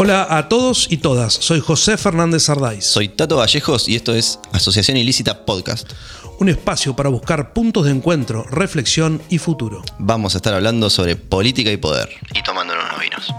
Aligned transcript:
Hola 0.00 0.28
a 0.30 0.48
todos 0.48 0.86
y 0.92 0.98
todas, 0.98 1.34
soy 1.34 1.58
José 1.58 1.96
Fernández 1.96 2.44
Sardáis. 2.44 2.84
Soy 2.84 3.08
Tato 3.08 3.38
Vallejos 3.38 3.88
y 3.88 3.96
esto 3.96 4.14
es 4.14 4.38
Asociación 4.52 4.96
Ilícita 4.96 5.44
Podcast. 5.44 5.90
Un 6.38 6.48
espacio 6.48 6.94
para 6.94 7.08
buscar 7.08 7.52
puntos 7.52 7.84
de 7.84 7.90
encuentro, 7.90 8.44
reflexión 8.44 9.20
y 9.28 9.38
futuro. 9.38 9.82
Vamos 9.98 10.36
a 10.36 10.38
estar 10.38 10.54
hablando 10.54 10.88
sobre 10.88 11.16
política 11.16 11.72
y 11.72 11.78
poder. 11.78 12.10
Y 12.32 12.44
tomándonos 12.44 12.84
unos 12.84 13.00
vinos. 13.00 13.34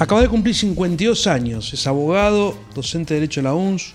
Acaba 0.00 0.22
de 0.22 0.28
cumplir 0.28 0.56
52 0.56 1.28
años, 1.28 1.72
es 1.72 1.86
abogado, 1.86 2.58
docente 2.74 3.14
de 3.14 3.20
Derecho 3.20 3.42
de 3.42 3.44
la 3.44 3.54
UNS, 3.54 3.92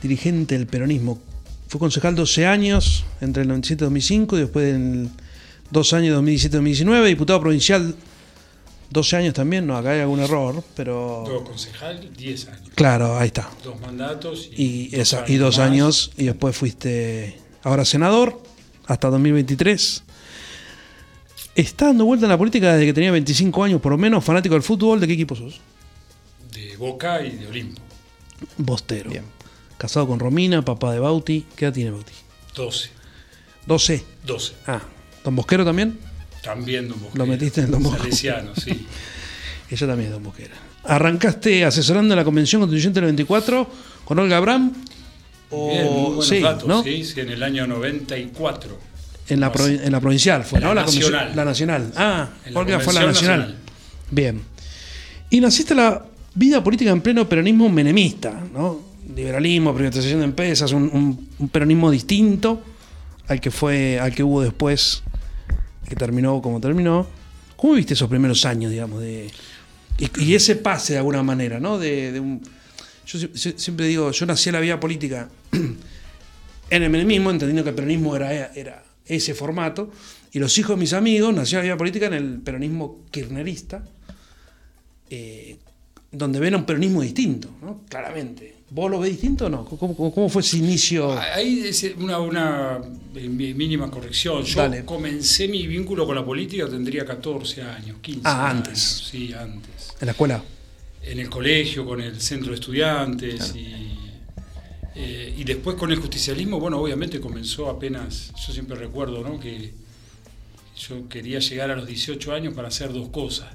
dirigente 0.00 0.56
del 0.56 0.68
peronismo. 0.68 1.18
Fue 1.66 1.80
concejal 1.80 2.14
12 2.14 2.46
años, 2.46 3.04
entre 3.20 3.42
el 3.42 3.48
97 3.48 3.82
y 3.82 3.84
2005, 3.84 4.36
y 4.36 4.40
después 4.42 4.72
en 4.72 5.10
dos 5.70 5.92
años, 5.92 6.18
2017-2019, 6.22 7.06
diputado 7.06 7.40
provincial 7.40 7.94
12 8.90 9.16
años 9.16 9.34
también, 9.34 9.66
no, 9.66 9.76
acá 9.76 9.90
hay 9.90 10.00
algún 10.00 10.20
error, 10.20 10.62
pero... 10.74 11.24
Dos 11.26 11.48
concejal, 11.48 12.08
10 12.16 12.48
años. 12.48 12.70
Claro, 12.74 13.18
ahí 13.18 13.28
está. 13.28 13.50
Dos 13.64 13.80
mandatos 13.80 14.48
y, 14.56 14.94
y, 14.94 14.96
dos, 14.96 15.14
años, 15.14 15.30
y 15.30 15.36
dos 15.36 15.58
años, 15.58 16.12
y 16.16 16.24
después 16.24 16.56
fuiste 16.56 17.38
ahora 17.62 17.84
senador, 17.84 18.40
hasta 18.86 19.10
2023. 19.10 20.02
Está 21.56 21.86
dando 21.86 22.04
vuelta 22.04 22.26
en 22.26 22.30
la 22.30 22.38
política 22.38 22.74
desde 22.74 22.86
que 22.86 22.92
tenía 22.92 23.10
25 23.10 23.64
años, 23.64 23.80
por 23.80 23.92
lo 23.92 23.98
menos, 23.98 24.24
fanático 24.24 24.54
del 24.54 24.62
fútbol. 24.62 25.00
¿De 25.00 25.06
qué 25.06 25.14
equipo 25.14 25.34
sos? 25.34 25.60
De 26.52 26.76
Boca 26.76 27.22
y 27.22 27.36
de 27.36 27.46
Olimpo. 27.48 27.80
Bostero. 28.58 29.10
Bien. 29.10 29.24
Casado 29.78 30.06
con 30.06 30.20
Romina, 30.20 30.62
papá 30.62 30.92
de 30.92 31.00
Bauti. 31.00 31.46
¿Qué 31.56 31.64
edad 31.64 31.74
tiene 31.74 31.90
Bauti? 31.90 32.12
12. 32.54 32.90
12. 33.66 34.04
12. 34.24 34.52
Ah, 34.66 34.82
¿Don 35.26 35.34
Bosquero 35.34 35.64
también? 35.64 35.98
También 36.40 36.88
Don 36.88 37.00
Bosquero. 37.00 37.24
Lo 37.24 37.26
metiste 37.26 37.60
en 37.62 37.72
Don 37.72 37.82
Bosquero. 37.82 38.04
Salesiano, 38.04 38.54
sí. 38.54 38.86
Ella 39.70 39.86
también 39.88 40.06
es 40.06 40.12
Don 40.12 40.22
Bosquera. 40.22 40.54
Arrancaste 40.84 41.64
asesorando 41.64 42.14
la 42.14 42.22
Convención 42.22 42.60
Constituyente 42.62 43.00
del 43.00 43.06
24 43.06 43.68
con 44.04 44.20
Olga 44.20 44.36
Abraham. 44.36 44.72
O... 45.50 45.68
Bien, 45.68 45.84
muy 45.84 46.02
buenos 46.02 46.28
sí, 46.28 46.38
datos, 46.38 46.68
¿no? 46.68 46.80
sí, 46.84 47.02
sí, 47.04 47.18
en 47.18 47.30
el 47.30 47.42
año 47.42 47.66
94. 47.66 48.78
En 49.28 49.40
la, 49.40 49.52
en 49.56 49.90
la 49.90 50.00
provincial 50.00 50.44
fue, 50.44 50.60
la 50.60 50.68
¿no? 50.68 50.74
La 50.74 50.82
nacional. 50.82 51.32
La 51.34 51.44
nacional. 51.44 51.92
Ah, 51.96 52.28
En 52.44 52.56
Olga 52.56 52.78
fue 52.78 52.94
la 52.94 53.06
nacional. 53.06 53.38
nacional. 53.40 53.56
Bien. 54.12 54.42
Y 55.30 55.40
naciste 55.40 55.74
la 55.74 56.06
vida 56.36 56.62
política 56.62 56.92
en 56.92 57.00
pleno 57.00 57.28
peronismo 57.28 57.68
menemista, 57.68 58.44
¿no? 58.54 58.80
Liberalismo, 59.12 59.74
privatización 59.74 60.20
de 60.20 60.26
empresas, 60.26 60.70
un, 60.70 60.84
un, 60.84 61.28
un 61.40 61.48
peronismo 61.48 61.90
distinto 61.90 62.62
al 63.26 63.40
que 63.40 63.50
fue, 63.50 63.98
al 63.98 64.14
que 64.14 64.22
hubo 64.22 64.42
después, 64.42 65.02
que 65.88 65.96
terminó 65.96 66.40
como 66.42 66.60
terminó. 66.60 67.06
¿Cómo 67.56 67.74
viste 67.74 67.94
esos 67.94 68.08
primeros 68.08 68.44
años, 68.44 68.70
digamos, 68.70 69.00
de 69.00 69.30
y, 69.98 70.34
ese 70.34 70.56
pase 70.56 70.94
de 70.94 70.98
alguna 70.98 71.22
manera, 71.22 71.58
¿no? 71.58 71.78
De, 71.78 72.12
de 72.12 72.20
un, 72.20 72.42
yo 73.06 73.18
siempre 73.34 73.86
digo, 73.86 74.10
yo 74.10 74.26
nací 74.26 74.48
en 74.48 74.54
la 74.54 74.60
vida 74.60 74.78
política 74.78 75.28
en 75.52 76.82
el 76.82 76.90
menemismo, 76.90 77.30
entendiendo 77.30 77.62
que 77.62 77.70
el 77.70 77.76
peronismo 77.76 78.16
era, 78.16 78.52
era 78.52 78.84
ese 79.06 79.34
formato, 79.34 79.90
y 80.32 80.38
los 80.38 80.58
hijos 80.58 80.76
de 80.76 80.80
mis 80.80 80.92
amigos 80.92 81.34
nacieron 81.34 81.64
en 81.64 81.68
la 81.68 81.74
vida 81.74 81.78
política 81.78 82.06
en 82.06 82.14
el 82.14 82.40
peronismo 82.40 83.04
kirchnerista, 83.10 83.84
eh, 85.08 85.56
donde 86.10 86.40
ven 86.40 86.56
un 86.56 86.64
peronismo 86.64 87.00
distinto, 87.00 87.48
¿no? 87.62 87.82
claramente. 87.88 88.55
¿Vos 88.68 88.90
lo 88.90 88.98
ves 88.98 89.12
distinto 89.12 89.46
o 89.46 89.48
no? 89.48 89.64
¿Cómo, 89.64 89.94
cómo, 89.96 90.12
cómo 90.12 90.28
fue 90.28 90.42
ese 90.42 90.56
inicio? 90.58 91.16
Ahí 91.18 91.60
es 91.66 91.84
una, 91.98 92.18
una 92.18 92.80
mínima 93.14 93.88
corrección. 93.90 94.42
Yo 94.42 94.60
Dale. 94.60 94.84
comencé 94.84 95.46
mi 95.46 95.66
vínculo 95.68 96.04
con 96.04 96.16
la 96.16 96.24
política, 96.24 96.68
tendría 96.68 97.04
14 97.04 97.62
años, 97.62 97.98
15 98.00 98.22
Ah, 98.24 98.50
años. 98.50 98.66
antes. 98.66 98.80
Sí, 99.10 99.32
antes. 99.32 99.94
¿En 100.00 100.06
la 100.06 100.12
escuela? 100.12 100.42
En 101.02 101.20
el 101.20 101.30
colegio, 101.30 101.86
con 101.86 102.00
el 102.00 102.20
centro 102.20 102.48
de 102.50 102.56
estudiantes 102.56 103.36
Claro. 103.52 103.56
y, 103.60 103.96
eh, 104.96 105.34
y 105.38 105.44
después 105.44 105.76
con 105.76 105.92
el 105.92 106.00
justicialismo, 106.00 106.58
bueno, 106.58 106.78
obviamente 106.80 107.20
comenzó 107.20 107.70
apenas, 107.70 108.32
yo 108.44 108.52
siempre 108.52 108.76
recuerdo, 108.76 109.22
¿no? 109.22 109.38
Que 109.38 109.72
yo 110.76 111.08
quería 111.08 111.38
llegar 111.38 111.70
a 111.70 111.76
los 111.76 111.86
18 111.86 112.32
años 112.34 112.52
para 112.52 112.66
hacer 112.68 112.92
dos 112.92 113.10
cosas. 113.10 113.46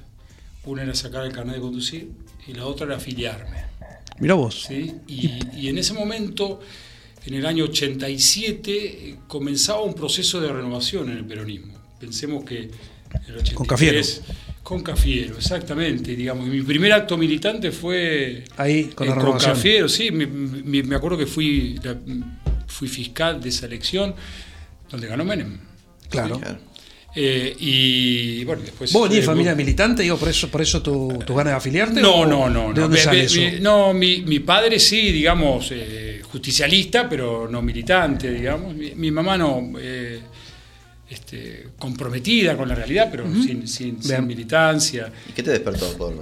Una 0.64 0.82
era 0.84 0.94
sacar 0.94 1.26
el 1.26 1.32
carnet 1.32 1.56
de 1.56 1.60
conducir 1.60 2.10
y 2.48 2.54
la 2.54 2.64
otra 2.64 2.86
era 2.86 2.96
afiliarme. 2.96 3.62
Mirá 4.18 4.34
vos. 4.34 4.64
¿sí? 4.68 4.94
Y, 5.08 5.30
y 5.56 5.68
en 5.68 5.78
ese 5.78 5.92
momento, 5.94 6.60
en 7.26 7.34
el 7.34 7.46
año 7.46 7.64
87, 7.64 8.72
eh, 8.74 9.16
comenzaba 9.26 9.82
un 9.82 9.94
proceso 9.94 10.40
de 10.40 10.52
renovación 10.52 11.10
en 11.10 11.18
el 11.18 11.24
peronismo. 11.24 11.74
Pensemos 11.98 12.44
que 12.44 12.58
el 13.28 13.36
83, 13.36 13.54
Con 13.54 13.66
Cafiero. 13.66 14.00
Con 14.62 14.82
Cafiero, 14.82 15.36
exactamente. 15.36 16.14
Digamos, 16.14 16.46
mi 16.46 16.62
primer 16.62 16.92
acto 16.92 17.18
militante 17.18 17.72
fue 17.72 18.44
Ahí, 18.56 18.84
con 18.94 19.06
la 19.08 19.12
eh, 19.14 19.16
renovación. 19.16 19.54
Cafiero, 19.54 19.88
sí. 19.88 20.10
Me, 20.10 20.26
me- 20.26 20.82
me 20.82 20.94
acuerdo 20.96 21.18
que 21.18 21.26
fui, 21.26 21.78
la- 21.82 21.98
fui 22.68 22.88
fiscal 22.88 23.40
de 23.42 23.48
esa 23.48 23.66
elección, 23.66 24.14
donde 24.90 25.06
ganó 25.08 25.24
Menem. 25.24 25.58
Claro. 26.08 26.40
Eh, 27.14 27.54
y 27.58 28.44
bueno, 28.44 28.62
después. 28.62 28.90
¿Vos 28.92 29.02
venís 29.02 29.18
de 29.18 29.22
eh, 29.24 29.26
familia 29.26 29.54
militante? 29.54 30.02
Digo, 30.02 30.16
por 30.16 30.28
eso, 30.30 30.48
por 30.48 30.62
eso 30.62 30.80
tu, 30.82 31.18
tu 31.26 31.34
ganas 31.34 31.52
de 31.52 31.56
afiliarte? 31.58 32.00
No, 32.00 32.20
o 32.20 32.26
no, 32.26 32.48
no. 32.48 32.68
¿De 32.68 32.74
no. 32.74 32.80
dónde 32.82 32.98
sale 32.98 33.24
eso? 33.24 33.38
mi- 33.40 33.60
no, 33.60 33.92
mi, 33.92 34.22
mi 34.22 34.38
padre 34.40 34.78
sí, 34.80 35.12
digamos, 35.12 35.68
eh, 35.72 36.22
justicialista, 36.30 37.08
pero 37.08 37.46
no 37.48 37.60
militante, 37.60 38.30
digamos. 38.30 38.74
Mi, 38.74 38.94
mi 38.94 39.10
mamá 39.10 39.36
no, 39.36 39.72
eh, 39.78 40.20
este, 41.10 41.68
comprometida 41.78 42.56
con 42.56 42.66
la 42.68 42.74
realidad, 42.74 43.08
pero 43.10 43.26
sin, 43.26 43.68
sin- 43.68 44.00
sin 44.02 44.08
Bien. 44.08 44.26
militancia. 44.26 45.12
¿Y 45.28 45.32
qué 45.32 45.42
te 45.42 45.50
despertó 45.50 45.94
por, 45.98 46.14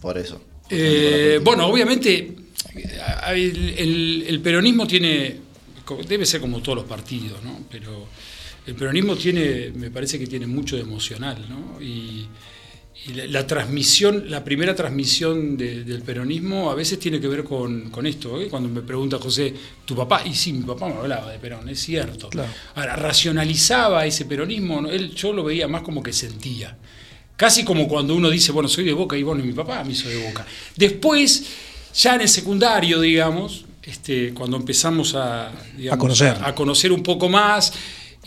por 0.00 0.18
eso? 0.18 0.42
Eh, 0.70 1.40
bueno, 1.44 1.66
obviamente, 1.68 2.34
el, 3.28 3.74
el- 3.78 4.24
el 4.26 4.40
peronismo 4.40 4.86
tiene, 4.88 5.36
debe 6.08 6.26
ser 6.26 6.40
como 6.40 6.60
todos 6.60 6.78
los 6.78 6.86
partidos, 6.86 7.42
¿no? 7.44 7.60
Pero 7.70 8.06
el 8.68 8.74
peronismo 8.74 9.16
tiene, 9.16 9.72
me 9.74 9.90
parece 9.90 10.18
que 10.18 10.26
tiene 10.26 10.46
mucho 10.46 10.76
de 10.76 10.82
emocional, 10.82 11.38
¿no? 11.48 11.80
Y, 11.82 12.26
y 13.06 13.12
la, 13.14 13.26
la 13.26 13.46
transmisión, 13.46 14.24
la 14.28 14.42
primera 14.44 14.74
transmisión 14.74 15.56
de- 15.56 15.84
del 15.84 16.02
peronismo 16.02 16.70
a 16.70 16.74
veces 16.74 16.98
tiene 16.98 17.20
que 17.20 17.28
ver 17.28 17.44
con, 17.44 17.90
con 17.90 18.06
esto, 18.06 18.40
¿eh? 18.40 18.48
Cuando 18.48 18.68
me 18.68 18.82
pregunta 18.82 19.18
José, 19.18 19.54
¿tu 19.84 19.94
papá? 19.96 20.22
Y 20.26 20.34
sí, 20.34 20.52
mi 20.52 20.64
papá 20.64 20.88
me 20.88 20.94
hablaba 20.94 21.30
de 21.32 21.38
Perón, 21.38 21.68
es 21.68 21.80
cierto. 21.80 22.28
Claro. 22.28 22.50
Ahora, 22.74 22.96
racionalizaba 22.96 24.04
ese 24.04 24.24
peronismo. 24.24 24.86
Él, 24.88 25.14
yo 25.14 25.32
lo 25.32 25.44
veía 25.44 25.68
más 25.68 25.82
como 25.82 26.02
que 26.02 26.12
sentía. 26.12 26.76
Casi 27.36 27.64
como 27.64 27.86
cuando 27.86 28.14
uno 28.16 28.28
dice, 28.30 28.50
bueno, 28.52 28.68
soy 28.68 28.84
de 28.84 28.92
Boca 28.92 29.16
y 29.16 29.22
bueno, 29.22 29.44
y 29.44 29.46
mi 29.46 29.52
papá 29.52 29.84
me 29.84 29.92
hizo 29.92 30.08
de 30.08 30.26
Boca. 30.26 30.44
Después, 30.76 31.44
ya 31.94 32.16
en 32.16 32.22
el 32.22 32.28
secundario, 32.28 33.00
digamos, 33.00 33.64
este, 33.82 34.34
cuando 34.34 34.56
empezamos 34.56 35.14
a, 35.14 35.52
digamos, 35.76 35.96
A 35.96 35.98
conocer. 35.98 36.36
a, 36.42 36.48
a 36.48 36.54
conocer 36.54 36.90
un 36.90 37.02
poco 37.04 37.28
más, 37.28 37.72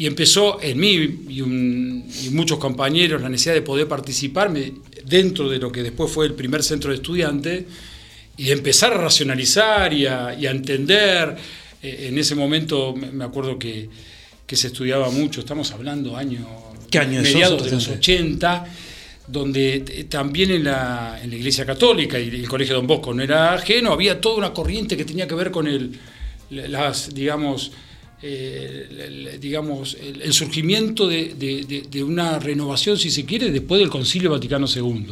y 0.01 0.07
empezó 0.07 0.59
en 0.61 0.79
mí 0.79 0.93
y, 1.29 1.41
un- 1.41 2.03
y 2.25 2.29
muchos 2.31 2.57
compañeros 2.57 3.21
la 3.21 3.29
necesidad 3.29 3.53
de 3.55 3.61
poder 3.61 3.87
participar 3.87 4.49
me- 4.49 4.71
dentro 5.05 5.47
de 5.47 5.59
lo 5.59 5.71
que 5.71 5.83
después 5.83 6.11
fue 6.11 6.25
el 6.25 6.33
primer 6.33 6.63
centro 6.63 6.89
de 6.89 6.95
estudiantes, 6.95 7.65
y 8.37 8.45
de 8.45 8.53
empezar 8.53 8.93
a 8.93 8.97
racionalizar 8.97 9.93
y 9.93 10.07
a, 10.07 10.33
y 10.39 10.47
a 10.47 10.51
entender. 10.51 11.35
Eh, 11.83 12.07
en 12.09 12.17
ese 12.17 12.33
momento 12.33 12.95
me 12.95 13.23
acuerdo 13.23 13.59
que, 13.59 13.89
que 14.47 14.55
se 14.55 14.67
estudiaba 14.67 15.11
mucho, 15.11 15.41
estamos 15.41 15.71
hablando 15.71 16.17
años 16.17 16.45
¿Qué 16.89 16.97
año 16.97 17.23
sos, 17.23 17.33
mediados 17.33 17.63
de 17.63 17.71
los 17.71 17.87
adolescente? 17.87 17.99
80, 17.99 18.65
donde 19.27 19.79
también 20.09 20.49
en 20.51 20.63
la, 20.63 21.19
en 21.23 21.29
la 21.29 21.35
Iglesia 21.35 21.63
Católica 21.65 22.19
y 22.19 22.27
el 22.29 22.47
Colegio 22.47 22.73
Don 22.75 22.87
Bosco 22.87 23.13
no 23.13 23.21
era 23.21 23.53
ajeno, 23.53 23.91
había 23.93 24.19
toda 24.19 24.37
una 24.37 24.51
corriente 24.51 24.97
que 24.97 25.05
tenía 25.05 25.27
que 25.27 25.35
ver 25.35 25.51
con 25.51 25.67
el, 25.67 25.91
las, 26.49 27.13
digamos, 27.13 27.71
eh, 28.23 28.87
el- 28.89 29.27
el- 29.27 29.39
digamos, 29.39 29.97
el, 29.99 30.21
el 30.21 30.33
surgimiento 30.33 31.07
de, 31.07 31.33
de- 31.33 31.63
de- 31.65 31.81
de 31.89 32.03
una 32.03 32.37
renovación, 32.39 32.97
si 32.97 33.09
se 33.09 33.25
quiere, 33.25 33.49
después 33.51 33.79
del 33.79 33.89
Concilio 33.89 34.29
Vaticano 34.29 34.67
II. 34.67 35.07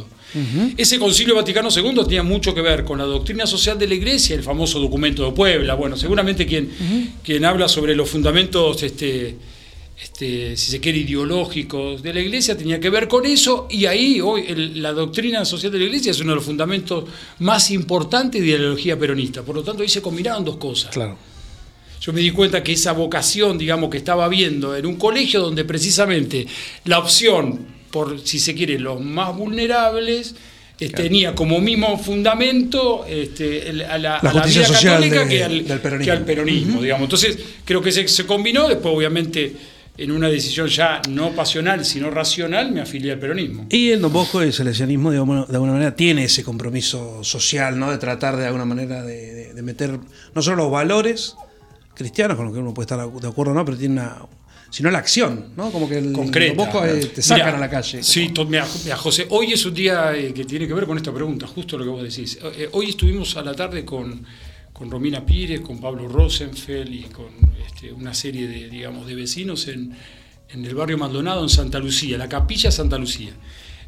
Ese 0.76 0.98
Concilio 0.98 1.34
Vaticano 1.34 1.68
II 1.74 2.02
tenía 2.04 2.22
mucho 2.22 2.54
que 2.54 2.60
ver 2.60 2.84
con 2.84 2.98
la 2.98 3.04
doctrina 3.04 3.46
social 3.46 3.78
de 3.78 3.88
la 3.88 3.94
Iglesia, 3.94 4.36
el 4.36 4.42
famoso 4.44 4.78
documento 4.78 5.24
de 5.24 5.32
Puebla. 5.32 5.74
Bueno, 5.74 5.96
seguramente 5.96 6.46
quien, 6.46 6.70
quien 7.24 7.44
habla 7.44 7.66
sobre 7.68 7.96
los 7.96 8.08
fundamentos, 8.08 8.80
este, 8.84 9.34
este, 10.00 10.56
si 10.56 10.70
se 10.70 10.78
quiere, 10.80 10.98
ideológicos 10.98 12.02
de 12.02 12.14
la 12.14 12.20
Iglesia 12.20 12.56
tenía 12.56 12.78
que 12.80 12.90
ver 12.90 13.08
con 13.08 13.26
eso, 13.26 13.66
y 13.70 13.86
ahí 13.86 14.20
hoy 14.20 14.44
el- 14.48 14.80
la 14.82 14.92
doctrina 14.92 15.44
social 15.44 15.70
de 15.72 15.78
la 15.78 15.84
Iglesia 15.86 16.12
es 16.12 16.20
uno 16.20 16.30
de 16.30 16.36
los 16.36 16.44
fundamentos 16.44 17.04
más 17.40 17.70
importantes 17.70 18.40
de 18.40 18.48
la 18.52 18.54
ideología 18.58 18.98
peronista. 18.98 19.42
Por 19.42 19.56
lo 19.56 19.62
tanto, 19.62 19.82
ahí 19.82 19.88
se 19.88 20.00
combinaron 20.00 20.44
dos 20.44 20.56
cosas 20.56 20.90
Claro. 20.92 21.18
Yo 22.00 22.12
me 22.12 22.20
di 22.20 22.30
cuenta 22.30 22.62
que 22.62 22.72
esa 22.72 22.92
vocación, 22.92 23.58
digamos, 23.58 23.90
que 23.90 23.98
estaba 23.98 24.28
viendo 24.28 24.74
en 24.76 24.86
un 24.86 24.96
colegio 24.96 25.40
donde 25.40 25.64
precisamente 25.64 26.46
la 26.84 26.98
opción, 26.98 27.66
por 27.90 28.20
si 28.20 28.38
se 28.38 28.54
quiere, 28.54 28.78
los 28.78 29.00
más 29.00 29.36
vulnerables, 29.36 30.34
eh, 30.78 30.88
tenía 30.88 31.34
como 31.34 31.60
mismo 31.60 31.98
fundamento 31.98 33.04
este, 33.06 33.68
el- 33.68 33.82
a 33.82 33.98
la, 33.98 34.18
La 34.22 34.30
a 34.30 34.34
la 34.34 34.46
vida 34.46 34.66
católica 34.66 35.24
de- 35.24 35.28
que 35.28 35.44
al, 35.44 35.66
del 35.68 35.80
peronismo. 35.80 36.04
que 36.04 36.10
al 36.10 36.24
peronismo, 36.24 36.80
digamos. 36.82 37.04
Entonces, 37.04 37.38
creo 37.66 37.82
que 37.82 37.92
se, 37.92 38.08
se 38.08 38.24
combinó, 38.24 38.66
después 38.66 38.94
obviamente 38.94 39.52
en 39.98 40.10
una 40.12 40.28
decisión 40.30 40.68
ya 40.68 41.02
no 41.10 41.32
pasional, 41.32 41.84
sino 41.84 42.10
racional, 42.10 42.72
me 42.72 42.80
afilié 42.80 43.12
al 43.12 43.18
peronismo. 43.18 43.66
Y 43.68 43.90
el 43.90 44.00
Don 44.00 44.10
Bosco, 44.10 44.40
el 44.40 44.54
salesianismo, 44.54 45.10
de 45.10 45.18
alguna, 45.18 45.44
de 45.44 45.52
alguna 45.54 45.72
manera, 45.72 45.94
tiene 45.94 46.24
ese 46.24 46.42
compromiso 46.42 47.22
social, 47.22 47.78
¿no? 47.78 47.90
De 47.90 47.98
tratar 47.98 48.38
de 48.38 48.46
alguna 48.46 48.64
manera 48.64 49.02
de, 49.02 49.34
de- 49.34 49.52
de 49.54 49.62
meter 49.62 49.98
no 50.34 50.40
solo 50.40 50.56
los 50.62 50.70
valores 50.72 51.34
cristianos, 52.00 52.36
con 52.36 52.46
los 52.46 52.54
que 52.54 52.60
uno 52.60 52.72
puede 52.72 52.84
estar 52.84 52.98
de 52.98 53.28
acuerdo 53.28 53.52
o 53.52 53.54
no, 53.54 53.64
pero 53.64 53.76
tiene 53.76 53.94
una. 53.94 54.16
sino 54.70 54.90
la 54.90 54.98
acción, 54.98 55.52
¿no? 55.56 55.70
Como 55.70 55.88
que 55.88 55.98
el 55.98 56.12
concreta. 56.12 56.88
Eh, 56.88 57.06
te 57.14 57.22
sacan 57.22 57.56
a 57.56 57.58
la 57.58 57.68
calle. 57.68 58.02
Sí, 58.02 58.32
mira, 58.48 58.66
José, 58.96 59.26
hoy 59.30 59.52
es 59.52 59.64
un 59.66 59.74
día 59.74 60.16
eh, 60.16 60.32
que 60.32 60.44
tiene 60.44 60.66
que 60.66 60.74
ver 60.74 60.86
con 60.86 60.96
esta 60.96 61.12
pregunta, 61.12 61.46
justo 61.46 61.76
lo 61.76 61.84
que 61.84 61.90
vos 61.90 62.02
decís. 62.02 62.38
Eh, 62.56 62.68
hoy 62.72 62.90
estuvimos 62.90 63.36
a 63.36 63.42
la 63.42 63.54
tarde 63.54 63.84
con, 63.84 64.24
con 64.72 64.90
Romina 64.90 65.24
Pires, 65.26 65.60
con 65.60 65.78
Pablo 65.78 66.08
Rosenfeld 66.08 66.92
y 66.92 67.02
con 67.04 67.28
este, 67.66 67.92
una 67.92 68.14
serie 68.14 68.48
de, 68.48 68.70
digamos, 68.70 69.06
de 69.06 69.14
vecinos 69.14 69.68
en, 69.68 69.94
en 70.48 70.64
el 70.64 70.74
barrio 70.74 70.96
Maldonado, 70.96 71.42
en 71.42 71.50
Santa 71.50 71.78
Lucía, 71.78 72.16
la 72.16 72.28
capilla 72.28 72.70
Santa 72.70 72.96
Lucía. 72.96 73.32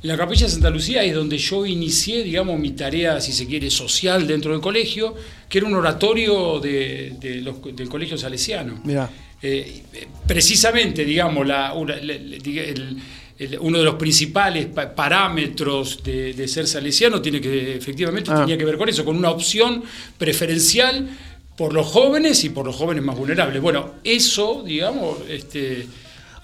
La 0.03 0.17
capilla 0.17 0.49
Santa 0.49 0.69
Lucía 0.69 1.05
es 1.05 1.15
donde 1.15 1.39
yo 1.39 1.65
inicié, 1.65 2.25
digamos, 2.25 2.59
mi 2.59 2.73
tarea, 2.73 3.21
si 3.21 3.33
se 3.33 3.47
quiere, 3.47 3.71
social 3.71 4.27
dentro 4.27 4.51
del 4.53 4.61
colegio, 4.61 5.15
que 5.49 5.59
era 5.59 5.67
un 5.69 5.75
oratorio 5.75 6.59
de- 6.59 7.15
de 7.21 7.37
los- 7.37 7.57
del 7.77 7.89
colegio 7.89 8.19
salesiano. 8.19 8.81
Mirá. 8.85 9.09
Eh, 9.41 9.83
precisamente, 10.27 11.05
digamos, 11.05 11.47
la- 11.47 11.73
una- 11.75 11.97
la- 11.97 12.15
la- 12.15 12.37
diga- 12.39 12.65
el- 12.65 12.97
el- 13.39 13.59
uno 13.61 13.79
de 13.79 13.85
los 13.85 13.95
principales 13.97 14.67
pa- 14.67 14.93
parámetros 14.95 16.03
de, 16.03 16.33
de 16.35 16.49
ser 16.49 16.67
salesiano 16.67 17.21
tiene 17.23 17.41
que, 17.41 17.77
efectivamente, 17.77 18.31
Ah. 18.33 18.41
tenía 18.41 18.59
que 18.59 18.65
ver 18.65 18.77
con 18.79 18.89
eso, 18.89 19.05
con 19.05 19.17
una 19.17 19.31
opción 19.31 19.83
preferencial 20.19 21.09
por 21.57 21.73
los 21.73 21.87
jóvenes 21.87 22.43
y 22.45 22.49
por 22.51 22.67
los 22.67 22.75
jóvenes 22.75 23.03
más 23.05 23.17
vulnerables. 23.17 23.61
Bueno, 23.63 23.93
eso, 24.05 24.63
digamos, 24.67 25.19
este, 25.29 25.81
eh, 25.81 25.87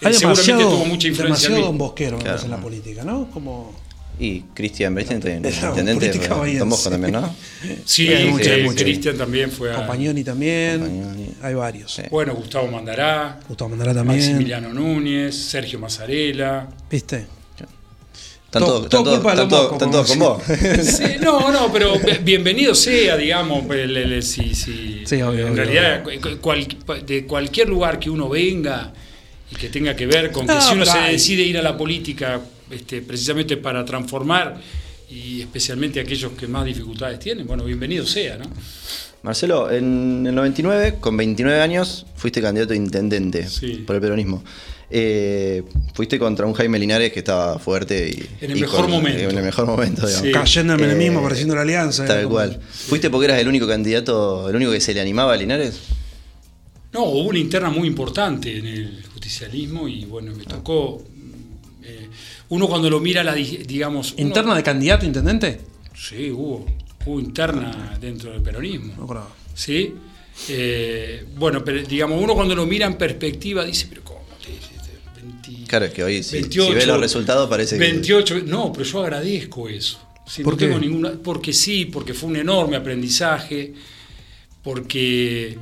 Hay 0.02 0.14
seguramente 0.14 0.52
demasiado, 0.52 0.70
tuvo 0.70 0.84
mucha 0.86 1.08
influencia 1.08 1.46
en 1.48 1.52
demasiado. 1.52 1.66
Don 1.66 1.78
Bosquero 1.78 2.18
Claro. 2.18 2.42
en 2.42 2.50
la 2.50 2.56
política, 2.60 3.04
¿no? 3.04 3.30
Como. 3.30 3.72
Y 4.20 4.40
Cristian 4.52 4.94
Bristen, 4.96 5.20
La 5.24 5.30
intendente. 5.36 6.18
Don 6.58 6.68
Bosco 6.68 6.90
también, 6.90 7.12
¿no? 7.12 7.34
Sí, 7.62 7.76
Sí, 7.84 8.08
hay 8.08 8.26
eh. 8.28 8.74
Cristian 8.74 9.16
también 9.16 9.50
fue 9.52 9.70
a... 9.72 9.76
Compañoni 9.76 10.24
también. 10.24 10.80
Compagnoni. 10.80 11.30
Hay 11.40 11.54
varios. 11.54 11.94
Sí. 11.94 12.02
Bueno, 12.10 12.34
Gustavo 12.34 12.66
Mandará, 12.66 13.38
Gustavo 13.48 13.70
Mandará 13.70 13.94
también. 13.94 14.18
Maximiliano 14.18 14.72
Núñez, 14.74 15.36
Sergio 15.36 15.78
Mazzarella. 15.78 16.66
¿Viste? 16.90 17.26
Todos- 18.50 18.88
Bosco, 18.88 19.28
están 19.74 19.90
todos 19.90 20.06
con 20.10 20.18
como 20.18 20.30
vos. 20.36 20.42
Sí, 20.82 21.04
no, 21.20 21.52
no, 21.52 21.70
pero 21.70 21.92
bienvenido 22.24 22.74
sea, 22.74 23.16
digamos, 23.16 23.64
el- 23.70 23.94
el- 23.96 24.12
el- 24.14 24.22
si, 24.22 24.54
si- 24.54 25.02
Sí, 25.04 25.20
obvio, 25.20 25.46
en 25.48 25.52
obvio, 25.52 25.64
realidad 25.64 26.02
cual- 26.40 26.66
de 27.06 27.26
cualquier 27.26 27.68
lugar 27.68 27.98
que 28.00 28.08
uno 28.08 28.28
venga 28.30 28.92
y 29.50 29.56
que 29.56 29.68
tenga 29.68 29.94
que 29.96 30.06
ver 30.06 30.30
con 30.32 30.46
que 30.46 30.54
No, 30.54 30.60
si 30.60 30.74
uno 30.74 30.84
se 30.84 30.98
decide 30.98 31.42
ir 31.42 31.58
a 31.58 31.62
la 31.62 31.76
política 31.76 32.40
este, 32.70 33.00
precisamente 33.02 33.56
para 33.56 33.84
transformar 33.84 34.60
y 35.10 35.40
especialmente 35.40 36.00
aquellos 36.00 36.32
que 36.32 36.46
más 36.46 36.64
dificultades 36.66 37.18
tienen, 37.18 37.46
bueno, 37.46 37.64
bienvenido 37.64 38.04
sea, 38.06 38.36
¿no? 38.36 38.44
Marcelo, 39.22 39.70
en 39.70 40.24
el 40.26 40.34
99, 40.34 40.96
con 41.00 41.16
29 41.16 41.60
años, 41.60 42.06
fuiste 42.14 42.40
candidato 42.40 42.72
a 42.72 42.76
intendente 42.76 43.48
Sí. 43.48 43.82
por 43.86 43.96
el 43.96 44.02
peronismo. 44.02 44.44
Eh, 44.90 45.64
fuiste 45.92 46.18
contra 46.18 46.46
un 46.46 46.54
Jaime 46.54 46.78
Linares 46.78 47.12
que 47.12 47.18
estaba 47.18 47.58
fuerte 47.58 48.08
y. 48.08 48.44
En 48.44 48.52
el 48.52 48.58
y 48.58 48.60
mejor 48.62 48.88
momento. 48.88 49.28
En 49.28 49.36
el 49.36 49.44
mejor 49.44 49.66
momento, 49.66 50.06
digamos. 50.06 50.26
Sí. 50.26 50.32
Cayendo 50.32 50.74
en 50.74 50.80
el 50.80 50.86
menemismo, 50.86 51.18
Eh, 51.18 51.22
apareciendo 51.22 51.54
la 51.56 51.62
alianza. 51.62 52.06
Tal 52.06 52.22
como- 52.22 52.36
cual. 52.36 52.60
¿Fuiste 52.70 53.10
porque 53.10 53.26
eras 53.26 53.38
el 53.40 53.48
único 53.48 53.66
candidato, 53.66 54.48
el 54.48 54.56
único 54.56 54.70
que 54.72 54.80
se 54.80 54.94
le 54.94 55.00
animaba 55.00 55.34
a 55.34 55.36
Linares? 55.36 55.78
No, 56.92 57.04
hubo 57.04 57.28
una 57.28 57.38
interna 57.38 57.70
muy 57.70 57.86
importante 57.88 58.56
en 58.58 58.66
el 58.66 59.04
justicialismo 59.12 59.86
y 59.88 60.04
bueno, 60.04 60.32
me 60.34 60.44
tocó... 60.44 61.02
eh, 61.84 62.08
uno 62.50 62.66
cuando 62.66 62.88
lo 62.88 62.98
mira, 63.00 63.22
la, 63.22 63.34
di- 63.34 63.58
digamos... 63.66 64.12
uno- 64.12 64.22
¿Interna 64.26 64.54
de 64.56 64.62
candidato 64.62 65.04
a 65.04 65.06
intendente? 65.06 65.60
Sí, 65.94 66.30
hubo. 66.30 66.64
Hubo 67.04 67.20
interna 67.20 67.96
dentro 68.00 68.32
del 68.32 68.42
peronismo. 68.42 68.94
No 68.96 69.04
acordaba. 69.04 69.30
¿Sí? 69.54 69.94
Eh, 70.48 71.24
bueno, 71.36 71.64
pero 71.64 71.82
digamos, 71.82 72.22
uno 72.22 72.34
cuando 72.34 72.54
lo 72.54 72.64
mira 72.66 72.86
en 72.86 72.96
perspectiva 72.96 73.64
dice, 73.64 73.86
pero 73.88 74.04
¿cómo? 74.04 74.20
Sí, 74.44 74.52
sí, 74.60 74.74
sí, 74.82 75.50
20 75.50 75.68
Claro, 75.68 75.84
es 75.86 75.92
que 75.92 76.04
hoy, 76.04 76.22
si, 76.22 76.30
si 76.30 76.34
28, 76.42 76.74
ves 76.74 76.86
los 76.86 77.00
resultados, 77.00 77.48
parece 77.48 77.76
que. 77.76 77.80
28, 77.80 78.42
no, 78.46 78.72
pero 78.72 78.84
yo 78.84 79.00
agradezco 79.02 79.68
eso. 79.68 79.98
¿Por 80.44 80.54
no 80.54 80.58
tengo 80.58 80.78
ninguna, 80.78 81.12
porque 81.22 81.52
sí, 81.52 81.86
porque 81.86 82.12
fue 82.14 82.28
un 82.28 82.36
enorme 82.36 82.76
aprendizaje, 82.76 83.72
porque, 84.62 85.58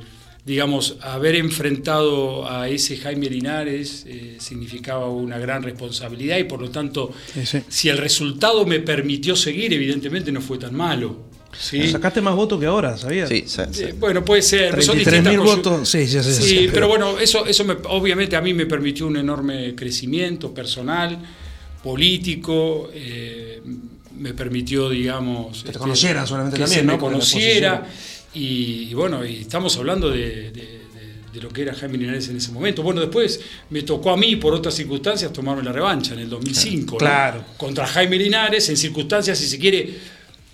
digamos, 0.47 0.95
haber 1.01 1.35
enfrentado 1.35 2.49
a 2.49 2.69
ese 2.69 2.95
Jaime 2.95 3.29
Linares 3.29 4.05
eh, 4.07 4.37
significaba 4.39 5.09
una 5.09 5.37
gran 5.37 5.61
responsabilidad 5.61 6.37
y 6.37 6.45
por 6.45 6.61
lo 6.61 6.69
tanto, 6.71 7.11
Sí, 7.33 7.45
sí. 7.45 7.59
si 7.67 7.89
el 7.89 7.97
resultado 7.97 8.65
me 8.65 8.79
permitió 8.79 9.35
seguir, 9.35 9.73
evidentemente 9.73 10.31
no 10.31 10.39
fue 10.39 10.57
tan 10.57 10.73
malo. 10.73 11.27
¿sí? 11.59 11.89
Sacaste 11.91 12.21
más 12.21 12.33
votos 12.33 12.59
que 12.61 12.65
ahora, 12.65 12.97
¿sabías? 12.97 13.27
Sí, 13.27 13.43
Eh, 13.81 13.93
bueno, 13.99 14.23
puede 14.23 14.41
ser. 14.41 14.81
son 14.81 14.95
33.000 14.97 14.99
distintas 14.99 15.33
coyu- 15.35 15.43
votos, 15.43 15.89
sí, 15.89 16.07
sí, 16.07 16.23
sí, 16.23 16.33
Sí, 16.33 16.43
sí, 16.43 16.55
pero 16.59 16.71
pero- 16.73 16.87
bueno, 16.87 17.19
eso, 17.19 17.45
eso 17.45 17.65
me- 17.65 17.75
obviamente 17.89 18.37
a 18.37 18.41
mí 18.41 18.53
me 18.53 18.65
permitió 18.67 19.05
un 19.05 19.17
enorme 19.17 19.75
crecimiento 19.75 20.53
personal, 20.53 21.19
político, 21.83 22.89
eh, 22.93 23.61
me 24.19 24.33
permitió, 24.33 24.89
digamos... 24.89 25.63
Que 25.63 25.71
te 25.71 25.79
conocieran 25.79 26.25
solamente 26.25 26.57
que 26.57 26.63
también, 26.63 26.81
se 26.81 26.85
¿no? 26.85 26.93
me 26.93 26.99
conociera. 26.99 27.85
Y, 28.37 28.89
y 28.89 28.93
bueno, 28.93 29.25
y 29.25 29.37
estamos 29.37 29.75
hablando 29.77 30.09
de, 30.09 30.51
de- 30.51 30.51
de- 30.51 30.77
de 31.33 31.41
lo 31.41 31.49
que 31.49 31.61
era 31.63 31.73
Jaime 31.73 31.97
Linares 31.97 32.29
en 32.29 32.37
ese 32.37 32.51
momento. 32.51 32.81
Bueno, 32.83 33.01
después 33.01 33.39
me 33.69 33.81
tocó 33.83 34.11
a 34.11 34.17
mí, 34.17 34.37
por 34.37 34.53
otras 34.53 34.73
circunstancias, 34.75 35.31
tomarme 35.33 35.61
la 35.63 35.71
revancha 35.71 36.13
en 36.13 36.19
el 36.21 36.29
2005. 36.29 36.93
¿no? 36.93 36.97
Claro. 36.97 37.43
Contra 37.57 37.85
Jaime 37.85 38.17
Linares, 38.17 38.69
en 38.69 38.77
circunstancias, 38.77 39.37
si 39.37 39.45
se 39.47 39.59
quiere, 39.59 39.93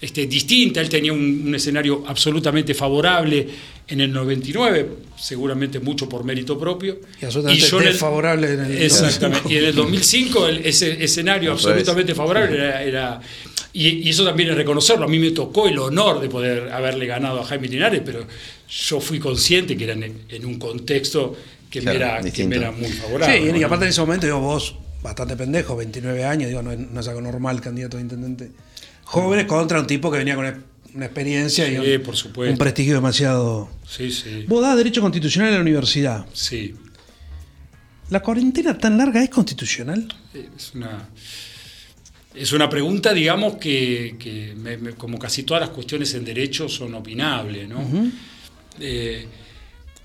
este, 0.04 0.28
distinta. 0.28 0.82
Él 0.82 0.90
tenía 0.90 1.14
un, 1.14 1.44
un 1.48 1.56
escenario 1.56 2.04
absolutamente 2.08 2.74
favorable 2.74 3.48
en 3.88 4.02
el 4.02 4.12
99, 4.14 4.90
seguramente 5.18 5.80
mucho 5.80 6.08
por 6.08 6.24
mérito 6.24 6.58
propio. 6.60 7.00
Y 7.22 7.26
absolutamente 7.26 7.66
yo 7.68 7.82
en 7.82 7.88
el- 7.88 7.94
desfavorable 7.94 8.54
en 8.54 8.60
el 8.66 8.82
Exactamente. 8.82 9.44
2005. 9.44 9.50
Y 9.54 9.58
en 9.58 9.66
el 9.66 9.76
2005 9.76 10.48
el- 10.48 10.66
ese 10.66 11.04
escenario 11.04 11.50
revés. 11.52 11.66
absolutamente 11.66 12.16
favorable 12.16 12.56
era... 12.58 12.84
era- 12.84 13.22
y, 13.76 13.88
y 13.88 14.10
eso 14.10 14.24
también 14.24 14.50
es 14.52 14.56
reconocerlo. 14.56 15.06
A 15.06 15.08
mí 15.08 15.18
me 15.18 15.32
tocó 15.32 15.68
el 15.68 15.80
honor 15.80 16.22
de 16.22 16.30
poder 16.30 16.72
haberle 16.72 17.08
ganado 17.08 17.42
a 17.42 17.46
Jaime 17.46 17.68
Linares, 17.68 18.02
pero 18.06 18.24
yo 18.70 19.00
fui 19.02 19.18
consciente 19.20 19.76
que 19.76 19.86
era 19.86 19.94
en, 19.94 20.26
en 20.30 20.46
un 20.46 20.60
contexto 20.60 21.36
que, 21.72 21.80
Claro, 21.80 21.98
me, 22.00 22.06
era, 22.06 22.32
que 22.32 22.44
me 22.48 22.56
era 22.58 22.72
muy 22.72 22.90
favorable. 22.92 23.36
Sí, 23.36 23.50
y 23.50 23.60
¿no? 23.60 23.66
aparte 23.66 23.86
en 23.86 23.90
ese 23.90 24.02
momento, 24.02 24.28
digo, 24.28 24.40
vos, 24.40 24.76
bastante 25.02 25.36
pendejo, 25.36 25.76
29 25.76 26.24
años, 26.24 26.50
digo, 26.50 26.62
no, 26.62 26.72
es- 26.72 26.78
no 26.80 27.00
es 27.00 27.08
algo 27.08 27.22
normal 27.22 27.62
candidato 27.62 27.98
a 27.98 28.02
intendente. 28.02 28.52
Jóvenes 29.06 29.46
contra 29.46 29.80
un 29.80 29.88
tipo 29.88 30.12
que 30.12 30.18
venía 30.20 30.36
con 30.36 30.46
una 30.96 31.06
experiencia 31.06 31.68
y 31.68 31.96
un, 31.96 32.02
por 32.04 32.16
supuesto. 32.16 32.52
un 32.52 32.58
prestigio 32.58 32.94
demasiado. 32.96 33.70
Sí, 33.88 34.12
sí. 34.12 34.46
Vos 34.48 34.62
das 34.62 34.76
Derecho 34.78 35.02
Constitucional 35.02 35.50
en 35.50 35.56
la 35.56 35.62
universidad. 35.62 36.26
Sí. 36.34 36.76
¿La 38.10 38.22
cuarentena 38.22 38.78
tan 38.78 38.98
larga 38.98 39.24
es 39.24 39.30
constitucional? 39.30 40.08
Es 40.58 40.74
una, 40.76 41.10
es 42.36 42.52
una 42.52 42.70
pregunta, 42.70 43.14
digamos, 43.14 43.56
que, 43.58 44.16
que 44.20 44.54
me- 44.56 44.78
me- 44.78 44.94
como 44.94 45.18
casi 45.18 45.44
todas 45.44 45.62
las 45.62 45.70
cuestiones 45.72 46.14
en 46.14 46.26
derecho 46.26 46.68
son 46.70 46.94
opinables, 46.96 47.68
¿no? 47.68 47.82
Eh, 48.80 49.28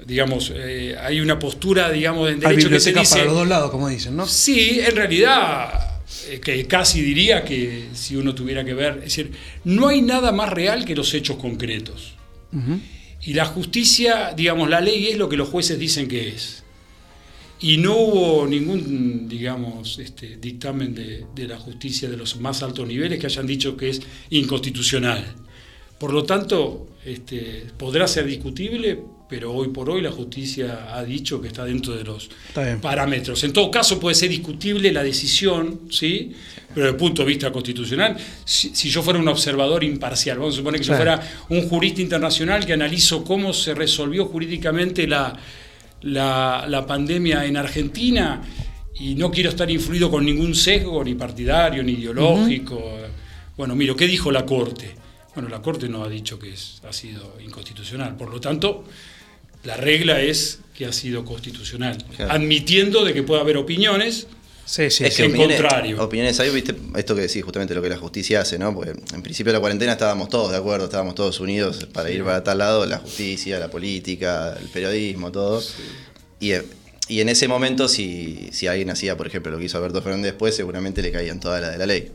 digamos, 0.07 0.53
eh, 0.55 0.97
hay 1.01 1.21
una 1.21 1.39
postura, 1.39 1.91
digamos, 1.91 2.29
en 2.31 2.37
Hay 2.47 2.57
derecho 2.57 2.71
que 2.71 2.81
se 2.81 2.93
dice... 2.93 3.11
para 3.17 3.25
los 3.27 3.35
dos 3.35 3.49
lados, 3.49 3.71
como 3.71 3.89
dicen, 3.89 4.17
¿no? 4.17 4.27
Sí, 4.27 4.81
en 4.81 4.95
realidad, 4.97 5.73
eh, 5.75 5.98
que 6.43 6.67
casi 6.67 7.03
diría 7.03 7.45
que 7.45 7.89
si 7.93 8.17
uno 8.17 8.35
tuviera 8.35 8.65
que 8.65 8.75
ver, 8.75 8.99
es 8.99 9.05
decir, 9.05 9.33
no 9.65 9.89
hay 9.89 10.03
nada 10.03 10.33
más 10.33 10.51
real 10.51 10.85
que 10.85 10.95
los 10.95 11.13
hechos 11.15 11.37
concretos. 11.37 12.15
Y 13.23 13.35
la 13.35 13.45
justicia, 13.45 14.33
digamos, 14.35 14.71
la 14.71 14.81
ley 14.81 15.09
es 15.09 15.19
lo 15.19 15.29
que 15.29 15.37
los 15.37 15.49
jueces 15.49 15.79
dicen 15.79 16.09
que 16.09 16.29
es. 16.29 16.65
Y 17.61 17.77
no 17.79 17.97
hubo 17.97 18.47
ningún, 18.47 19.29
digamos, 19.29 19.99
este, 19.99 20.37
dictamen 20.37 20.95
de, 20.95 21.27
de 21.35 21.49
la 21.49 21.59
justicia 21.59 22.09
de 22.09 22.17
los 22.17 22.41
más 22.41 22.63
altos 22.63 22.87
niveles 22.87 23.19
que 23.19 23.27
hayan 23.27 23.47
dicho 23.47 23.77
que 23.77 23.91
es 23.91 24.01
inconstitucional. 24.31 25.25
Por 25.99 26.13
lo 26.13 26.23
tanto, 26.23 26.89
este, 27.05 27.67
podrá 27.77 28.07
ser 28.07 28.27
discutible, 28.27 29.03
pero 29.29 29.53
hoy 29.53 29.69
por 29.69 29.91
hoy 29.91 30.01
la 30.01 30.11
justicia 30.11 30.89
ha 30.95 31.05
dicho 31.05 31.41
que 31.41 31.49
está 31.49 31.65
dentro 31.65 31.95
de 31.95 32.05
los 32.05 32.31
parámetros. 32.81 33.45
En 33.45 33.53
todo 33.53 33.71
caso 33.71 34.01
puede 34.01 34.15
ser 34.15 34.31
discutible 34.31 34.91
la 34.93 35.03
decisión, 35.03 35.83
¿sí? 35.91 36.33
pero 36.75 36.87
desde 36.87 36.91
el 36.91 36.97
punto 36.97 37.23
de 37.23 37.29
vista 37.29 37.51
constitucional, 37.53 38.17
si, 38.45 38.75
si 38.75 38.89
yo 38.91 39.03
fuera 39.03 39.19
un 39.19 39.29
observador 39.29 39.85
imparcial, 39.85 40.39
vamos 40.39 40.55
a 40.55 40.59
suponer 40.59 40.81
que 40.81 40.87
yo 40.87 40.95
fuera 40.97 41.21
un 41.51 41.69
jurista 41.69 42.01
internacional 42.01 42.65
que 42.65 42.73
analizo 42.73 43.23
cómo 43.25 43.53
se 43.53 43.75
resolvió 43.75 44.27
jurídicamente 44.27 45.07
la, 45.07 45.37
la, 46.03 46.65
la 46.69 46.87
pandemia 46.87 47.45
en 47.45 47.57
Argentina 47.57 48.43
y 49.01 49.15
no 49.15 49.31
quiero 49.31 49.51
estar 49.51 49.71
influido 49.71 50.11
con 50.11 50.25
ningún 50.25 50.55
sesgo, 50.55 51.05
ni 51.05 51.15
partidario, 51.15 51.83
ni 51.83 51.93
ideológico. 51.93 52.83
Bueno, 53.57 53.75
miro, 53.77 53.95
¿qué 53.97 54.07
dijo 54.07 54.31
la 54.33 54.45
Corte? 54.47 54.95
Bueno, 55.35 55.49
la 55.49 55.61
Corte 55.63 55.89
no 55.89 56.03
ha 56.03 56.09
dicho 56.09 56.39
que 56.39 56.53
es- 56.53 56.81
ha 56.89 56.93
sido 56.93 57.37
inconstitucional. 57.45 58.17
Por 58.17 58.31
lo 58.31 58.41
tanto, 58.41 58.85
La 59.65 59.77
regla 59.77 60.21
es 60.21 60.61
que 60.77 60.87
ha 60.87 60.93
sido 60.93 61.25
constitucional, 61.25 61.99
Claro. 62.17 62.33
admitiendo 62.33 63.05
de 63.05 63.13
que 63.13 63.23
puede 63.23 63.41
haber 63.41 63.57
opiniones. 63.57 64.27
Sí, 64.65 64.91
sí, 64.91 65.05
es 65.05 65.17
que 65.17 65.25
en 65.25 65.31
opiniones, 65.31 65.61
contrario. 65.61 66.03
opiniones 66.03 66.39
hay, 66.41 66.51
viste, 66.51 66.75
esto 66.97 67.15
que 67.15 67.23
decís, 67.23 67.43
justamente 67.43 67.75
lo 67.75 67.81
que 67.81 67.89
la 67.89 67.97
justicia 67.97 68.43
hace, 68.43 68.59
¿no? 68.59 68.75
Porque 68.75 68.91
en 69.15 69.23
principio 69.23 69.51
de 69.51 69.57
la 69.57 69.61
cuarentena 69.61 69.93
estábamos 69.93 70.29
todos 70.29 70.51
de 70.53 70.59
acuerdo, 70.59 70.85
estábamos 70.85 71.15
todos 71.15 71.41
unidos 71.41 71.89
para 71.93 72.11
ir 72.11 72.23
para 72.23 72.45
tal 72.45 72.59
lado, 72.59 72.85
la 72.85 72.99
justicia, 72.99 73.59
la 73.59 73.71
política, 73.71 74.57
el 74.61 74.69
periodismo, 74.69 75.33
todo. 75.33 75.63
Y, 76.39 76.53
eh, 76.53 76.63
y 77.09 77.21
en 77.21 77.31
ese 77.31 77.49
momento, 77.49 77.89
si, 77.89 78.51
si 78.53 78.67
alguien 78.67 78.91
hacía, 78.91 79.17
por 79.17 79.27
ejemplo, 79.27 79.51
lo 79.51 79.59
que 79.59 79.65
hizo 79.65 79.79
Alberto 79.79 80.03
Fernández 80.03 80.33
después, 80.33 80.55
seguramente 80.55 81.01
le 81.01 81.11
caían 81.13 81.41
todas 81.41 81.63
las 81.63 81.73
de 81.73 81.79
la 81.79 81.87
ley. 81.87 82.13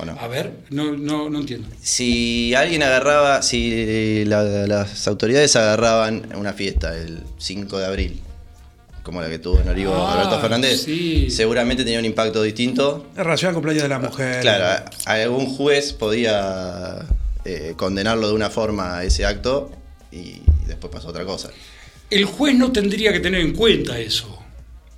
¿O 0.00 0.04
no? 0.04 0.12
A 0.20 0.28
ver, 0.28 0.52
no, 0.70 0.92
no, 0.96 1.28
no 1.28 1.40
entiendo. 1.40 1.68
Si 1.82 2.54
alguien 2.54 2.82
agarraba, 2.82 3.42
si 3.42 4.24
la- 4.24 4.42
las 4.66 5.08
autoridades 5.08 5.56
agarraban 5.56 6.28
una 6.36 6.52
fiesta 6.52 6.96
el 6.96 7.20
5 7.38 7.78
de 7.78 7.86
abril, 7.86 8.20
como 9.02 9.20
la 9.20 9.28
que 9.28 9.38
tuvo 9.38 9.60
en 9.60 9.68
Olivo 9.68 9.94
Ah, 9.94 10.14
Alberto 10.20 10.40
Fernández, 10.40 10.82
sí. 10.82 11.30
seguramente 11.30 11.82
tenía 11.82 11.98
un 11.98 12.04
impacto 12.04 12.42
distinto. 12.42 13.06
En 13.16 13.24
relación 13.24 13.48
al 13.48 13.54
cumpleaños 13.54 13.82
de 13.82 13.88
la 13.88 13.98
mujer. 13.98 14.40
Claro, 14.40 14.84
algún 15.06 15.46
juez 15.46 15.92
podía 15.94 16.98
eh, 17.44 17.72
condenarlo 17.76 18.28
de 18.28 18.34
una 18.34 18.50
forma 18.50 18.98
a 18.98 19.04
ese 19.04 19.24
acto 19.26 19.70
y 20.12 20.40
después 20.66 20.92
pasó 20.92 21.08
otra 21.08 21.24
cosa. 21.24 21.50
El 22.10 22.24
juez 22.26 22.54
no 22.54 22.70
tendría 22.72 23.12
que 23.12 23.20
tener 23.20 23.40
en 23.40 23.52
cuenta 23.54 23.98
eso. 23.98 24.38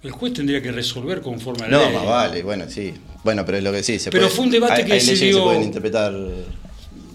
El 0.02 0.10
juez 0.12 0.32
tendría 0.32 0.60
que 0.62 0.72
resolver 0.72 1.20
conforme 1.20 1.66
a 1.66 1.68
la 1.68 1.76
No, 1.78 1.84
ley. 1.86 1.94
más 1.94 2.06
vale, 2.06 2.42
bueno, 2.42 2.64
sí. 2.68 2.94
Bueno, 3.24 3.44
pero 3.44 3.58
es 3.58 3.64
lo 3.64 3.72
que 3.72 3.82
sí. 3.82 3.98
Se 3.98 4.10
Pero 4.10 4.24
puede- 4.24 4.34
fue 4.36 4.44
un 4.46 4.50
debate 4.50 4.80
hay- 4.82 4.84
que 4.86 4.92
hay 4.94 5.00
se 5.00 5.12
leyes 5.12 5.28
dio- 5.28 5.38
se 5.38 5.44
pueden 5.44 5.62
interpretar. 5.62 6.14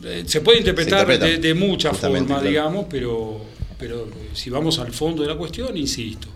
Eh, 0.07 0.23
Se 0.27 0.41
puede 0.41 0.59
interpretar 0.59 0.99
Se 1.07 1.13
interpreta. 1.13 1.25
de, 1.25 1.37
de 1.47 1.53
muchas 1.55 1.97
formas, 1.97 2.23
claro. 2.23 2.47
digamos, 2.47 2.85
pero, 2.89 3.41
pero 3.79 4.05
eh, 4.05 4.29
si 4.33 4.51
vamos 4.51 4.77
al 4.77 4.93
fondo 4.93 5.23
de 5.23 5.29
la 5.29 5.35
cuestión, 5.35 5.75
insisto, 5.75 6.27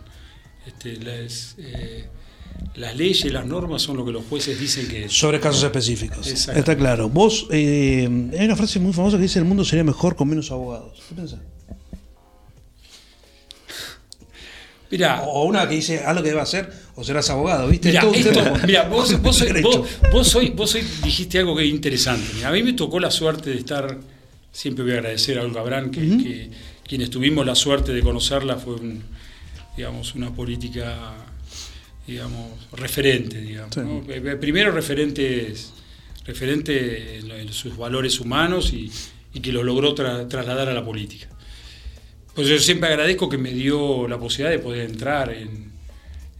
este, 0.65 0.95
las, 0.97 1.53
eh, 1.59 2.05
las 2.75 2.95
leyes, 2.97 3.31
las 3.31 3.45
normas 3.45 3.83
son 3.83 3.95
lo 3.97 4.03
que 4.05 4.11
los 4.11 4.23
jueces 4.25 4.59
dicen 4.59 4.87
que. 4.87 5.07
Sobre 5.07 5.39
casos 5.39 5.63
específicos. 5.63 6.25
Exacto. 6.27 6.59
Está 6.59 6.75
claro. 6.75 7.09
Vos, 7.09 7.45
eh, 7.51 8.09
hay 8.39 8.45
una 8.45 8.55
frase 8.55 8.79
muy 8.79 8.91
famosa 8.91 9.17
que 9.17 9.23
dice: 9.23 9.37
el 9.37 9.45
mundo 9.45 9.63
sería 9.63 9.83
mejor 9.83 10.15
con 10.15 10.27
menos 10.27 10.49
abogados. 10.49 10.99
¿Qué 11.07 11.13
pensás? 11.15 11.39
Mirá, 14.91 15.21
O 15.23 15.43
una 15.45 15.67
que 15.69 15.75
dice: 15.75 15.99
haz 16.05 16.15
lo 16.15 16.23
que 16.23 16.29
deba 16.29 16.41
hacer 16.41 16.71
o 16.95 17.03
serás 17.03 17.29
abogado, 17.29 17.67
¿viste? 17.67 17.89
Mirá, 17.89 18.01
esto- 18.11 18.89
vos, 18.89 19.21
vos, 19.21 19.35
soy- 19.37 19.61
vos- 19.61 19.87
vos 20.11 20.27
soy- 20.27 20.49
vos 20.49 20.69
soy- 20.71 20.83
dijiste 21.03 21.39
algo 21.39 21.55
que 21.55 21.63
es 21.63 21.69
interesante. 21.69 22.25
Mirá, 22.35 22.49
a 22.49 22.51
mí 22.51 22.63
me 22.63 22.73
tocó 22.73 22.99
la 22.99 23.11
suerte 23.11 23.51
de 23.51 23.57
estar, 23.57 23.97
siempre 24.51 24.83
voy 24.83 24.93
a 24.93 24.95
agradecer 24.97 25.37
a 25.39 25.43
Olga 25.43 25.61
Brán, 25.61 25.91
que, 25.91 26.01
que 26.01 26.49
quienes 26.87 27.09
tuvimos 27.11 27.45
la 27.45 27.53
suerte 27.55 27.93
de 27.93 28.01
conocerla 28.01 28.55
fue 28.57 28.75
un, 28.75 29.03
digamos, 29.77 30.15
una 30.15 30.33
política 30.33 31.13
digamos, 32.07 32.51
referente, 32.73 33.39
digamos. 33.39 33.73
Sí. 33.75 33.81
¿no? 33.81 34.03
Eh, 34.11 34.35
Primero 34.37 34.71
referentes, 34.71 35.71
referente 36.25 37.17
en, 37.19 37.53
sus 37.53 37.77
valores 37.77 38.19
humanos 38.19 38.73
y, 38.73 38.91
y 39.33 39.39
que 39.39 39.51
lo 39.51 39.63
logró 39.63 39.93
tra- 39.95 40.27
trasladar 40.27 40.69
a 40.69 40.73
la 40.73 40.83
política. 40.83 41.27
Pues 42.39 42.47
yo 42.47 42.57
siempre 42.57 42.87
agradezco 42.87 43.27
que 43.27 43.37
me 43.37 43.51
dio 43.51 44.07
la 44.07 44.17
posibilidad 44.17 44.51
de 44.51 44.59
poder 44.59 44.89
entrar 44.89 45.29
en, 45.33 45.73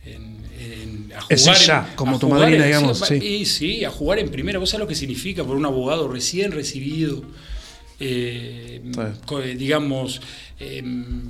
en- 0.06 0.38
en- 0.58 1.12
a 1.14 1.20
jugar. 1.20 1.58
En- 1.58 1.62
ya, 1.68 1.94
como 1.98 2.18
tu 2.18 2.30
madrina, 2.30 2.66
digamos, 2.66 3.00
sí, 3.00 3.20
sí. 3.20 3.26
Y 3.28 3.46
sí, 3.46 3.84
a 3.84 3.90
jugar 3.90 4.20
en 4.20 4.30
primera. 4.30 4.60
¿Vos 4.60 4.70
sabés 4.70 4.80
lo 4.84 4.88
que 4.88 4.96
significa 4.96 5.44
por 5.44 5.58
un 5.58 5.66
abogado 5.66 6.08
recién 6.08 6.54
recibido? 6.54 7.22
Eh, 8.00 8.82
Sí. 8.94 9.00
eh, 9.44 9.56
digamos, 9.58 10.22
eh, 10.62 10.84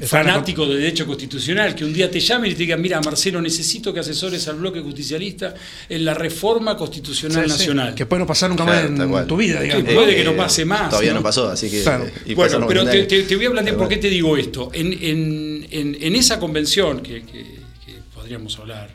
fanático 0.06 0.66
de 0.66 0.76
derecho 0.78 1.06
constitucional, 1.06 1.76
que 1.76 1.84
un 1.86 1.94
día 1.94 2.10
te 2.10 2.20
llamen 2.20 2.52
y 2.52 2.54
te 2.54 2.60
digan, 2.60 2.82
mira, 2.82 3.00
Marcelo, 3.02 3.42
necesito 3.42 3.94
que 3.94 4.00
asesores 4.00 4.48
al 4.48 4.56
bloque 4.58 4.80
justicialista 4.82 5.54
en 5.88 6.06
la 6.06 6.14
reforma 6.14 6.76
constitucional 6.78 7.44
Sí, 7.46 7.52
sí. 7.52 7.58
nacional. 7.60 7.96
Que 7.96 8.06
puede 8.06 8.22
no 8.22 8.28
pasar 8.28 8.50
nunca 8.50 8.66
Claro, 8.66 8.90
más 8.92 9.00
en 9.02 9.10
cual. 9.10 9.28
tu 9.28 9.38
vida, 9.38 9.62
digamos. 9.62 9.88
Sí, 9.88 9.94
puede 9.96 10.16
que 10.16 10.24
no 10.24 10.36
pase 10.36 10.66
más, 10.66 10.90
Todavía 10.90 11.12
¿no? 11.12 11.18
no, 11.20 11.24
pasó, 11.24 11.48
así 11.50 11.70
que. 11.70 11.82
Claro. 11.84 12.06
y 12.26 12.34
Bueno, 12.34 12.66
pero 12.68 12.84
20 12.86 12.92
te, 12.92 12.98
años. 12.98 13.08
te- 13.08 13.24
te 13.24 13.36
voy 13.36 13.46
a 13.46 13.52
plantear 13.52 13.78
por 13.78 13.88
qué 13.88 13.98
te 13.98 14.10
digo 14.10 14.38
esto. 14.38 14.70
En, 14.74 14.94
en- 14.94 15.68
en- 15.70 15.98
en 16.02 16.16
esa 16.16 16.40
convención, 16.40 17.02
que, 17.02 17.22
que- 17.24 17.60
que 17.86 17.94
podríamos 18.14 18.58
hablar 18.60 18.90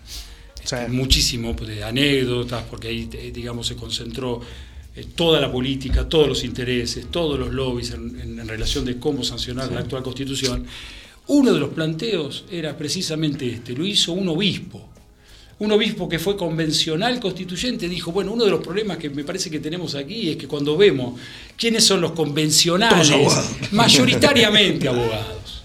este, 0.62 0.86
Sí. 0.86 0.92
muchísimo 0.92 1.54
pues, 1.54 1.68
de 1.70 1.84
anécdotas, 1.84 2.64
porque 2.70 2.88
ahí, 2.88 3.08
eh, 3.12 3.30
digamos, 3.34 3.66
se 3.66 3.76
concentró 3.76 4.40
eh, 4.96 5.04
toda 5.14 5.40
la 5.40 5.50
política, 5.50 6.08
todos 6.08 6.28
los 6.28 6.44
intereses, 6.44 7.06
todos 7.10 7.38
los 7.38 7.52
lobbies 7.52 7.90
en, 7.92 8.18
en- 8.20 8.38
en 8.40 8.48
relación 8.48 8.84
de 8.84 8.98
cómo 8.98 9.24
sancionar 9.24 9.70
la 9.72 9.80
actual 9.80 10.02
constitución. 10.02 10.64
Uno 11.26 11.52
de 11.54 11.58
los 11.60 11.70
planteos 11.70 12.44
era 12.50 12.76
precisamente 12.76 13.48
este, 13.48 13.72
lo 13.72 13.86
hizo 13.86 14.12
un 14.12 14.28
obispo. 14.28 14.88
Un 15.60 15.70
obispo 15.72 16.08
que 16.08 16.18
fue 16.18 16.36
convencional 16.36 17.20
constituyente 17.20 17.88
dijo, 17.88 18.10
bueno, 18.12 18.32
uno 18.32 18.44
de 18.44 18.50
los 18.50 18.60
problemas 18.60 18.98
que 18.98 19.08
me 19.08 19.22
parece 19.24 19.48
que 19.50 19.60
tenemos 19.60 19.94
aquí 19.94 20.30
es 20.30 20.36
que 20.36 20.48
cuando 20.48 20.76
vemos 20.76 21.18
quiénes 21.56 21.84
son 21.84 22.00
los 22.00 22.10
convencionales, 22.12 23.10
abogados. 23.10 23.46
mayoritariamente 23.72 24.88
abogados. 24.88 25.62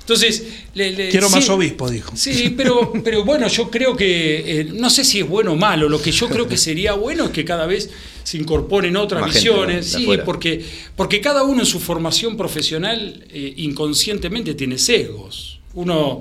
Entonces, 0.00 0.44
le- 0.74 0.92
le- 0.92 1.08
Quiero 1.10 1.28
más 1.28 1.48
obispo, 1.50 1.90
dijo. 1.90 2.12
Sí, 2.16 2.54
pero, 2.56 2.92
pero 3.04 3.24
bueno, 3.24 3.46
yo 3.48 3.70
creo 3.70 3.94
que, 3.96 4.60
eh, 4.60 4.64
no 4.72 4.88
sé 4.88 5.04
si 5.04 5.20
es 5.20 5.28
bueno 5.28 5.52
o 5.52 5.56
malo, 5.56 5.88
lo 5.88 6.00
que 6.00 6.12
yo 6.12 6.28
creo 6.28 6.48
que 6.48 6.56
sería 6.56 6.94
bueno 6.94 7.24
es 7.26 7.30
que 7.30 7.44
cada 7.44 7.66
vez 7.66 7.90
se 8.28 8.36
incorporen 8.36 8.94
otras 8.96 9.22
Más 9.22 9.32
gente, 9.32 9.48
visiones, 9.48 9.86
sí, 9.86 10.02
afuera. 10.02 10.24
porque, 10.24 10.62
porque 10.94 11.20
cada 11.20 11.44
uno 11.44 11.60
en 11.60 11.66
su 11.66 11.80
formación 11.80 12.36
profesional 12.36 13.24
eh, 13.30 13.54
inconscientemente 13.56 14.52
tiene 14.54 14.76
sesgos. 14.76 15.60
Uno, 15.72 16.20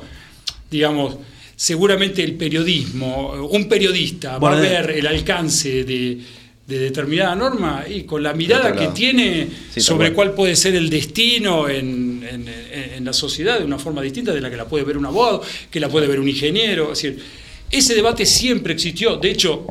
digamos, 0.71 1.17
seguramente 1.55 2.23
el 2.23 2.35
periodismo, 2.35 3.31
un 3.49 3.67
periodista 3.67 4.37
Bueno, 4.37 4.55
va 4.55 4.61
a 4.61 4.65
ver 4.69 4.91
el 4.91 5.05
alcance 5.07 5.83
de, 5.83 6.17
de 6.65 6.79
determinada 6.79 7.35
norma 7.35 7.83
y 7.89 8.03
con 8.03 8.23
la 8.23 8.33
mirada 8.33 8.73
que 8.73 8.87
tiene 8.87 9.47
Sí, 9.73 9.81
sobre 9.81 10.13
cuál 10.13 10.33
puede 10.33 10.55
ser 10.55 10.75
el 10.75 10.89
destino 10.89 11.67
en, 11.67 12.25
en- 12.31 13.03
la 13.03 13.13
sociedad 13.13 13.59
de 13.59 13.65
una 13.65 13.79
forma 13.79 14.01
distinta 14.01 14.33
de 14.33 14.41
la 14.41 14.49
que 14.49 14.57
la 14.57 14.65
puede 14.65 14.83
ver 14.83 14.97
un 14.97 15.05
abogado, 15.05 15.41
que 15.71 15.79
la 15.79 15.87
puede 15.89 16.07
ver 16.07 16.19
un 16.19 16.27
ingeniero. 16.27 16.91
Es 16.91 17.01
decir, 17.01 17.19
ese 17.71 17.95
debate 17.95 18.25
siempre 18.25 18.73
existió. 18.73 19.15
De 19.15 19.31
hecho, 19.31 19.65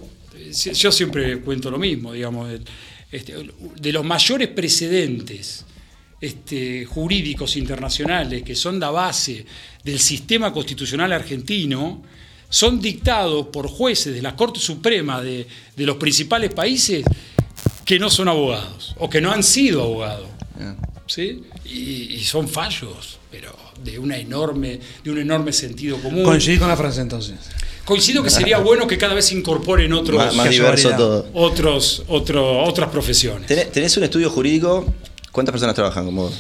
yo 0.53 0.93
siempre 0.93 1.41
cuento 1.41 1.71
lo 1.71 1.79
mismo, 1.79 2.13
digamos, 2.13 2.51
el- 2.51 2.65
este, 3.13 3.35
de 3.81 3.93
los 3.93 4.05
mayores 4.05 4.49
precedentes 4.49 5.65
este, 6.21 6.85
jurídicos 6.87 7.57
internacionales 7.57 8.43
que 8.43 8.55
son 8.57 8.81
la 8.81 8.91
base 8.91 9.45
del 9.85 9.99
sistema 10.01 10.53
constitucional 10.53 11.13
argentino, 11.13 12.03
son 12.49 12.81
dictados 12.81 13.49
por 13.49 13.69
jueces 13.69 14.15
de 14.15 14.23
la 14.23 14.35
Corte 14.35 14.59
Suprema 14.61 15.21
de, 15.21 15.47
de 15.77 15.87
los 15.87 15.97
principales 15.97 16.53
países 16.53 17.05
que 17.85 17.99
no 17.99 18.09
son 18.11 18.29
abogados 18.29 18.95
o 18.99 19.09
que 19.11 19.21
no 19.21 19.31
han 19.31 19.43
sido 19.43 19.83
abogados. 19.83 20.29
¿sí? 21.07 21.43
Y, 21.69 22.15
y 22.15 22.25
son 22.25 22.49
fallos, 22.49 23.19
pero 23.31 23.55
de, 23.83 23.99
una 23.99 24.17
enorme, 24.17 24.79
de 25.05 25.11
un 25.11 25.19
enorme 25.19 25.53
sentido 25.53 25.99
común. 25.99 26.25
Coincidí 26.25 26.59
con 26.59 26.69
la 26.69 26.77
frase 26.77 27.01
entonces. 27.01 27.35
Coincido 27.85 28.23
que 28.23 28.31
sería 28.31 28.59
bueno 28.59 28.87
que 28.87 28.99
cada 28.99 29.15
vez 29.15 29.27
se 29.27 29.35
incorporen 29.37 29.93
otros, 29.93 30.17
Más, 30.17 30.35
más 30.35 30.51
diverso 30.51 30.91
todo. 30.91 31.29
otros, 31.35 32.03
otro- 32.09 32.65
otras 32.65 32.89
profesiones. 32.91 33.47
¿Tenés, 33.47 33.71
tenés 33.71 33.97
un 33.97 34.05
estudio 34.05 34.29
jurídico? 34.31 34.93
¿Cuántas 35.31 35.53
personas 35.53 35.75
trabajan 35.75 36.05
con 36.07 36.17
vos? 36.17 36.35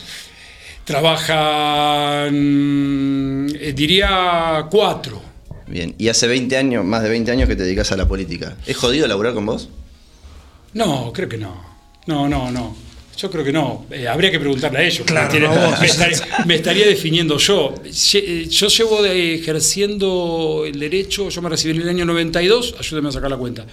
Trabajan, 2.26 3.48
eh, 3.54 3.72
diría, 3.74 4.66
cuatro. 4.70 5.20
Bien. 5.66 5.94
Y 5.98 6.08
hace 6.08 6.26
20 6.26 6.56
años, 6.56 6.84
más 6.84 7.02
de 7.02 7.08
20 7.08 7.30
años 7.32 7.48
que 7.48 7.56
te 7.56 7.64
dedicas 7.64 7.90
a 7.92 7.96
la 7.96 8.06
política. 8.06 8.56
¿Es 8.66 8.76
jodido 8.76 9.06
laburar 9.06 9.34
con 9.34 9.46
vos? 9.46 9.68
No, 10.74 11.12
creo 11.12 11.28
que 11.28 11.38
no. 11.38 11.60
No, 12.06 12.28
no, 12.28 12.50
no. 12.50 12.76
Yo 13.16 13.30
creo 13.30 13.42
que 13.44 13.52
no. 13.52 13.86
Eh, 13.90 14.06
habría 14.06 14.30
que 14.30 14.38
preguntarle 14.38 14.78
a 14.78 14.82
ellos. 14.82 14.98
porque 14.98 15.12
Claro, 15.12 15.30
tiene- 15.30 15.46
no 15.48 15.54
vos. 15.70 15.80
me, 15.80 15.86
estaría, 15.86 16.18
me 16.44 16.54
estaría 16.56 16.86
definiendo 16.86 17.38
yo. 17.38 17.74
Eh, 17.84 18.46
Yo 18.50 18.68
llevo 18.68 19.02
de- 19.02 19.34
ejerciendo 19.36 20.64
el 20.66 20.78
derecho, 20.78 21.28
yo 21.30 21.40
me 21.42 21.48
recibí 21.48 21.74
en 21.76 21.82
el 21.82 21.88
año 21.88 22.04
92, 22.04 22.74
ayúdame 22.78 23.08
a 23.08 23.12
sacar 23.12 23.30
la 23.30 23.36
cuenta. 23.38 23.64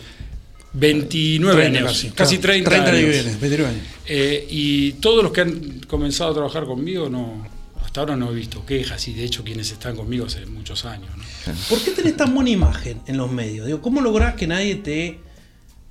29 0.76 1.62
30 1.62 1.80
años, 1.80 1.92
casi, 1.92 2.10
casi, 2.12 2.38
claro. 2.40 2.54
30, 2.54 2.70
30 2.70 2.90
años. 2.90 3.00
que 3.02 3.12
viene, 3.12 3.30
29 3.40 3.70
años. 3.70 3.84
Eh, 4.08 4.48
y 4.50 4.92
todos 4.94 5.24
los 5.24 5.32
que 5.32 5.42
han 5.42 5.80
comenzado 5.88 6.32
a 6.32 6.34
trabajar 6.34 6.66
conmigo, 6.66 7.10
no, 7.10 7.46
hasta 7.84 8.00
ahora 8.02 8.16
no 8.16 8.32
he 8.32 8.36
visto 8.36 8.66
quejas, 8.66 9.08
y 9.08 9.14
de 9.14 9.24
hecho 9.24 9.44
quienes 9.44 9.70
están 9.72 9.96
conmigo 9.96 10.26
hace 10.26 10.46
muchos 10.48 10.86
años. 10.86 11.10
¿no? 11.16 11.54
¿Por 11.70 11.80
qué 11.84 11.92
tenés 11.92 12.18
tan 12.18 12.34
buena 12.34 12.50
imagen 12.50 13.02
en 13.06 13.18
los 13.18 13.32
medios? 13.32 13.68
Digo, 13.68 13.82
¿cómo 13.82 14.02
lográs 14.02 14.34
que 14.34 14.48
nadie 14.48 14.76
te 14.76 15.20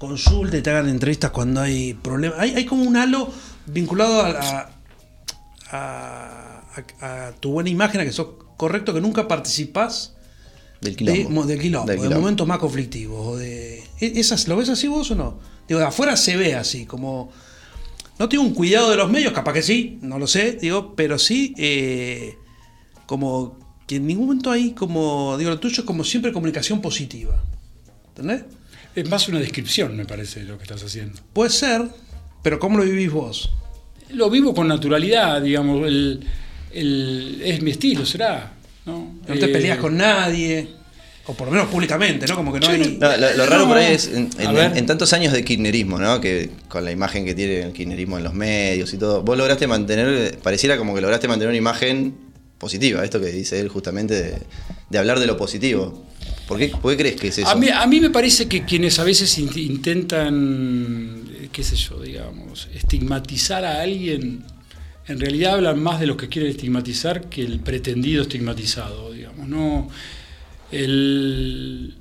consulte, 0.09 0.61
te 0.63 0.71
hagan 0.71 0.89
entrevistas 0.89 1.31
cuando 1.31 1.61
hay 1.61 1.95
problemas? 1.95 2.39
Hay, 2.41 2.51
hay 2.55 2.65
como 2.67 2.83
un 2.83 2.97
halo 2.97 3.31
vinculado 3.67 4.23
a, 4.23 4.29
la- 4.31 4.71
a- 5.71 6.63
a- 7.01 7.27
a 7.29 7.33
tu 7.33 7.53
buena 7.53 7.71
imagen, 7.71 8.01
a 8.01 8.05
que 8.05 8.13
sos 8.13 8.29
correcto, 8.57 8.93
que 8.95 9.01
nunca 9.01 9.29
participás 9.29 10.15
Del 10.81 10.93
de, 10.93 10.97
quilombo. 10.97 11.31
mo- 11.31 11.47
del 11.47 11.61
quilombo, 11.61 11.87
Del 11.91 12.01
de 12.09 12.15
momentos 12.15 12.47
más 12.47 12.59
conflictivos. 12.59 13.27
o 13.27 13.37
de, 13.37 13.79
¿e- 14.01 14.13
esas, 14.21 14.49
¿Lo 14.49 14.57
ves 14.57 14.69
así 14.69 14.89
vos 14.89 15.11
o 15.11 15.15
no? 15.15 15.39
Digo, 15.69 15.81
de 15.81 15.87
afuera 15.87 16.17
se 16.17 16.37
ve 16.37 16.55
así, 16.55 16.87
como... 16.87 17.31
No 18.19 18.29
tengo 18.29 18.45
un 18.45 18.53
cuidado 18.55 18.91
de 18.91 18.97
los 18.97 19.11
medios, 19.11 19.33
capaz 19.33 19.55
que 19.55 19.63
sí, 19.63 19.99
no 20.03 20.19
lo 20.19 20.27
sé, 20.27 20.53
digo, 20.61 20.95
pero 20.95 21.19
sí... 21.19 21.55
eh, 21.57 22.37
como 23.07 23.59
que 23.87 23.97
en 23.97 24.07
ningún 24.07 24.27
momento 24.27 24.51
hay 24.51 24.73
como, 24.73 25.37
digo, 25.39 25.51
lo 25.51 25.59
tuyo 25.59 25.81
es 25.83 25.87
como 25.87 26.05
siempre 26.05 26.33
comunicación 26.33 26.81
positiva. 26.81 27.43
¿Entendés? 28.09 28.45
Es 28.95 29.09
más 29.09 29.29
una 29.29 29.39
descripción, 29.41 29.97
me 29.97 30.05
parece, 30.05 30.43
lo 30.45 30.57
que 30.59 30.65
estás 30.65 30.83
haciendo. 30.85 31.21
Puede 31.33 31.51
ser, 31.51 31.83
pero 32.43 32.59
¿cómo 32.59 32.79
lo 32.79 32.85
vivís 32.85 33.11
vos? 33.11 33.53
Lo 34.11 34.29
vivo 34.29 34.55
con 34.55 34.69
naturalidad, 34.69 35.41
digamos, 35.41 35.87
el, 35.87 36.21
el- 36.73 37.41
es 37.45 37.63
mi 37.63 37.71
estilo, 37.71 38.05
será. 38.05 38.53
No, 38.85 39.15
No 39.27 39.35
te 39.39 39.45
Eh, 39.47 39.49
peleas 39.49 39.79
con 39.79 39.97
nadie, 39.97 40.69
o 41.27 41.35
por 41.35 41.47
lo 41.47 41.53
menos 41.53 41.69
públicamente, 41.69 42.27
¿no? 42.27 42.35
Como 42.35 42.53
que 42.53 42.61
no 42.61 42.69
hay... 42.69 42.99
no- 43.01 43.17
lo, 43.17 43.33
lo 43.37 43.47
raro 43.47 43.63
No. 43.63 43.69
por 43.69 43.77
ahí 43.79 43.95
es 43.95 44.09
en, 44.09 44.29
en 44.39 44.87
tantos 44.87 45.13
años 45.15 45.33
de 45.33 45.43
kirchnerismo, 45.45 45.99
¿no? 45.99 46.21
Que 46.21 46.51
con 46.69 46.85
la 46.85 46.91
imagen 46.91 47.25
que 47.25 47.35
tiene 47.35 47.61
el 47.63 47.73
kirchnerismo 47.73 48.19
en 48.19 48.25
los 48.25 48.35
medios 48.35 48.93
y 48.93 48.99
todo, 48.99 49.23
vos 49.23 49.39
lograste 49.39 49.67
mantener, 49.67 50.37
pareciera 50.43 50.77
como 50.77 50.95
que 50.95 51.01
lograste 51.01 51.29
mantener 51.29 51.49
una 51.51 51.59
imagen 51.59 52.15
positiva, 52.63 53.05
esto 53.05 53.21
que 53.21 53.27
dice 53.27 53.59
él 53.61 53.69
justamente 53.69 54.15
de, 54.15 54.39
de 54.89 54.99
hablar 54.99 55.19
de 55.19 55.27
lo 55.27 55.37
positivo. 55.37 56.07
¿Por 56.47 56.59
qué, 56.59 56.69
por 56.69 56.93
qué 56.93 56.97
crees 56.97 57.21
que 57.21 57.29
es 57.29 57.39
eso? 57.39 57.49
A 57.49 57.57
mí, 57.57 57.69
a 57.69 57.85
mí 57.87 58.01
me 58.01 58.11
parece 58.11 58.47
que 58.47 58.65
quienes 58.65 58.99
a 59.01 59.05
veces 59.05 59.37
int- 59.39 59.57
intentan, 59.57 61.25
eh, 61.41 61.49
qué 61.53 61.63
sé 61.65 61.75
yo, 61.77 62.01
digamos, 62.01 62.69
estigmatizar 62.73 63.65
a 63.65 63.83
alguien, 63.83 64.45
en 65.09 65.19
realidad 65.21 65.55
hablan 65.55 65.83
más 65.83 65.99
de 65.99 66.07
los 66.07 66.17
que 66.17 66.29
quieren 66.29 66.51
estigmatizar 66.53 67.29
que 67.29 67.43
el 67.43 67.59
pretendido 67.59 68.23
estigmatizado, 68.23 69.13
digamos. 69.13 69.49
No, 69.49 69.91
el, 70.71 71.95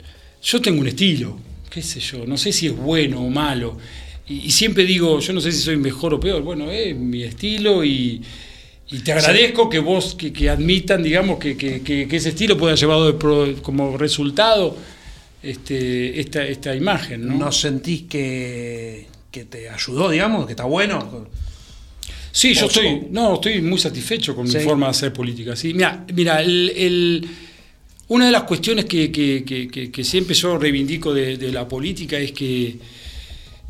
yo 0.44 0.62
tengo 0.62 0.80
un 0.82 0.88
estilo, 0.88 1.40
qué 1.70 1.82
sé 1.82 2.00
yo, 2.00 2.26
no 2.28 2.38
sé 2.38 2.52
si 2.54 2.68
es 2.68 2.76
bueno 2.76 3.22
o 3.22 3.30
malo. 3.30 3.78
Y, 4.28 4.42
y 4.46 4.52
siempre 4.52 4.86
digo, 4.86 5.20
yo 5.20 5.34
no 5.34 5.42
sé 5.42 5.52
si 5.52 5.60
soy 5.60 5.78
mejor 5.78 6.14
o 6.14 6.20
peor, 6.20 6.44
bueno, 6.44 6.70
es 6.70 6.96
mi 6.96 7.24
estilo 7.24 7.84
y, 7.84 8.22
y 8.92 9.00
te 9.00 9.14
agradezco 9.14 9.70
que 9.70 9.80
vos, 9.80 10.16
que, 10.16 10.34
que 10.34 10.50
admitan, 10.50 11.02
digamos, 11.02 11.40
que, 11.40 11.56
que- 11.56 12.08
ese 12.12 12.30
estilo 12.30 12.58
pueda 12.58 12.76
llevado 12.76 13.08
de 13.08 13.14
pro- 13.14 13.62
como 13.62 13.98
resultado 13.98 14.78
este, 15.42 16.20
esta, 16.20 16.46
esta 16.46 16.76
imagen, 16.76 17.26
¿no? 17.28 17.36
¿No 17.38 17.52
sentís 17.52 18.04
que, 18.04 19.08
que 19.32 19.46
te 19.46 19.70
ayudó, 19.70 20.10
digamos, 20.10 20.46
que 20.46 20.52
está 20.54 20.66
bueno? 20.66 21.28
Sí, 22.34 22.54
yo 22.54 22.68
estoy, 22.68 23.08
no, 23.12 23.36
estoy 23.36 23.62
muy 23.62 23.80
satisfecho 23.80 24.36
con 24.36 24.48
Sí. 24.48 24.58
mi 24.58 24.64
forma 24.64 24.88
de 24.88 24.92
hacer 24.92 25.12
política. 25.14 25.56
Sí, 25.56 25.74
mira, 25.74 26.06
mira, 26.14 26.42
el, 26.42 26.72
el- 26.76 27.28
una 28.10 28.26
de 28.26 28.32
las 28.34 28.44
cuestiones 28.44 28.86
que, 28.86 29.10
siempre 30.04 30.36
yo 30.36 30.58
reivindico 30.58 31.14
de, 31.14 31.38
de 31.38 31.52
la 31.52 31.66
política 31.68 32.18
es 32.18 32.34
que, 32.34 32.76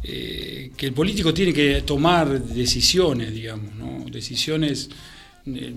eh, 0.04 0.72
que 0.75 0.86
el 0.88 0.94
político 0.94 1.32
tiene 1.32 1.54
que 1.54 1.82
tomar 1.84 2.42
decisiones, 2.44 3.32
digamos, 3.34 3.75
¿no? 3.75 4.04
decisiones 4.10 4.90
eh, 5.45 5.74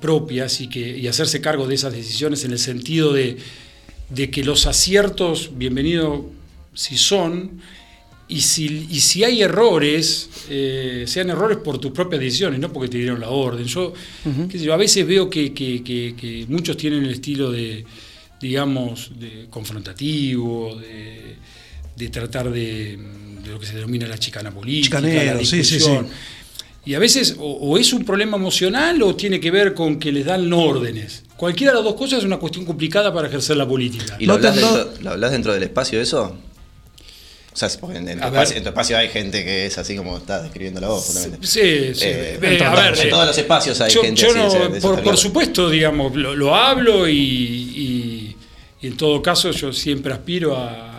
propias 0.00 0.60
y, 0.60 0.68
que, 0.68 0.98
y 0.98 1.06
hacerse 1.08 1.40
cargo 1.40 1.66
de 1.66 1.74
esas 1.74 1.92
decisiones 1.92 2.44
en 2.44 2.52
el 2.52 2.58
sentido 2.58 3.12
de, 3.12 3.36
de 4.10 4.30
que 4.30 4.44
los 4.44 4.66
aciertos, 4.66 5.50
bienvenido 5.56 6.26
si 6.74 6.96
son, 6.96 7.60
y 8.28 8.42
si, 8.42 8.86
y 8.90 9.00
si 9.00 9.24
hay 9.24 9.42
errores, 9.42 10.28
eh, 10.48 11.04
sean 11.08 11.30
errores 11.30 11.58
por 11.58 11.78
tus 11.78 11.90
propias 11.90 12.20
decisiones, 12.20 12.60
no 12.60 12.72
porque 12.72 12.88
te 12.88 12.98
dieron 12.98 13.18
la 13.20 13.28
orden. 13.30 13.64
Yo, 13.64 13.92
qué 14.48 14.58
sé 14.58 14.64
yo, 14.64 14.72
a 14.72 14.76
veces 14.76 15.04
veo 15.06 15.28
que, 15.28 15.52
que- 15.52 15.82
que- 15.82 16.14
que 16.16 16.46
muchos 16.48 16.76
tienen 16.76 17.04
el 17.04 17.10
estilo 17.10 17.50
de, 17.50 17.84
digamos, 18.40 19.10
de 19.18 19.46
confrontativo, 19.50 20.76
de, 20.76 21.34
de 21.96 22.08
tratar 22.08 22.50
de, 22.52 22.98
de 23.42 23.50
lo 23.50 23.58
que 23.58 23.66
se 23.66 23.74
denomina 23.74 24.06
la 24.06 24.18
chicana 24.18 24.52
política, 24.52 24.98
Chicanero, 24.98 25.38
la 25.40 25.44
sí, 25.64 25.64
sí. 25.64 25.78
Y 26.84 26.94
a 26.94 26.98
veces 26.98 27.36
o, 27.38 27.44
o 27.44 27.78
es 27.78 27.92
un 27.92 28.04
problema 28.04 28.36
emocional 28.36 29.02
o 29.02 29.14
tiene 29.14 29.38
que 29.38 29.50
ver 29.50 29.74
con 29.74 29.98
que 29.98 30.10
les 30.12 30.24
dan 30.24 30.50
órdenes. 30.52 31.24
Cualquiera 31.36 31.72
de 31.72 31.76
las 31.76 31.84
dos 31.84 31.94
cosas 31.94 32.20
es 32.20 32.24
una 32.24 32.38
cuestión 32.38 32.64
complicada 32.64 33.12
para 33.12 33.28
ejercer 33.28 33.56
la 33.56 33.66
política. 33.68 34.16
¿Y 34.18 34.26
lo 34.26 34.38
No 34.38 34.48
hablas, 34.48 34.56
dentro, 34.56 34.92
lo 35.02 35.10
hablas 35.10 35.30
dentro 35.32 35.52
del 35.52 35.62
espacio 35.62 36.00
eso? 36.00 36.36
O 37.52 37.56
sea, 37.56 37.68
porque 37.80 37.98
en, 37.98 38.08
en 38.08 38.20
tu 38.20 38.26
espacio, 38.26 38.56
en 38.56 38.62
tu 38.62 38.68
espacio 38.70 38.96
hay 38.96 39.08
gente 39.08 39.44
que 39.44 39.66
es 39.66 39.76
así 39.76 39.96
como 39.96 40.16
estás 40.16 40.42
describiendo 40.44 40.80
la 40.80 40.88
voz. 40.88 41.04
Sí, 41.04 41.20
sí. 41.42 41.60
Eh, 41.60 42.38
Eh, 42.40 42.56
en 42.56 42.62
a 42.62 42.72
todos- 42.72 42.84
ver, 42.84 42.98
en 43.00 43.06
eh, 43.06 43.10
todos 43.10 43.26
los 43.26 43.38
espacios 43.38 43.80
hay 43.80 43.92
yo, 43.92 44.02
gente 44.02 44.22
yo 44.22 44.28
así, 44.28 44.38
no- 44.38 44.46
eso 44.46 44.58
por, 44.58 44.80
por 44.94 45.02
claro. 45.02 45.16
supuesto, 45.16 45.68
digamos, 45.68 46.14
lo, 46.14 46.34
lo 46.36 46.54
hablo 46.54 47.08
y, 47.08 47.14
y- 47.14 48.36
y 48.80 48.86
en 48.86 48.96
todo 48.96 49.20
caso 49.20 49.50
yo 49.50 49.72
siempre 49.72 50.12
aspiro 50.14 50.56
a, 50.56 50.89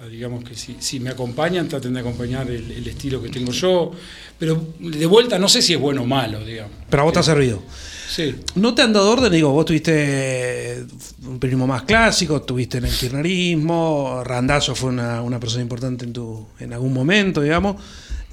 a, 0.00 0.06
digamos 0.06 0.44
que 0.44 0.54
si, 0.54 0.76
si 0.80 1.00
me 1.00 1.10
acompañan, 1.10 1.68
traten 1.68 1.94
de 1.94 2.00
acompañar 2.00 2.50
el, 2.50 2.70
el 2.70 2.86
estilo 2.86 3.22
que 3.22 3.28
tengo 3.30 3.52
yo, 3.52 3.92
pero 4.38 4.74
de 4.78 5.06
vuelta 5.06 5.38
no 5.38 5.48
sé 5.48 5.62
si 5.62 5.72
es 5.74 5.80
bueno 5.80 6.02
o 6.02 6.06
malo, 6.06 6.44
digamos. 6.44 6.72
Pero 6.90 7.02
a 7.02 7.04
vos 7.04 7.12
te 7.14 7.18
ha 7.20 7.22
servido. 7.22 7.62
Sí. 8.08 8.34
¿No 8.54 8.74
te 8.74 8.82
han 8.82 8.92
dado 8.92 9.10
orden? 9.10 9.32
Digo, 9.32 9.50
vos 9.50 9.64
tuviste 9.64 10.84
un 11.26 11.38
periodismo 11.40 11.66
más 11.66 11.82
clásico, 11.82 12.40
tuviste 12.42 12.78
en 12.78 12.84
el 12.84 12.92
kirchnerismo, 12.92 14.22
Randazzo 14.24 14.74
fue 14.74 14.90
una, 14.90 15.22
una 15.22 15.40
persona 15.40 15.62
importante 15.62 16.04
en, 16.04 16.12
tu, 16.12 16.46
en 16.60 16.72
algún 16.72 16.92
momento, 16.92 17.40
digamos. 17.42 17.82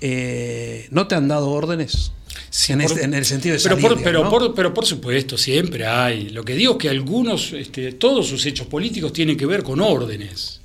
Eh, 0.02 0.88
¿No 0.92 1.08
te 1.08 1.16
han 1.16 1.28
dado 1.28 1.50
órdenes? 1.50 2.12
Sí, 2.50 2.74
en, 2.74 2.80
por- 2.82 2.92
este- 2.92 3.04
en 3.06 3.14
el 3.14 3.26
sentido 3.26 3.56
de 3.56 3.62
pero, 3.64 3.76
salir, 3.76 3.82
por, 3.90 3.98
digamos, 3.98 4.04
pero, 4.04 4.24
¿no? 4.26 4.30
por, 4.30 4.56
pero 4.56 4.74
por 4.74 4.86
supuesto, 4.86 5.38
siempre 5.38 5.88
hay. 5.88 6.30
Lo 6.30 6.44
que 6.44 6.56
digo 6.56 6.74
es 6.74 6.78
que 6.78 6.90
algunos, 6.90 7.54
este, 7.54 7.94
todos 7.94 8.28
sus 8.28 8.46
hechos 8.46 8.68
políticos 8.68 9.14
tienen 9.14 9.38
que 9.38 9.46
ver 9.46 9.64
con 9.64 9.80
órdenes. 9.82 10.60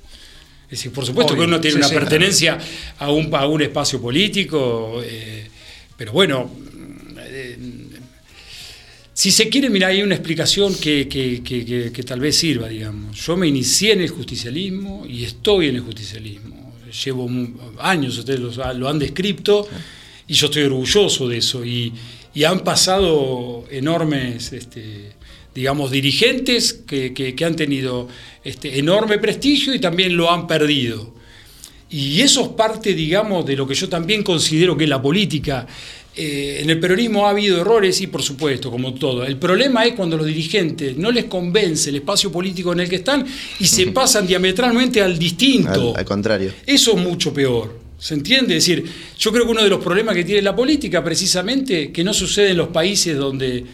Es 0.69 0.77
decir, 0.77 0.91
por 0.91 1.05
supuesto 1.05 1.33
Obvio, 1.33 1.43
que 1.43 1.47
uno 1.47 1.59
tiene 1.59 1.73
sí, 1.73 1.77
una 1.79 1.87
sí, 1.87 1.95
pertenencia 1.95 2.57
a, 2.99 3.11
un, 3.11 3.33
a 3.33 3.47
un 3.47 3.61
espacio 3.61 3.99
político, 3.99 5.01
eh, 5.03 5.47
pero 5.97 6.11
bueno, 6.11 6.49
eh, 7.17 7.57
si 9.13 9.31
se 9.31 9.49
quiere, 9.49 9.69
mira, 9.69 9.87
hay 9.87 10.01
una 10.01 10.15
explicación 10.15 10.73
que, 10.75 11.07
que- 11.09 11.41
que- 11.43 11.91
que- 11.91 12.03
tal 12.03 12.19
vez 12.19 12.37
sirva, 12.37 12.67
digamos. 12.69 13.19
Yo 13.25 13.35
me 13.35 13.47
inicié 13.47 13.93
en 13.93 14.01
el 14.01 14.09
justicialismo 14.09 15.05
y 15.07 15.23
estoy 15.25 15.67
en 15.67 15.75
el 15.75 15.81
justicialismo. 15.81 16.73
Llevo 17.03 17.29
años, 17.79 18.17
ustedes 18.17 18.39
lo, 18.39 18.73
lo 18.75 18.87
han 18.89 18.97
descrito, 18.99 19.67
y 20.27 20.33
yo 20.35 20.45
estoy 20.47 20.63
orgulloso 20.63 21.27
de 21.27 21.37
eso. 21.37 21.65
Y, 21.65 21.91
y 22.33 22.43
han 22.45 22.63
pasado 22.63 23.65
enormes, 23.69 24.53
este, 24.53 25.13
digamos, 25.55 25.91
dirigentes 25.91 26.73
que, 26.73 27.13
que- 27.13 27.35
que 27.35 27.45
han 27.45 27.55
tenido 27.55 28.07
este, 28.43 28.79
enorme 28.79 29.17
prestigio 29.17 29.73
y 29.73 29.79
también 29.79 30.15
lo 30.15 30.31
han 30.31 30.47
perdido. 30.47 31.13
Y 31.91 32.21
eso 32.21 32.41
es 32.43 32.47
parte, 32.49 32.93
digamos, 32.93 33.45
de 33.45 33.55
lo 33.55 33.67
que 33.67 33.73
yo 33.73 33.89
también 33.89 34.21
considero 34.23 34.77
que 34.77 34.83
es 34.83 34.89
la 34.89 35.01
política. 35.01 35.65
Eh, 36.15 36.59
en 36.61 36.69
el 36.69 36.79
peronismo 36.79 37.25
ha 37.25 37.31
habido 37.31 37.59
errores, 37.61 37.99
y 38.01 38.07
por 38.07 38.21
supuesto, 38.21 38.69
como 38.69 38.93
todo. 38.93 39.25
El 39.25 39.37
problema 39.37 39.85
es 39.85 39.93
cuando 39.93 40.17
los 40.17 40.25
dirigentes 40.27 40.97
no 40.97 41.11
les 41.11 41.25
convence 41.25 41.89
el 41.89 41.95
espacio 41.97 42.31
político 42.31 42.73
en 42.73 42.81
el 42.81 42.89
que 42.89 42.97
están 42.97 43.25
y 43.59 43.65
se 43.65 43.87
pasan 43.87 44.27
diametralmente 44.27 45.01
al 45.01 45.17
distinto. 45.17 45.93
Al, 45.95 45.99
al 46.01 46.05
contrario. 46.05 46.53
Eso 46.65 46.91
es 46.95 46.97
mucho 47.03 47.33
peor. 47.33 47.79
¿Se 47.97 48.13
entiende? 48.13 48.55
Es 48.57 48.65
decir, 48.65 48.85
yo 49.17 49.31
creo 49.31 49.45
que 49.45 49.51
uno 49.51 49.63
de 49.63 49.69
los 49.69 49.83
problemas 49.83 50.15
que 50.15 50.23
tiene 50.23 50.41
la 50.41 50.55
política, 50.55 51.03
precisamente, 51.03 51.91
que 51.91 52.03
no 52.03 52.13
sucede 52.13 52.51
en 52.51 52.57
los 52.57 52.67
países 52.69 53.17
donde 53.17 53.65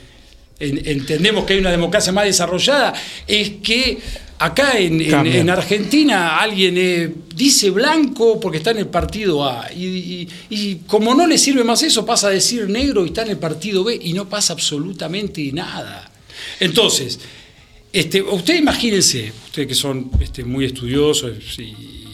entendemos 0.60 1.46
que 1.46 1.54
hay 1.54 1.60
una 1.60 1.72
democracia 1.72 2.12
más 2.12 2.26
desarrollada, 2.26 2.94
es 3.28 3.50
que 3.64 3.98
acá 4.40 4.78
en, 4.80 5.02
en- 5.02 5.10
Cambia. 5.12 5.38
en 5.40 5.50
Argentina 5.50 6.38
alguien 6.40 6.76
eh, 6.78 7.10
dice 7.36 7.70
blanco 7.72 8.40
porque 8.40 8.58
está 8.60 8.72
en 8.72 8.78
el 8.80 8.88
partido 8.88 9.44
A. 9.44 9.70
Y, 9.74 9.86
y- 9.86 10.28
y 10.50 10.76
como 10.88 11.14
no 11.16 11.28
le 11.28 11.38
sirve 11.38 11.64
más 11.64 11.84
eso, 11.84 12.06
pasa 12.06 12.28
a 12.28 12.32
decir 12.32 12.70
negro 12.70 13.04
y 13.04 13.08
está 13.08 13.24
en 13.24 13.30
el 13.32 13.38
partido 13.38 13.84
B 13.84 14.00
y 14.02 14.14
no 14.14 14.28
pasa 14.30 14.54
absolutamente 14.54 15.52
nada. 15.52 16.10
Entonces, 16.60 17.20
este, 17.92 18.22
ustedes 18.22 18.60
imagínense, 18.60 19.32
ustedes 19.46 19.68
que 19.70 19.76
son 19.76 20.12
este, 20.20 20.44
muy 20.44 20.66
estudiosos 20.66 21.34
y, 21.60 22.05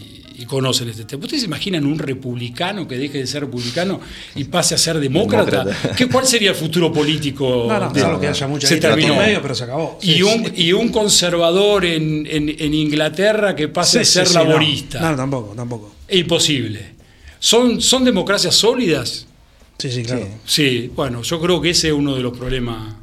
y 0.42 0.46
conocen 0.46 0.90
este 0.90 1.06
tema, 1.06 1.24
¿ustedes 1.24 1.42
se 1.42 1.48
imaginan 1.48 1.86
un 1.86 2.00
republicano 2.00 2.88
que 2.88 2.98
deje 2.98 3.20
de 3.20 3.28
ser 3.28 3.42
republicano 3.44 4.00
y 4.36 4.46
pase 4.46 4.76
a 4.76 4.78
ser 4.78 5.00
demócrata? 5.00 5.64
Demócrata. 5.66 5.96
¿Qué, 5.96 6.08
¿Cuál 6.08 6.26
sería 6.26 6.50
el 6.50 6.56
futuro 6.56 6.92
político? 6.92 7.66
No, 7.68 7.80
no, 7.80 7.90
de- 7.92 8.02
salvo 8.02 8.20
que 8.20 8.28
haya 8.28 8.48
mucha 8.48 8.68
se 8.68 8.78
terminó. 8.78 9.16
medio, 9.16 9.42
pero 9.42 9.54
se 9.56 9.64
acabó. 9.66 10.00
Y, 10.02 10.14
Sí, 10.14 10.24
un, 10.24 10.46
sí. 10.46 10.52
y 10.56 10.74
un 10.74 10.90
conservador 10.90 11.86
en, 11.86 12.26
en- 12.30 12.50
en 12.58 12.74
Inglaterra 12.74 13.56
que 13.56 13.68
pase 13.68 14.04
Sí, 14.04 14.20
a 14.20 14.26
ser 14.26 14.28
sí, 14.28 14.34
laborista. 14.34 15.00
No, 15.00 15.12
no, 15.12 15.18
tampoco, 15.18 15.54
tampoco. 15.56 15.92
Es 16.08 16.20
imposible. 16.20 16.94
¿Son, 17.40 17.82
¿Son 17.82 18.04
democracias 18.04 18.56
sólidas? 18.56 19.28
Sí, 19.78 19.92
sí, 19.92 20.04
claro. 20.04 20.28
Sí, 20.46 20.92
bueno, 20.96 21.22
yo 21.24 21.40
creo 21.42 21.60
que 21.62 21.72
ese 21.72 21.88
es 21.88 21.94
uno 21.94 22.16
de 22.16 22.22
los 22.22 22.38
problemas 22.38 22.96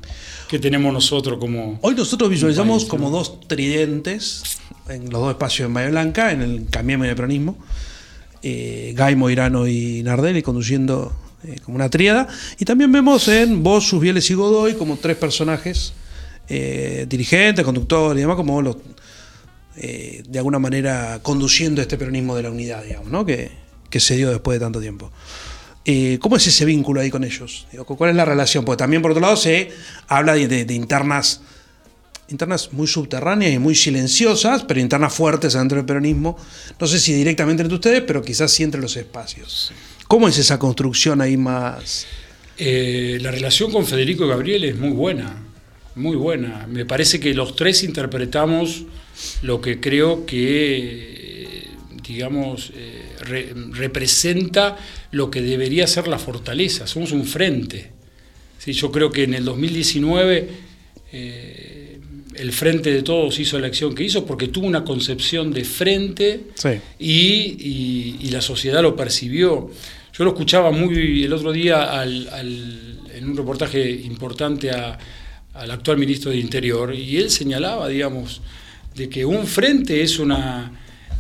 que 0.49 0.59
tenemos 0.59 0.93
nosotros 0.93 1.39
como... 1.39 1.79
Hoy 1.83 1.95
nosotros 1.95 2.31
visualizamos 2.31 2.83
país, 2.85 2.89
como 2.91 3.11
dos 3.11 3.41
tridentes 3.49 4.43
en 4.89 5.11
los 5.11 5.21
dos 5.21 5.31
espacios 5.31 5.67
en 5.69 5.75
Bahía 5.75 5.91
Blanca, 5.91 6.33
en 6.33 6.43
el 6.43 6.67
Cambiemos 6.71 7.07
y 7.07 7.11
el 7.11 7.17
Peronismo. 7.17 7.59
Eh, 8.43 8.93
Gaimo, 8.97 9.31
Irano 9.31 9.67
y 9.67 10.03
Nardelli 10.03 10.43
conduciendo 10.43 11.13
eh, 11.45 11.57
como 11.65 11.77
una 11.77 11.89
tríada. 11.91 12.29
Y 12.59 12.65
también 12.65 12.91
vemos 12.93 13.27
en 13.29 13.63
vos, 13.63 13.89
Susbieles 13.89 14.31
y 14.31 14.35
Godoy 14.35 14.75
como 14.75 14.97
tres 14.97 15.17
personajes 15.17 15.93
eh, 16.49 17.07
dirigentes, 17.09 17.65
conductores 17.65 18.19
y 18.19 18.21
demás, 18.23 18.37
como 18.37 18.63
los, 18.63 18.77
eh, 19.77 20.23
de 20.29 20.39
alguna 20.39 20.59
manera 20.59 21.19
conduciendo 21.23 21.83
este 21.83 21.99
peronismo 21.99 22.37
de 22.37 22.43
la 22.45 22.51
unidad, 22.51 22.85
digamos, 22.85 23.11
¿no? 23.11 23.27
que, 23.27 23.51
que 23.91 24.01
se 24.01 24.17
dio 24.17 24.31
después 24.31 24.59
de 24.59 24.65
tanto 24.65 24.81
tiempo. 24.81 25.11
¿Cómo 26.21 26.37
es 26.37 26.47
ese 26.47 26.67
vínculo 26.67 27.01
ahí 27.01 27.11
con 27.11 27.25
ellos? 27.25 27.67
¿Cuál 27.87 28.11
es 28.11 28.17
la 28.17 28.27
relación? 28.27 28.63
Porque 28.63 28.77
también 28.77 29.01
por 29.01 29.13
otro 29.13 29.23
lado 29.23 29.37
se 29.37 29.71
habla 30.07 30.35
de, 30.35 30.47
de- 30.47 30.67
de 30.67 30.75
internas, 30.75 31.41
internas 32.29 32.73
muy 32.73 32.87
subterráneas 32.87 33.53
y 33.55 33.59
muy 33.59 33.75
silenciosas, 33.75 34.63
pero 34.65 34.81
internas 34.81 35.15
fuertes 35.15 35.55
dentro 35.55 35.77
del 35.77 35.87
peronismo. 35.87 36.37
No 36.79 36.87
sé 36.87 36.99
si 37.01 37.13
directamente 37.15 37.63
entre 37.63 37.75
ustedes, 37.77 38.03
pero 38.07 38.23
quizás 38.23 38.51
sí 38.53 38.63
entre 38.63 38.81
los 38.81 38.97
espacios. 38.97 39.73
¿Cómo 40.07 40.29
es 40.29 40.39
esa 40.39 40.59
construcción 40.59 41.21
ahí 41.21 41.37
más? 41.37 42.07
Eh, 42.59 43.19
la 43.21 43.31
relación 43.31 43.71
con 43.71 43.87
Federico 43.87 44.25
y 44.25 44.29
Gabriel 44.29 44.65
es 44.65 44.77
muy 44.77 44.91
buena, 44.91 45.37
muy 45.95 46.17
buena. 46.17 46.67
Me 46.67 46.85
parece 46.85 47.21
que 47.21 47.33
los 47.35 47.55
tres 47.57 47.83
interpretamos 47.85 48.85
lo 49.43 49.61
que 49.61 49.81
creo 49.81 50.27
que, 50.27 50.77
eh, 51.63 51.69
digamos, 52.07 52.73
eh, 52.75 53.03
re- 53.21 53.53
representa 53.73 54.77
lo 55.13 55.31
que 55.31 55.41
debería 55.43 55.87
ser 55.87 56.09
la 56.09 56.19
fortaleza. 56.19 56.87
Somos 56.87 57.13
un 57.13 57.25
frente. 57.25 57.91
Sí, 58.59 58.73
yo 58.73 58.91
creo 58.91 59.11
que 59.11 59.25
en 59.25 59.35
el 59.35 59.45
2019 59.45 60.49
eh, 61.13 61.78
el 62.39 62.53
Frente 62.53 62.93
de 62.93 63.03
Todos 63.03 63.39
hizo 63.39 63.59
la 63.59 63.67
acción 63.67 63.95
que 63.95 64.05
hizo 64.05 64.25
porque 64.25 64.49
tuvo 64.49 64.67
una 64.67 64.85
concepción 64.85 65.53
de 65.53 65.65
frente 65.65 66.41
Sí. 66.55 66.69
y, 66.99 67.11
y- 67.11 68.17
y 68.21 68.31
la 68.31 68.41
sociedad 68.41 68.83
lo 68.83 68.95
percibió. 68.97 69.71
Yo 70.17 70.25
lo 70.25 70.31
escuchaba 70.31 70.71
muy 70.71 71.25
el 71.25 71.33
otro 71.33 71.53
día 71.53 72.01
al- 72.01 72.29
al- 72.29 72.99
en 73.15 73.29
un 73.31 73.37
reportaje 73.37 73.91
importante 73.91 74.71
a- 74.71 74.99
al 75.55 75.71
actual 75.71 75.99
ministro 75.99 76.31
de 76.31 76.39
Interior 76.39 76.95
y 76.95 77.17
él 77.17 77.31
señalaba, 77.31 77.89
digamos, 77.89 78.41
de 78.95 79.09
que 79.09 79.25
un 79.25 79.47
frente 79.47 80.03
es 80.03 80.19
una 80.19 80.73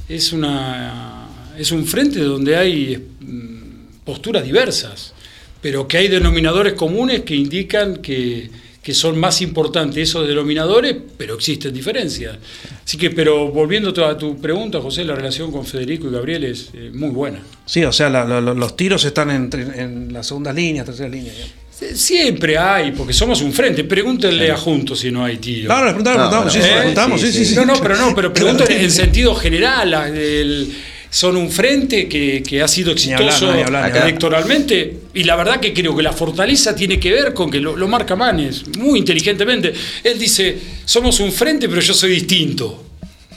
es 0.08 0.32
una 0.32 1.26
es 1.58 1.70
un 1.72 1.84
frente 1.84 2.20
donde 2.20 2.56
hay 2.56 2.96
mm, 3.20 4.04
posturas 4.04 4.44
diversas, 4.44 5.12
pero 5.60 5.86
que 5.88 5.98
hay 5.98 6.08
denominadores 6.08 6.74
comunes 6.74 7.22
que 7.22 7.34
indican 7.34 7.96
que, 7.96 8.48
que 8.88 8.94
son 8.94 9.18
más 9.20 9.42
importantes 9.42 10.08
esos 10.08 10.26
denominadores, 10.26 10.96
pero 11.18 11.34
existen 11.34 11.74
diferencias. 11.74 12.38
Así 12.82 12.96
que, 12.96 13.10
pero 13.10 13.48
volviendo 13.48 13.90
a 14.02 14.16
tu 14.16 14.40
pregunta, 14.40 14.80
José, 14.80 15.04
la 15.04 15.14
relación 15.14 15.52
con 15.52 15.66
Federico 15.66 16.08
y 16.08 16.10
Gabriel 16.10 16.44
es 16.44 16.70
eh, 16.72 16.90
muy 16.94 17.10
buena. 17.10 17.42
Sí, 17.66 17.84
o 17.84 17.92
sea, 17.92 18.08
la- 18.08 18.24
la- 18.24 18.40
la- 18.40 18.54
los 18.54 18.76
tiros 18.78 19.04
están 19.04 19.30
en, 19.30 19.50
en 19.78 20.10
las 20.14 20.26
segundas 20.26 20.54
líneas, 20.54 20.86
terceras 20.86 21.12
líneas. 21.12 21.34
Eh, 21.82 21.94
Siempre 21.94 22.56
hay, 22.56 22.92
porque 22.92 23.12
somos 23.12 23.42
un 23.42 23.52
frente. 23.52 23.84
Pregúntenle 23.84 24.50
a 24.50 24.56
Juntos 24.56 25.00
si 25.00 25.10
no 25.10 25.22
hay 25.22 25.36
tiro. 25.36 25.68
No, 25.68 25.80
no, 25.80 25.84
le 25.84 25.90
preguntamos, 25.90 26.18
No, 26.22 26.30
preguntamos, 26.30 26.52
sí, 26.54 26.58
bueno, 26.60 26.64
sí, 26.66 26.72
¿Eh? 26.72 26.78
preguntamos, 26.80 27.20
sí, 27.20 27.32
sí, 27.32 27.44
sí. 27.44 27.54
No, 27.56 27.66
no, 27.66 27.74
pero 27.82 27.96
no, 27.96 28.14
pero 28.14 28.32
pregunto 28.32 28.64
en, 28.66 28.90
sentido 28.90 29.34
general. 29.34 30.16
el- 30.16 30.72
son 31.10 31.36
un 31.36 31.50
frente 31.50 32.08
que, 32.08 32.42
que 32.42 32.60
ha 32.62 32.68
sido 32.68 32.94
Ni 32.94 33.12
hablar, 33.12 33.28
exitoso 33.28 33.46
no, 33.50 33.56
ni 33.56 33.62
hablar, 33.62 33.82
ni 33.84 33.88
hablar. 33.90 34.08
electoralmente 34.08 34.98
y 35.14 35.24
la 35.24 35.36
verdad 35.36 35.58
que 35.60 35.72
creo 35.72 35.96
que 35.96 36.02
la 36.02 36.12
fortaleza 36.12 36.74
tiene 36.76 37.00
que 37.00 37.10
ver 37.12 37.32
con 37.34 37.50
que 37.50 37.60
lo, 37.60 37.76
lo 37.76 37.88
marca 37.88 38.14
Manes 38.16 38.64
muy 38.78 38.98
inteligentemente. 38.98 39.72
Él 40.04 40.18
dice, 40.18 40.58
somos 40.84 41.18
un 41.20 41.32
frente 41.32 41.68
pero 41.68 41.80
yo 41.80 41.94
soy 41.94 42.10
distinto. 42.10 42.84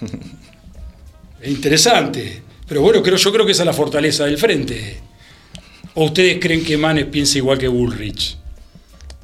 Es 1.42 1.50
interesante. 1.50 2.42
Pero 2.68 2.82
bueno, 2.82 3.02
creo, 3.02 3.18
yo 3.18 3.32
creo 3.32 3.46
que 3.46 3.52
esa 3.52 3.64
es 3.64 3.66
la 3.68 3.74
fortaleza 3.74 4.26
del 4.26 4.38
frente. 4.38 5.00
¿O 5.96 6.06
ustedes 6.06 6.38
creen 6.40 6.64
que 6.64 6.78
Manes 6.78 7.06
piensa 7.06 7.38
igual 7.40 7.58
que 7.58 7.68
Bullrich? 7.68 8.38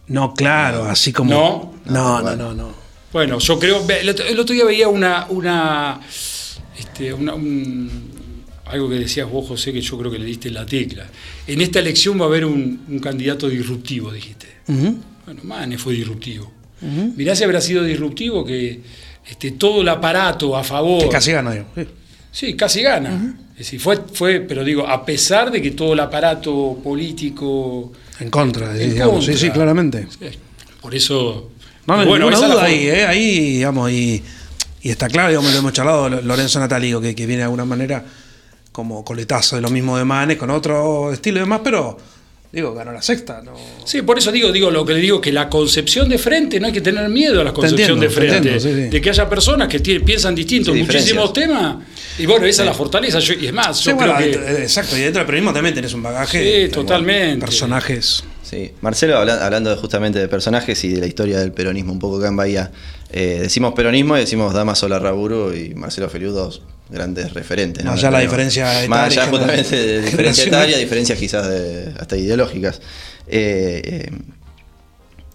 No, 0.07 0.33
claro, 0.33 0.85
así 0.85 1.13
como. 1.13 1.29
¿No? 1.31 1.73
No, 1.85 2.21
no, 2.21 2.29
No, 2.31 2.35
no, 2.35 2.53
no. 2.53 2.73
Bueno, 3.13 3.37
yo 3.39 3.59
creo. 3.59 3.85
El 3.87 4.09
otro, 4.09 4.25
el 4.25 4.39
otro 4.39 4.53
día 4.55 4.65
veía 4.65 4.87
una. 4.87 5.27
una, 5.29 5.99
este, 6.77 7.13
una- 7.13 7.35
un- 7.35 8.16
algo 8.69 8.89
que 8.89 8.95
decías 8.95 9.29
vos, 9.29 9.47
José, 9.47 9.71
que 9.73 9.81
yo 9.81 9.97
creo 9.97 10.11
que 10.11 10.19
le 10.19 10.25
diste 10.25 10.49
la 10.51 10.65
tecla. 10.65 11.05
En 11.47 11.61
esta 11.61 11.79
elección 11.79 12.19
va 12.19 12.25
a 12.25 12.27
haber 12.27 12.45
un, 12.45 12.81
un 12.87 12.99
candidato 12.99 13.47
disruptivo, 13.49 14.11
dijiste. 14.11 14.47
Ujú. 14.67 14.97
Bueno, 15.25 15.41
Mane 15.43 15.77
fue 15.77 15.93
disruptivo. 15.93 16.51
Mirá 17.15 17.35
si 17.35 17.43
habrá 17.43 17.59
sido 17.59 17.83
disruptivo 17.83 18.45
que 18.45 18.81
este, 19.27 19.51
todo 19.51 19.81
el 19.81 19.89
aparato 19.89 20.55
a 20.55 20.63
favor. 20.63 21.01
Que 21.03 21.09
casi 21.09 21.31
gana, 21.31 21.51
digo. 21.51 21.65
sí. 21.75 21.85
Sí, 22.31 22.53
casi 22.55 22.83
gana. 22.83 23.35
Es 23.53 23.57
decir, 23.59 23.79
fue, 23.79 23.97
fue, 24.13 24.41
pero 24.41 24.63
digo, 24.63 24.87
a 24.87 25.03
pesar 25.03 25.49
de 25.49 25.59
que 25.59 25.71
todo 25.71 25.93
el 25.93 25.99
aparato 25.99 26.79
político. 26.83 27.91
En 28.19 28.29
contra, 28.29 28.71
En 28.79 28.91
digamos. 28.93 29.25
Sí, 29.25 29.31
contra. 29.31 29.47
sí, 29.47 29.53
claramente. 29.53 30.07
eh, 30.21 30.31
Por 30.81 30.93
eso. 30.93 31.49
No, 31.87 32.05
bueno, 32.05 32.29
esa 32.29 32.41
la 32.41 32.47
duda 32.47 32.55
for- 32.59 32.65
ahí, 32.65 32.87
¿eh? 32.87 33.05
Ahí, 33.05 33.39
digamos, 33.53 33.89
y, 33.91 34.21
y 34.83 34.89
está 34.89 35.07
claro, 35.07 35.29
digamos, 35.29 35.51
lo 35.53 35.57
hemos 35.59 35.73
charlado, 35.73 36.09
Lorenzo 36.09 36.59
Nataligo, 36.59 37.01
que, 37.01 37.15
que 37.15 37.25
viene 37.25 37.37
de 37.39 37.43
alguna 37.45 37.65
manera 37.65 38.05
como 38.77 39.03
coletazo 39.03 39.55
de 39.55 39.63
lo 39.63 39.69
mismo 39.71 39.97
de 39.97 40.05
Manes, 40.05 40.37
con 40.37 40.51
otro 40.51 41.11
estilo 41.11 41.37
y 41.37 41.39
demás, 41.39 41.61
pero, 41.63 41.97
digo, 42.51 42.75
ganó 42.75 42.91
la 42.91 43.01
sexta, 43.01 43.41
¿no? 43.43 43.53
Sí, 43.83 44.03
por 44.03 44.19
eso 44.19 44.31
digo, 44.31 44.51
digo 44.51 44.69
lo 44.69 44.85
que 44.85 44.93
le 44.93 44.99
digo, 44.99 45.19
que 45.19 45.31
la 45.31 45.49
concepción 45.49 46.07
de 46.07 46.19
frente, 46.19 46.59
no 46.59 46.67
hay 46.67 46.73
que 46.73 46.81
tener 46.81 47.09
miedo 47.09 47.41
a 47.41 47.43
la 47.43 47.53
concepción 47.53 47.97
entiendo, 47.97 48.01
de 48.03 48.07
te 48.07 48.13
frente. 48.13 48.37
entiendo, 48.37 48.59
sí, 48.59 48.83
sí. 48.85 48.89
De 48.89 49.01
que 49.01 49.09
haya 49.09 49.27
personas 49.27 49.67
que 49.67 49.79
piensan 49.79 50.35
distintos 50.35 50.75
Sí, 50.75 50.79
en 50.81 50.85
muchísimos 50.85 51.33
temas. 51.33 51.77
Y 52.19 52.27
bueno, 52.27 52.45
esa 52.45 52.61
es 52.61 52.67
la 52.67 52.75
fortaleza. 52.75 53.17
yo- 53.17 53.33
y 53.33 53.47
es 53.47 53.53
más, 53.53 53.79
Sí, 53.79 53.89
yo 53.89 53.95
bueno, 53.95 54.13
creo 54.15 54.45
que. 54.45 54.61
exacto, 54.61 54.95
y 54.95 54.99
dentro 55.01 55.21
del 55.21 55.25
periodismo 55.25 55.53
también 55.53 55.73
tenés 55.73 55.95
un 55.95 56.03
bagaje. 56.03 56.67
Sí, 56.67 56.71
totalmente. 56.71 57.43
Personajes. 57.47 58.23
Sí, 58.43 58.73
Marcelo, 58.81 59.17
habla- 59.17 59.43
hablando 59.43 59.75
justamente 59.75 60.19
de 60.19 60.27
personajes 60.27 60.83
y 60.83 60.89
de 60.89 60.99
la 61.01 61.07
historia 61.07 61.39
del 61.39 61.51
peronismo, 61.51 61.91
un 61.93 61.99
poco 61.99 62.17
acá 62.19 62.27
en 62.27 62.35
Bahía, 62.37 62.71
eh, 63.11 63.39
decimos 63.41 63.73
peronismo 63.73 64.15
y 64.17 64.19
decimos 64.19 64.53
Damaso 64.53 64.87
Larraburu 64.87 65.53
y 65.53 65.73
Marcelo 65.73 66.09
Feliu, 66.09 66.31
dos 66.31 66.61
grandes 66.89 67.33
referentes. 67.33 67.83
¿no? 67.83 67.91
Más 67.91 67.99
allá 67.99 68.11
la 68.11 68.19
diferencia 68.19 68.65
Más 68.65 68.75
etaria, 68.83 69.03
allá 69.05 69.25
gener- 69.25 69.29
justamente 69.29 69.75
de 69.75 70.01
diferencia 70.09 70.43
etaria, 70.45 70.77
diferencias 70.77 71.19
quizás 71.19 71.47
de- 71.49 71.93
hasta 71.99 72.15
ideológicas. 72.17 72.81
Eh, 73.27 73.81
eh, 73.83 74.11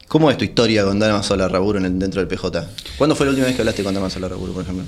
¿Cómo 0.09 0.31
es 0.31 0.37
tu 0.37 0.45
historia 0.45 0.85
con 0.85 0.99
Damaso 0.99 1.35
Larraburu 1.37 1.79
en 1.79 1.87
el- 1.87 1.99
dentro 1.99 2.21
del 2.21 2.29
PJ? 2.29 2.69
¿Cuándo 2.99 3.17
fue 3.17 3.27
la 3.27 3.31
última 3.31 3.47
vez 3.47 3.57
que 3.57 3.63
hablaste 3.63 3.83
con 3.83 3.95
Damaso 3.95 4.19
Larraburu, 4.21 4.53
por 4.53 4.63
ejemplo? 4.63 4.85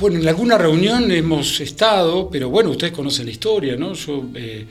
Bueno, 0.00 0.18
en 0.18 0.26
alguna 0.28 0.56
reunión 0.56 1.10
hemos 1.10 1.60
estado, 1.60 2.28
pero 2.30 2.48
bueno, 2.48 2.70
ustedes 2.70 2.92
conocen 2.92 3.26
la 3.26 3.32
historia, 3.32 3.76
¿no? 3.76 3.92
Yo, 3.92 4.24
eh, 4.34 4.66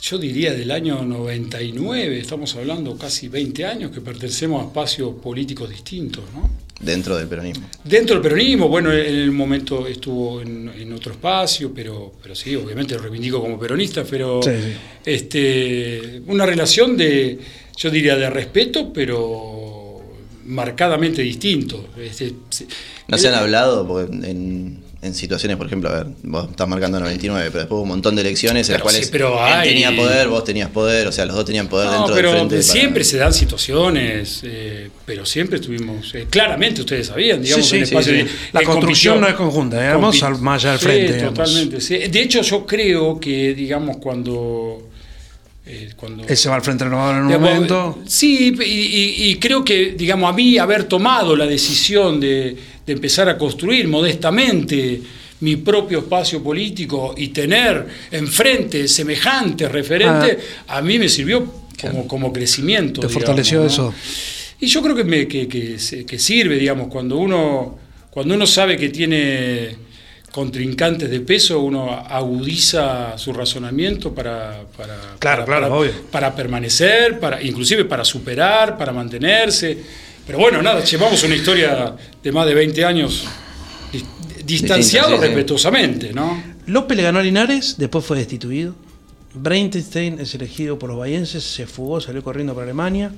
yo 0.00 0.18
diría 0.18 0.52
del 0.52 0.70
año 0.70 1.02
99, 1.02 2.18
estamos 2.18 2.54
hablando 2.56 2.96
casi 2.96 3.28
20 3.28 3.64
años 3.64 3.90
que 3.90 4.00
pertenecemos 4.00 4.62
a 4.62 4.66
espacios 4.66 5.14
políticos 5.14 5.70
distintos, 5.70 6.24
¿no? 6.34 6.50
Dentro 6.80 7.16
del 7.16 7.28
peronismo. 7.28 7.68
Dentro 7.84 8.16
del 8.16 8.22
peronismo, 8.22 8.68
bueno, 8.68 8.92
en 8.92 9.14
el 9.14 9.30
momento 9.30 9.86
estuvo 9.86 10.42
en, 10.42 10.68
en 10.68 10.92
otro 10.92 11.12
espacio, 11.12 11.72
pero, 11.74 12.12
pero 12.22 12.34
sí, 12.34 12.54
obviamente 12.56 12.94
lo 12.94 13.02
reivindico 13.02 13.40
como 13.40 13.58
peronista, 13.58 14.04
pero 14.04 14.42
Sí, 14.42 14.50
sí. 14.50 14.72
Este, 15.04 16.22
una 16.26 16.44
relación 16.44 16.96
de, 16.96 17.38
yo 17.76 17.90
diría, 17.90 18.16
de 18.16 18.28
respeto, 18.28 18.92
pero 18.92 20.02
marcadamente 20.44 21.22
distinto. 21.22 21.88
Este, 21.96 22.32
¿No 23.08 23.18
se 23.18 23.28
han 23.28 23.34
hablado? 23.34 23.86
Porque 23.86 24.14
en, 24.14 24.83
en 25.04 25.14
situaciones, 25.14 25.56
por 25.58 25.66
ejemplo, 25.66 25.90
a 25.90 25.96
ver, 25.98 26.06
vos 26.22 26.48
estás 26.50 26.66
marcando 26.66 26.98
99, 26.98 27.50
pero 27.50 27.58
después 27.60 27.76
hubo 27.76 27.82
un 27.82 27.88
montón 27.88 28.14
de 28.16 28.22
elecciones 28.22 28.68
en 28.68 28.72
las 28.72 28.78
Pero 28.78 28.82
cuales 28.84 29.04
sí, 29.04 29.08
pero 29.12 29.46
él 29.46 29.52
hay- 29.52 29.68
tenía 29.68 29.94
poder, 29.94 30.28
vos 30.28 30.44
tenías 30.44 30.70
poder, 30.70 31.06
o 31.06 31.12
sea, 31.12 31.26
los 31.26 31.36
dos 31.36 31.44
tenían 31.44 31.68
poder 31.68 31.88
No, 31.88 31.92
dentro 31.98 32.14
pero 32.14 32.28
del 32.30 32.38
frente. 32.38 32.56
para- 32.56 32.62
siempre 32.62 33.04
se 33.04 33.16
dan 33.18 33.34
situaciones, 33.34 34.40
eh, 34.44 34.88
pero 35.04 35.26
siempre 35.26 35.56
estuvimos, 35.58 36.14
eh, 36.14 36.26
claramente 36.30 36.80
ustedes 36.80 37.06
sabían, 37.08 37.42
digamos, 37.42 37.66
Sí, 37.66 37.70
sí, 37.70 37.76
en 37.80 37.86
sí, 37.86 37.94
espacio 37.94 38.12
sí. 38.12 38.18
de- 38.18 38.30
La 38.52 38.60
de 38.60 38.66
construcción 38.66 39.14
compitió- 39.16 39.20
no 39.20 39.28
es 39.28 39.34
conjunta, 39.34 39.80
digamos, 39.82 40.16
compi- 40.16 40.26
al- 40.26 40.40
más 40.40 40.62
allá 40.64 40.70
del 40.72 40.78
Sí, 40.80 40.84
frente, 40.86 41.12
totalmente. 41.24 41.80
sí. 41.80 41.98
De 41.98 42.20
hecho, 42.22 42.40
yo 42.42 42.64
creo 42.66 43.20
que, 43.20 43.54
digamos, 43.54 43.98
cuando... 43.98 44.88
eh, 45.66 45.90
cuando 45.96 46.24
Él 46.28 46.36
se 46.36 46.50
va 46.50 46.56
al 46.56 46.62
frente 46.62 46.84
renovador 46.84 47.16
en 47.16 47.22
un 47.22 47.28
Digamos, 47.28 47.50
momento. 47.50 47.98
Sí, 48.06 48.54
y, 48.60 48.62
y- 48.64 49.30
y 49.30 49.36
creo 49.36 49.64
que, 49.64 49.92
digamos, 49.92 50.28
a 50.28 50.34
mí 50.34 50.58
haber 50.58 50.84
tomado 50.84 51.34
la 51.36 51.46
decisión 51.46 52.20
de, 52.20 52.54
de 52.86 52.92
empezar 52.92 53.28
a 53.28 53.38
construir 53.38 53.88
modestamente 53.88 55.00
mi 55.40 55.56
propio 55.56 55.98
espacio 56.00 56.42
político 56.42 57.14
y 57.16 57.28
tener 57.28 57.86
enfrente 58.10 58.86
semejantes 58.88 59.70
referentes, 59.70 60.38
a 60.68 60.80
mí 60.80 60.98
me 60.98 61.08
sirvió 61.08 61.44
como, 61.80 62.06
como 62.08 62.32
crecimiento. 62.32 63.00
Te 63.00 63.08
digamos, 63.08 63.12
fortaleció 63.24 63.60
¿no? 63.60 63.66
eso. 63.66 63.94
Y 64.60 64.66
yo 64.66 64.80
creo 64.82 64.94
que, 64.94 65.04
me- 65.04 65.26
que, 65.28 65.46
que 65.48 66.18
sirve, 66.18 66.56
digamos, 66.58 66.88
cuando 66.88 67.16
uno, 67.18 67.78
cuando 68.10 68.34
uno 68.34 68.46
sabe 68.46 68.76
que 68.76 68.88
tiene 68.88 69.76
contrincantes 70.30 71.10
de 71.10 71.20
peso, 71.20 71.60
uno 71.60 71.90
agudiza 71.92 73.16
su 73.18 73.32
razonamiento 73.32 74.12
para, 74.14 74.62
para, 74.76 74.96
Claro, 75.18 75.44
para- 75.44 75.44
claro, 75.44 75.62
para- 75.68 75.74
obvio. 75.74 75.92
para 76.10 76.34
permanecer, 76.34 77.20
para, 77.20 77.42
inclusive 77.42 77.84
para 77.84 78.04
superar, 78.04 78.76
para 78.78 78.92
mantenerse. 78.92 79.76
Pero 80.26 80.38
bueno, 80.38 80.62
nada, 80.62 80.82
llevamos 80.82 81.22
una 81.22 81.34
historia 81.34 81.96
de 82.22 82.32
más 82.32 82.46
de 82.46 82.54
20 82.54 82.84
años 82.84 83.24
dis- 83.92 84.04
distanciados 84.44 85.10
sí, 85.12 85.16
sí. 85.18 85.22
respetuosamente, 85.22 86.12
¿no? 86.12 86.42
López 86.66 86.96
le 86.96 87.02
ganó 87.02 87.18
a 87.18 87.22
Linares, 87.22 87.76
después 87.76 88.04
fue 88.04 88.16
destituido. 88.18 88.74
Breinstein 89.34 90.18
es 90.20 90.34
elegido 90.34 90.78
por 90.78 90.88
los 90.90 90.98
bahienses, 90.98 91.42
se 91.44 91.66
fugó, 91.66 92.00
salió 92.00 92.22
corriendo 92.22 92.54
para 92.54 92.64
Alemania. 92.64 93.12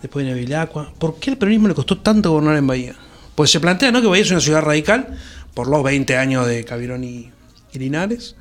Después 0.00 0.24
viene 0.24 0.38
Vilacqua. 0.40 0.92
¿Por 0.98 1.18
qué 1.18 1.30
al 1.30 1.36
peronismo 1.38 1.68
le 1.68 1.74
costó 1.74 1.98
tanto 1.98 2.30
gobernar 2.30 2.56
en 2.56 2.66
Bahía? 2.66 2.94
Pues 3.34 3.50
se 3.50 3.60
plantea 3.60 3.92
¿no? 3.92 4.00
que 4.00 4.08
Bahía 4.08 4.22
es 4.24 4.30
una 4.30 4.40
ciudad 4.40 4.62
radical 4.62 5.16
por 5.54 5.68
los 5.68 5.82
20 5.82 6.16
años 6.16 6.46
de 6.46 6.64
Cabirón 6.64 7.04
y, 7.04 7.30
y 7.72 7.78
Linares. 7.78 8.34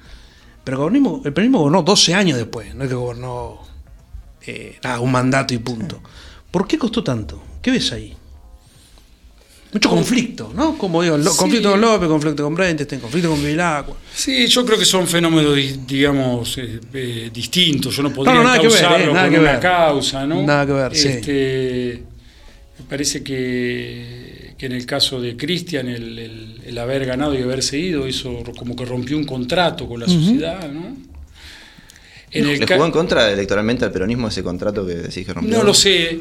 Pero 0.64 0.78
el 0.78 0.82
peronismo, 0.84 1.22
el 1.26 1.34
peronismo 1.34 1.60
gobernó 1.60 1.84
12 1.84 2.14
años 2.14 2.38
después, 2.38 2.74
no 2.76 2.84
es 2.84 2.90
que 2.90 2.96
gobernó 2.96 3.60
eh, 4.46 4.80
nada, 4.84 5.00
un 5.00 5.12
mandato 5.12 5.54
y 5.54 5.58
punto. 5.58 6.02
¿Por 6.52 6.68
qué 6.68 6.78
costó 6.78 7.04
tanto? 7.04 7.42
¿Qué 7.62 7.72
ves 7.72 7.92
ahí? 7.94 8.14
Mucho 9.74 9.90
conflicto, 9.90 10.52
¿no? 10.54 10.78
Como 10.78 11.02
digo, 11.02 11.18
lo- 11.18 11.32
Sí. 11.32 11.38
conflicto 11.38 11.72
con 11.72 11.80
López, 11.80 12.10
conflicto 12.10 12.44
con 12.44 12.54
Brentestein, 12.56 13.00
conflicto 13.00 13.30
con 13.30 13.42
Vilacqua. 13.42 13.96
Sí, 14.14 14.46
yo 14.48 14.66
creo 14.66 14.78
que 14.78 14.84
son 14.84 15.08
fenómenos, 15.08 15.56
di- 15.56 15.80
digamos, 15.88 16.58
eh, 16.58 16.82
eh, 16.94 17.30
distintos. 17.34 17.96
Yo 17.96 18.04
no 18.04 18.12
podría 18.12 18.36
no, 18.36 18.44
nada 18.44 18.60
que 18.60 18.68
ver, 18.68 18.82
causarlo 18.82 19.12
eh, 19.14 19.16
con 19.22 19.30
que 19.32 19.40
una 19.40 19.52
ver. 19.54 19.60
causa, 19.62 20.26
¿no? 20.28 20.44
Nada 20.44 20.66
que 20.66 20.74
ver, 20.74 20.96
sí. 20.96 21.08
Este, 21.08 22.04
Me 22.80 22.86
parece 22.90 23.24
que, 23.24 24.56
que 24.58 24.66
en 24.66 24.72
el 24.74 24.86
caso 24.88 25.22
de 25.22 25.38
Cristian, 25.38 25.88
el, 25.88 26.18
el- 26.20 26.62
el 26.66 26.78
haber 26.78 27.06
ganado 27.06 27.34
y 27.38 27.42
haberse 27.42 27.78
ido, 27.78 28.08
eso 28.08 28.44
como 28.58 28.76
que 28.76 28.84
rompió 28.86 29.16
un 29.18 29.24
contrato 29.24 29.88
con 29.88 30.00
la 30.02 30.08
sociedad, 30.08 30.70
¿no? 30.70 30.98
En 32.32 32.48
el 32.48 32.60
¿Le 32.60 32.68
jugó 32.68 32.86
en 32.86 32.92
contra 32.92 33.30
electoralmente 33.32 33.86
al 33.86 33.92
peronismo 33.92 34.28
ese 34.30 34.42
contrato 34.44 34.86
que 34.86 34.96
decís 34.96 35.26
que 35.26 35.34
rompió? 35.34 35.56
No 35.58 35.64
lo 35.64 35.74
sé. 35.74 36.20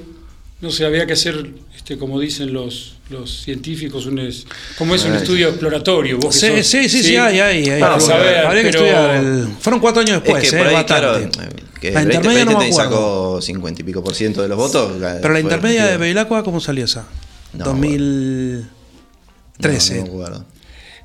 No 0.61 0.71
sé, 0.71 0.85
había 0.85 1.07
que 1.07 1.15
hacer, 1.15 1.49
este, 1.75 1.97
como 1.97 2.21
dicen 2.21 2.53
los, 2.53 2.97
los 3.09 3.45
científicos, 3.45 4.05
un 4.05 4.19
es, 4.19 4.45
como 4.77 4.95
es 4.95 5.03
un 5.05 5.13
Ay. 5.13 5.19
estudio 5.23 5.49
exploratorio. 5.49 6.19
vos 6.19 6.39
que 6.39 6.41
Sí, 6.41 6.49
sos- 6.59 6.67
sí, 6.67 6.89
sí, 6.91 7.03
sí, 7.03 7.17
hay, 7.17 7.41
hay. 7.41 7.67
hay. 7.71 7.81
Para 7.81 7.93
Vamos 7.93 8.05
a 8.05 8.07
saber, 8.13 8.27
ver, 8.27 8.47
Habría 8.47 8.63
que 8.65 8.69
pero- 8.71 8.85
estudiar. 8.85 9.15
el- 9.17 9.49
Fueron 9.59 9.81
cuatro 9.81 10.03
años 10.03 10.17
Es 10.19 10.23
después, 10.23 10.43
que 10.43 10.49
eh, 10.57 10.59
por 10.59 10.67
ahí, 10.69 10.75
bastante. 10.75 11.31
claro, 11.31 11.51
que 11.81 11.91
La 11.93 12.03
intermedia 12.03 12.45
no 12.45 12.59
me 12.59 12.71
sacó 12.75 13.41
50 13.41 13.81
y 13.81 13.85
pico 13.85 14.05
por 14.05 14.15
ciento 14.15 14.43
de 14.43 14.49
los 14.49 14.59
votos. 14.59 14.93
Pero 15.23 15.33
la 15.33 15.41
intermedia 15.41 15.87
de 15.87 15.97
Bevilacqua, 15.97 16.45
¿cómo 16.45 16.61
salió 16.61 16.85
esa? 16.85 17.07
No, 17.55 17.65
2013. 17.65 19.95
No, 19.95 20.01
no 20.01 20.03
me 20.03 20.09
acuerdo. 20.11 20.45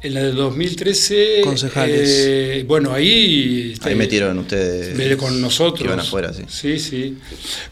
En 0.02 0.14
la 0.14 0.22
del 0.24 0.36
2013. 0.36 1.42
Concejales. 1.44 2.10
eh, 2.28 2.66
bueno, 2.68 2.94
ahí. 2.94 3.72
este, 3.74 3.90
Ahí 3.90 3.96
metieron 3.96 4.38
ustedes. 4.38 5.16
Con 5.18 5.42
nosotros. 5.42 5.80
que 5.80 5.86
iban 5.86 6.00
afuera, 6.00 6.32
sí. 6.34 6.44
Sí, 6.48 6.80
sí. 6.80 7.18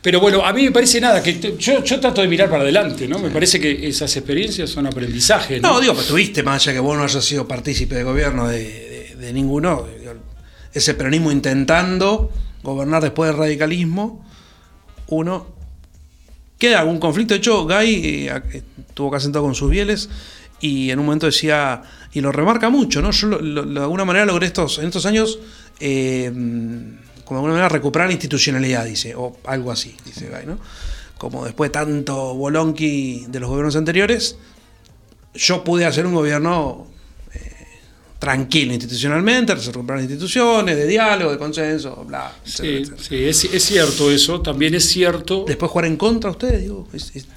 Pero 0.02 0.20
bueno, 0.20 0.44
a 0.44 0.52
mí 0.54 0.64
me 0.64 0.72
parece 0.72 1.00
nada, 1.00 1.22
que 1.22 1.34
te- 1.34 1.56
yo, 1.58 1.84
yo 1.84 2.00
trato 2.00 2.22
de 2.22 2.28
mirar 2.28 2.50
para 2.50 2.64
adelante, 2.64 3.08
¿no? 3.08 3.20
Me 3.20 3.30
parece 3.30 3.60
que 3.60 3.88
esas 3.88 4.16
experiencias 4.16 4.70
son 4.70 4.88
aprendizaje, 4.88 5.60
¿no? 5.60 5.74
No, 5.74 5.82
digo, 5.82 5.94
pero 5.94 6.08
tuviste, 6.08 6.42
más 6.42 6.64
allá 6.64 6.74
que 6.74 6.80
vos 6.80 6.98
no 6.98 7.04
hayas 7.04 7.24
sido 7.24 7.48
partícipe 7.48 7.94
de 7.96 8.04
gobierno 8.04 8.48
de, 8.48 8.64
de- 8.64 9.16
de 9.20 9.34
ninguno, 9.34 9.86
ese 10.74 10.94
peronismo 10.96 11.32
intentando 11.32 12.32
gobernar 12.64 13.04
después 13.04 13.30
del 13.30 13.38
radicalismo, 13.38 14.26
uno, 15.08 15.54
queda 16.58 16.80
algún 16.80 17.00
conflicto. 17.00 17.34
De 17.36 17.38
hecho, 17.40 17.66
Gay 17.66 18.28
eh, 18.28 18.64
estuvo 18.88 19.10
acá 19.10 19.20
sentado 19.20 19.44
con 19.46 19.54
sus 19.54 19.70
bieles 19.70 20.10
y 20.64 20.92
en 20.92 21.00
un 21.00 21.06
momento 21.06 21.26
decía, 21.26 21.82
y 22.14 22.22
lo 22.22 22.32
remarca 22.32 22.70
mucho, 22.70 23.02
¿no? 23.02 23.12
Yo 23.12 23.28
lo- 23.28 23.42
lo- 23.42 23.66
de 23.66 23.80
alguna 23.82 24.06
manera 24.06 24.26
logré 24.26 24.48
estos, 24.48 24.78
en 24.80 24.86
estos 24.86 25.06
años, 25.06 25.40
eh, 25.80 26.32
como 27.26 27.40
de 27.40 27.46
alguna 27.46 27.54
manera 27.54 27.70
recuperar 27.70 28.08
la 28.08 28.14
institucionalidad, 28.14 28.86
dice, 28.86 29.14
o 29.16 29.38
algo 29.46 29.72
así, 29.72 29.96
dice 30.06 30.30
Gay, 30.30 30.46
¿no? 30.46 30.58
Como 31.18 31.44
después 31.46 31.70
de 31.70 31.74
tanto 31.74 32.34
bolonqui 32.36 33.26
de 33.28 33.40
los 33.40 33.50
gobiernos 33.50 33.76
anteriores, 33.76 34.38
yo 35.34 35.64
pude 35.64 35.86
hacer 35.86 36.06
un 36.06 36.14
gobierno 36.14 36.88
eh, 37.34 37.40
tranquilo 38.20 38.74
institucionalmente, 38.74 39.56
recuperar 39.56 39.98
las 40.00 40.04
instituciones, 40.10 40.76
de 40.76 40.86
diálogo, 40.88 41.32
de 41.32 41.38
consenso, 41.38 42.06
bla, 42.08 42.32
etcétera, 42.46 42.68
Sí, 42.70 42.82
etcétera. 42.94 43.04
sí, 43.10 43.48
es, 43.48 43.54
es 43.56 43.64
cierto 43.66 44.12
eso, 44.12 44.42
también 44.42 44.76
es 44.76 44.86
cierto. 44.88 45.44
Después 45.48 45.72
jugar 45.72 45.86
en 45.88 45.98
contra 45.98 46.30
ustedes, 46.30 46.62
digo, 46.62 46.88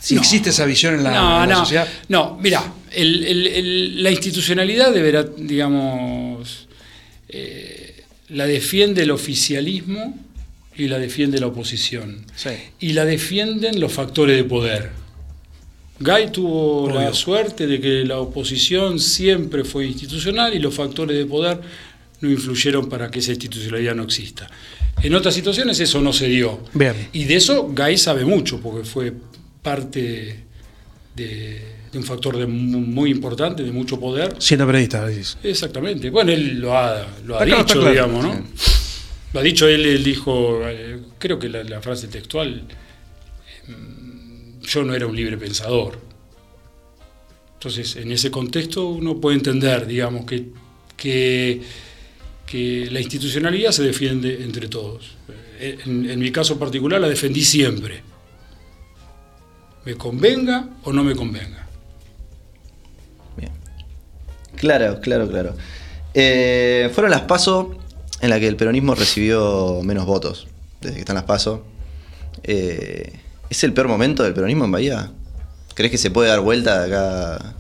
si 0.01 0.15
No. 0.15 0.21
existe 0.21 0.51
esa 0.51 0.65
visión 0.65 0.95
en 0.95 1.03
la, 1.05 1.11
no, 1.13 1.43
en 1.45 1.49
la 1.49 1.55
no, 1.55 1.61
sociedad. 1.61 1.89
no, 2.09 2.39
mira, 2.41 2.63
el- 2.97 3.25
el- 3.25 3.47
el- 3.47 4.03
la 4.03 4.11
institucionalidad 4.11 4.93
deberá, 4.93 5.23
digamos, 5.25 6.67
eh, 7.29 8.03
la 8.31 8.47
defiende 8.47 9.03
el 9.03 9.11
oficialismo 9.11 10.19
y 10.77 10.89
la 10.89 10.99
defiende 10.99 11.39
la 11.41 11.47
oposición. 11.49 12.25
Sí. 12.35 12.51
Y 12.81 12.93
la 12.93 13.05
defienden 13.05 13.81
los 13.81 13.93
factores 13.93 14.37
de 14.37 14.45
poder. 14.45 14.91
Gay 15.99 16.31
tuvo 16.31 16.91
la 16.93 17.15
suerte 17.15 17.67
de 17.67 17.81
que 17.81 18.05
la 18.05 18.19
oposición 18.19 19.01
siempre 19.01 19.65
fue 19.65 19.87
institucional 19.87 20.53
y 20.55 20.59
los 20.59 20.75
factores 20.75 21.17
de 21.17 21.25
poder 21.25 21.59
no 22.21 22.31
influyeron 22.31 22.89
para 22.89 23.11
que 23.11 23.21
esa 23.21 23.31
institucionalidad 23.33 23.95
no 23.95 24.03
exista. 24.03 24.51
En 25.03 25.15
otras 25.15 25.35
situaciones 25.35 25.81
eso 25.81 26.01
no 26.03 26.13
se 26.13 26.27
dio. 26.29 26.61
Bien. 26.75 26.95
Y 27.15 27.25
de 27.25 27.37
eso 27.37 27.69
Gay 27.73 27.97
sabe 27.97 28.25
mucho, 28.27 28.61
porque 28.61 28.85
fue 28.87 29.13
parte 29.63 30.41
de, 31.15 31.63
de 31.97 32.01
un 32.03 32.05
factor 32.07 32.37
de 32.37 32.47
muy 32.47 33.11
importante, 33.11 33.63
de 33.63 33.73
mucho 33.73 33.99
poder. 33.99 34.37
Siendo 34.39 34.67
periodista, 34.67 35.07
decís. 35.07 35.39
Exactamente. 35.43 36.11
Bueno, 36.11 36.31
él 36.33 36.59
lo 36.61 36.77
ha, 36.77 37.07
lo 37.25 37.39
ha 37.39 37.45
dicho, 37.45 37.65
claro. 37.81 37.91
digamos, 37.91 38.25
¿no? 38.25 38.45
Lo 39.33 39.41
ha 39.41 39.43
dicho 39.43 39.67
él, 39.67 39.85
él 39.87 40.05
dijo, 40.05 40.61
eh, 40.65 41.01
creo 41.19 41.39
que 41.39 41.49
la, 41.49 41.65
la 41.65 41.81
frase 41.81 42.09
textual, 42.09 42.63
mm, 43.69 44.61
yo 44.63 44.83
no 44.85 44.95
era 44.95 45.07
un 45.07 45.17
libre 45.17 45.37
pensador. 45.39 45.99
Entonces, 47.55 47.97
en 47.97 48.13
ese 48.13 48.31
contexto 48.31 48.89
uno 48.89 49.19
puede 49.21 49.37
entender, 49.39 49.87
digamos, 49.87 50.27
que, 50.27 50.45
que, 50.97 51.61
que 52.47 52.89
la 52.91 53.01
institucionalidad 53.01 53.73
se 53.73 53.83
defiende 53.83 54.43
entre 54.43 54.69
todos. 54.69 55.17
Eh, 55.59 55.79
En, 55.87 56.09
en 56.11 56.19
mi 56.21 56.31
caso 56.31 56.59
particular 56.59 57.01
la 57.01 57.09
defendí 57.09 57.43
siempre. 57.43 58.03
Me 59.87 59.95
convenga 59.95 60.69
o 60.85 60.93
no 60.93 61.03
me 61.05 61.15
convenga. 61.15 61.66
Claro, 64.57 65.01
claro, 65.01 65.29
claro. 65.29 65.55
Eh, 66.15 66.91
fueron 66.95 67.11
las 67.11 67.23
PASO 67.23 67.77
en 68.21 68.31
las 68.31 68.41
que 68.41 68.49
el 68.49 68.57
peronismo 68.57 68.95
recibió 68.95 69.81
menos 69.83 70.07
votos. 70.07 70.49
Desde 70.81 70.95
que 70.95 71.01
están 71.01 71.17
las 71.17 71.25
PASO. 71.25 71.65
Eh, 72.43 73.13
¿Es 73.49 73.65
el 73.65 73.73
peor 73.73 73.89
momento 73.89 74.23
del 74.23 74.35
peronismo 74.35 74.65
en 74.65 74.73
Bahía? 74.73 75.11
¿Crees 75.75 75.91
que 75.91 75.99
se 75.99 76.11
puede 76.11 76.29
dar 76.29 76.41
vuelta 76.41 76.87
de 76.87 76.95
acá? 76.95 77.55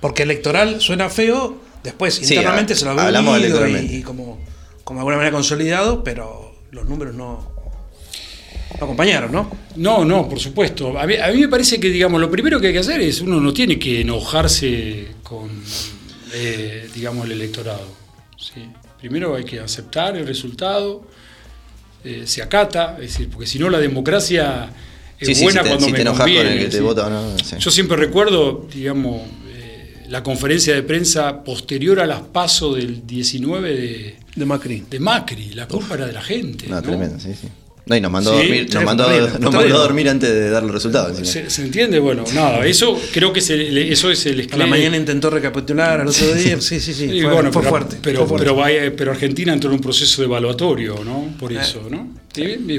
Porque 0.00 0.22
electoral 0.22 0.80
suena 0.80 1.10
feo, 1.10 1.58
después 1.82 2.14
Sí, 2.14 2.34
internamente 2.34 2.74
se 2.74 2.84
lo 2.84 2.92
hablamos 2.92 3.40
y, 3.40 3.96
y 3.96 4.02
como, 4.02 4.38
como 4.84 4.98
de 4.98 5.00
alguna 5.00 5.16
manera 5.16 5.32
consolidado, 5.32 6.04
pero 6.04 6.54
los 6.70 6.88
números 6.88 7.14
no, 7.14 7.56
no 8.78 8.84
acompañaron, 8.84 9.32
¿no? 9.32 9.50
No, 9.76 10.04
no, 10.04 10.28
por 10.28 10.38
supuesto. 10.38 10.98
A 10.98 11.06
mí, 11.06 11.16
a 11.16 11.28
mí 11.32 11.40
me 11.40 11.48
parece 11.48 11.80
que, 11.80 11.88
digamos, 11.88 12.20
lo 12.20 12.30
primero 12.30 12.60
que 12.60 12.68
hay 12.68 12.72
que 12.72 12.78
hacer 12.78 13.00
es, 13.00 13.20
uno 13.20 13.40
no 13.40 13.52
tiene 13.52 13.78
que 13.78 14.02
enojarse 14.02 15.08
con, 15.22 15.50
eh, 16.38 16.88
digamos, 16.94 17.24
el 17.26 17.32
electorado. 17.32 17.86
¿sí? 18.36 18.68
Primero 19.00 19.34
hay 19.34 19.44
que 19.44 19.58
aceptar 19.60 20.16
el 20.16 20.26
resultado, 20.26 21.02
eh, 22.04 22.24
se 22.26 22.42
acata, 22.42 22.96
es 23.00 23.12
decir, 23.12 23.28
porque 23.30 23.46
si 23.46 23.58
no 23.58 23.70
la 23.70 23.78
democracia 23.78 24.70
es 25.18 25.28
Sí, 25.28 25.34
sí, 25.34 25.44
buena 25.44 25.60
si 25.62 25.64
te, 25.64 25.70
cuando 25.70 25.86
si 25.86 25.92
me 25.92 25.96
te 25.96 26.02
enojas 26.02 26.20
conviene. 26.20 26.44
con 26.44 26.52
el 26.52 26.64
que 26.64 26.70
te 26.70 26.76
¿sí? 26.76 26.82
vota 26.82 27.06
o 27.06 27.10
no. 27.10 27.38
sí. 27.38 27.56
Yo 27.58 27.70
siempre 27.70 27.96
recuerdo, 27.96 28.68
digamos, 28.72 29.22
eh, 29.48 30.04
la 30.10 30.22
conferencia 30.22 30.74
de 30.74 30.82
prensa 30.82 31.42
posterior 31.42 32.00
a 32.00 32.06
las 32.06 32.20
pasos 32.20 32.76
del 32.76 33.06
19 33.06 33.72
de, 33.74 34.16
De 34.36 34.44
Macri. 34.44 34.84
de 34.90 35.00
Macri. 35.00 35.50
La 35.54 35.66
culpa 35.66 35.94
era 35.94 36.06
de 36.06 36.12
la 36.12 36.22
gente. 36.22 36.66
No, 36.68 36.76
¿no? 36.76 36.82
tremendo, 36.82 37.18
sí, 37.18 37.32
sí. 37.34 37.48
No, 37.88 37.94
y 37.94 38.00
nos 38.00 38.10
mandó, 38.10 38.30
Sí, 38.32 38.36
a 38.36 38.42
dormir, 38.42 38.74
nos 38.74 38.84
mandó, 38.84 39.08
nos 39.38 39.54
a 39.54 39.68
dormir 39.68 40.08
antes 40.08 40.28
de 40.28 40.50
dar 40.50 40.60
los 40.64 40.72
resultados. 40.72 41.16
¿Se, 41.28 41.48
se 41.48 41.62
entiende? 41.62 42.00
Bueno, 42.00 42.24
nada, 42.34 42.66
eso 42.66 43.00
creo 43.12 43.32
que 43.32 43.38
es 43.38 43.48
el, 43.50 43.78
eso 43.78 44.10
es 44.10 44.26
el 44.26 44.48
A 44.52 44.56
la 44.56 44.66
mañana 44.66 44.96
intentó 44.96 45.30
recapitular, 45.30 46.00
al 46.00 46.08
otro 46.08 46.34
día, 46.34 46.60
sí, 46.60 46.80
sí, 46.80 46.92
sí, 46.92 47.06
fue, 47.22 47.32
bueno, 47.32 47.52
fue 47.52 47.62
pero, 47.62 47.70
fuerte. 47.70 47.96
Pero, 48.02 48.18
fue 48.20 48.26
fuerte. 48.30 48.44
pero, 48.44 48.56
vaya- 48.56 48.92
pero 48.96 49.12
Argentina 49.12 49.52
entró 49.52 49.70
en 49.70 49.76
un 49.76 49.80
proceso 49.80 50.20
evaluatorio, 50.24 50.96
¿no? 51.04 51.32
Por 51.38 51.52
Eh. 51.52 51.58
eso, 51.60 51.86
¿no? 51.88 52.12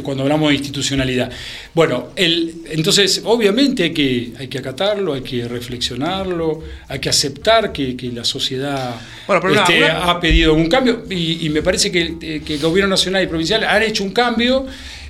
Cuando 0.04 0.22
hablamos 0.22 0.50
de 0.50 0.56
institucionalidad. 0.56 1.32
Bueno, 1.74 2.10
el, 2.16 2.54
entonces, 2.70 3.22
obviamente 3.24 3.84
hay 3.84 3.92
que, 3.94 4.34
hay 4.38 4.48
que 4.50 4.58
acatarlo, 4.60 5.14
hay 5.14 5.22
que 5.22 5.48
reflexionarlo, 5.48 6.60
hay 6.90 7.00
que 7.00 7.10
aceptar 7.10 7.72
que, 7.72 7.96
que 7.98 8.12
la 8.12 8.24
sociedad 8.24 8.96
Bueno, 9.26 9.42
pero 9.42 9.56
este, 9.56 9.78
una- 9.84 9.86
una- 10.04 10.12
ha 10.12 10.20
pedido 10.20 10.54
un 10.54 10.68
cambio 10.68 11.06
y, 11.10 11.46
y 11.46 11.50
me 11.50 11.62
parece 11.64 11.92
que, 11.92 12.16
eh, 12.22 12.42
que 12.46 12.56
el 12.56 12.60
gobierno 12.60 12.90
nacional 12.90 13.24
y 13.24 13.28
provincial 13.28 13.64
han 13.64 13.82
hecho 13.84 14.04
un 14.04 14.12
cambio. 14.12 14.66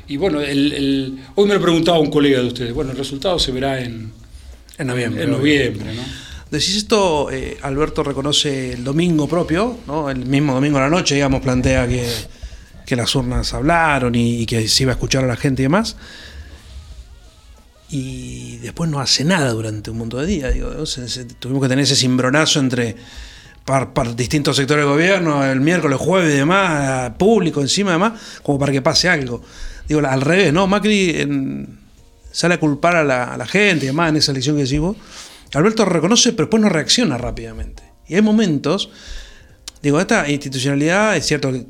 Y 0.07 0.17
bueno, 0.17 0.39
el, 0.41 0.73
el- 0.73 1.19
hoy 1.35 1.47
me 1.47 1.53
lo 1.55 1.61
preguntaba 1.61 1.99
un 1.99 2.09
colega 2.09 2.39
de 2.39 2.47
ustedes. 2.47 2.73
Bueno, 2.73 2.91
el 2.91 2.97
resultado 2.97 3.37
se 3.39 3.51
verá 3.51 3.79
en, 3.81 4.11
en 4.77 4.87
noviembre. 4.87 5.23
en 5.23 5.29
obvio. 5.29 5.37
noviembre, 5.39 5.93
¿no? 5.95 6.01
Decís 6.49 6.77
esto, 6.77 7.29
eh, 7.29 7.57
Alberto 7.61 8.03
reconoce 8.03 8.71
el 8.73 8.83
domingo 8.85 9.27
propio, 9.27 9.77
¿no? 9.85 10.09
el 10.09 10.25
mismo 10.25 10.53
domingo 10.53 10.77
a 10.77 10.81
la 10.81 10.89
noche, 10.89 11.15
digamos, 11.15 11.41
plantea 11.41 11.85
que, 11.89 12.09
que 12.85 12.95
las 12.95 13.13
urnas 13.15 13.53
hablaron 13.53 14.15
y, 14.15 14.43
y 14.43 14.45
que 14.45 14.65
se 14.69 14.83
iba 14.83 14.93
a 14.93 14.95
escuchar 14.95 15.25
a 15.25 15.27
la 15.27 15.35
gente 15.35 15.61
y 15.61 15.65
demás. 15.65 15.97
Y 17.89 18.57
después 18.57 18.89
no 18.89 18.99
hace 18.99 19.23
nada 19.23 19.51
durante 19.51 19.91
un 19.91 19.97
montón 19.97 20.21
de 20.21 20.27
días. 20.27 20.53
Digo, 20.53 20.69
¿no? 20.71 20.85
Se- 20.85 21.07
se- 21.07 21.25
tuvimos 21.25 21.61
que 21.63 21.69
tener 21.69 21.83
ese 21.83 21.95
cimbronazo 21.95 22.59
entre 22.59 22.95
par, 23.67 23.91
par 23.91 24.15
distintos 24.15 24.55
sectores 24.55 24.85
del 24.85 24.93
gobierno, 24.93 25.43
el 25.43 25.59
miércoles, 25.59 25.99
jueves 25.99 26.33
y 26.33 26.37
demás, 26.37 27.11
público 27.17 27.59
encima 27.59 27.91
demás, 27.91 28.13
como 28.41 28.57
para 28.57 28.71
que 28.71 28.81
pase 28.81 29.09
algo. 29.09 29.43
Digo, 29.89 29.99
al 30.07 30.21
revés, 30.21 30.53
¿no? 30.53 30.67
Macri 30.67 31.67
sale 32.31 32.53
a 32.53 32.59
culpar 32.61 32.95
a 32.95 33.03
la, 33.03 33.33
a 33.33 33.37
la 33.37 33.45
gente 33.45 33.83
y 33.83 33.87
demás 33.87 34.09
en 34.09 34.15
esa 34.15 34.31
elección 34.31 34.55
que 34.55 34.63
decís 34.63 34.79
vos. 34.79 34.95
Alberto 35.53 35.83
reconoce, 35.83 36.31
pero 36.31 36.45
después 36.45 36.63
no 36.63 36.69
reacciona 36.69 37.17
rápidamente. 37.17 37.83
Y 38.07 38.15
hay 38.15 38.21
momentos, 38.21 38.89
digo, 39.81 39.99
esta 39.99 40.29
institucionalidad 40.29 41.17
es 41.17 41.25
cierto 41.25 41.51
que 41.51 41.65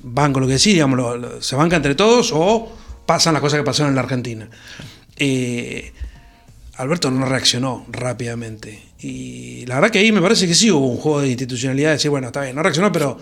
van 0.00 0.32
con 0.32 0.40
lo 0.40 0.46
que 0.46 0.54
decís, 0.54 0.72
digamos, 0.72 1.44
se 1.44 1.54
banca 1.54 1.76
entre 1.76 1.94
todos 1.94 2.32
o 2.32 2.72
pasan 3.04 3.34
las 3.34 3.42
cosas 3.42 3.58
que 3.60 3.64
pasaron 3.64 3.90
en 3.90 3.96
la 3.96 4.02
Argentina. 4.02 4.48
Eh, 5.18 5.92
Alberto 6.82 7.10
no 7.10 7.24
reaccionó 7.26 7.86
rápidamente. 7.90 8.80
Y 9.00 9.64
la 9.66 9.76
verdad 9.76 9.90
que 9.90 9.98
ahí 10.00 10.12
me 10.12 10.20
parece 10.20 10.46
que 10.46 10.54
sí 10.54 10.70
hubo 10.70 10.86
un 10.86 10.96
juego 10.98 11.22
de 11.22 11.28
institucionalidad, 11.28 11.88
de 11.90 11.94
decir, 11.94 12.10
bueno, 12.10 12.26
está 12.28 12.42
bien, 12.42 12.54
no 12.54 12.62
reaccionó, 12.62 12.92
pero 12.92 13.18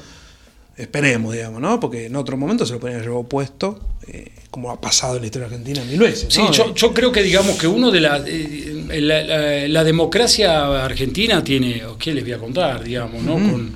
esperemos, 0.77 1.35
digamos, 1.35 1.61
¿no? 1.61 1.79
Porque 1.79 2.07
en 2.07 2.17
otro 2.17 2.37
momento 2.37 2.65
se 2.65 2.73
lo 2.73 2.81
podrían 2.81 3.03
llevado 3.03 3.23
puesto, 3.25 3.79
eh, 4.07 4.31
como 4.51 4.71
ha 4.71 4.81
pasado 4.81 5.17
en 5.17 5.23
la 5.23 5.27
historia 5.27 5.47
argentina 5.47 5.83
mil 5.85 5.99
veces. 6.01 6.33
Sí, 6.33 6.41
¿no? 6.43 6.53
yo, 6.53 6.75
yo 6.75 6.93
creo 6.95 7.13
que 7.13 7.23
digamos 7.23 7.57
que 7.59 7.67
uno 7.67 7.91
de 7.91 8.01
las 8.01 8.23
eh, 8.27 8.87
la, 9.01 9.23
la- 9.23 9.69
la 9.69 9.85
democracia 9.85 10.85
argentina 10.85 11.45
tiene, 11.45 11.83
¿qué 11.99 12.15
les 12.15 12.25
voy 12.25 12.33
a 12.33 12.39
contar? 12.39 12.83
Digamos, 12.83 13.23
¿no? 13.23 13.35
con, 13.35 13.73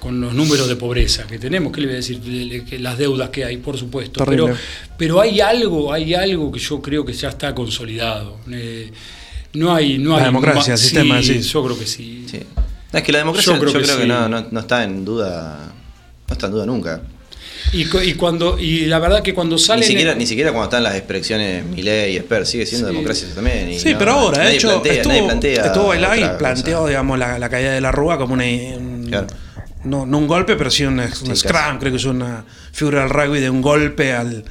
con 0.00 0.20
los 0.20 0.34
números 0.34 0.68
de 0.68 0.76
pobreza 0.76 1.26
que 1.26 1.38
tenemos, 1.38 1.72
¿qué 1.72 1.80
les 1.80 1.88
voy 1.88 1.94
a 1.94 1.96
decir? 1.96 2.80
Las 2.80 2.98
deudas 2.98 3.30
que 3.30 3.44
hay, 3.44 3.56
por 3.58 3.76
supuesto. 3.78 4.24
Terrible. 4.24 4.46
Pero, 4.46 4.58
pero 4.98 5.20
hay 5.20 5.40
algo, 5.40 5.92
hay 5.92 6.14
algo 6.14 6.50
que 6.50 6.58
yo 6.58 6.82
creo 6.82 7.04
que 7.04 7.12
ya 7.12 7.28
está 7.28 7.54
consolidado. 7.54 8.36
Eh, 8.50 8.90
no 9.54 9.74
hay, 9.74 9.98
no 9.98 10.10
La 10.10 10.18
hay 10.18 10.24
democracia, 10.24 10.74
el 10.74 10.78
sistema, 10.78 11.22
sí, 11.22 11.42
sí. 11.42 11.48
Yo 11.48 11.64
creo 11.64 11.78
que 11.78 11.86
sí. 11.86 12.26
Sí. 12.30 12.40
No, 12.92 12.98
es 12.98 13.04
que 13.04 13.12
la 13.12 13.18
democracia 13.18 13.52
Yo 13.52 13.58
yo 13.64 13.70
creo 13.72 13.82
creo, 13.82 13.98
que 13.98 14.06
no, 14.06 14.28
no- 14.28 14.46
no 14.50 14.60
está 14.60 14.84
en 14.84 15.04
duda. 15.04 15.72
No 16.26 16.32
está 16.32 16.46
en 16.46 16.52
duda 16.52 16.66
nunca. 16.66 17.00
Y, 17.72 17.84
cu- 17.86 18.00
y 18.00 18.14
cuando 18.14 18.58
y 18.58 18.86
la 18.86 18.98
verdad 18.98 19.22
que 19.22 19.34
cuando 19.34 19.58
sale 19.58 19.80
Ni 19.82 19.86
siquiera, 19.88 20.14
ni 20.14 20.26
siquiera 20.26 20.50
cuando 20.52 20.64
están 20.66 20.82
las 20.84 20.94
expresiones 20.94 21.64
Milei 21.66 22.14
y 22.14 22.16
Esper, 22.16 22.46
sigue 22.46 22.64
siendo 22.64 22.88
Sí. 22.88 22.94
democracia 22.94 23.26
eso 23.26 23.34
también. 23.34 23.70
y 23.70 23.78
Sí, 23.78 23.92
no, 23.92 23.98
pero 23.98 24.12
ahora, 24.12 24.44
de 24.44 24.54
hecho, 24.54 24.68
plantea, 24.68 24.92
estuvo, 24.94 25.12
nadie 25.12 25.24
plantea 25.26 25.66
estuvo 25.66 25.94
y 25.94 25.98
planteó, 26.38 26.76
cosa. 26.78 26.88
digamos, 26.88 27.18
la, 27.18 27.38
la 27.38 27.48
caída 27.50 27.72
de 27.72 27.80
la 27.80 27.92
Rúa 27.92 28.16
como 28.16 28.34
una, 28.34 28.44
un- 28.44 29.06
Claro. 29.08 29.26
no, 29.84 30.06
no 30.06 30.18
un 30.18 30.26
golpe, 30.26 30.56
pero 30.56 30.70
sí 30.70 30.84
un, 30.84 30.98
un 31.00 31.08
casi. 31.08 31.36
scrum, 31.36 31.78
creo 31.78 31.92
que 31.92 31.98
es 31.98 32.04
una 32.04 32.44
figura 32.72 33.00
del 33.00 33.10
rugby 33.10 33.40
de 33.40 33.50
un 33.50 33.60
golpe 33.60 34.12
al 34.12 34.44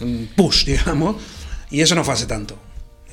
un 0.00 0.28
push, 0.36 0.64
digamos. 0.66 1.16
Y 1.70 1.80
eso 1.80 1.94
no 1.94 2.04
fue 2.04 2.14
hace 2.14 2.26
tanto. 2.26 2.58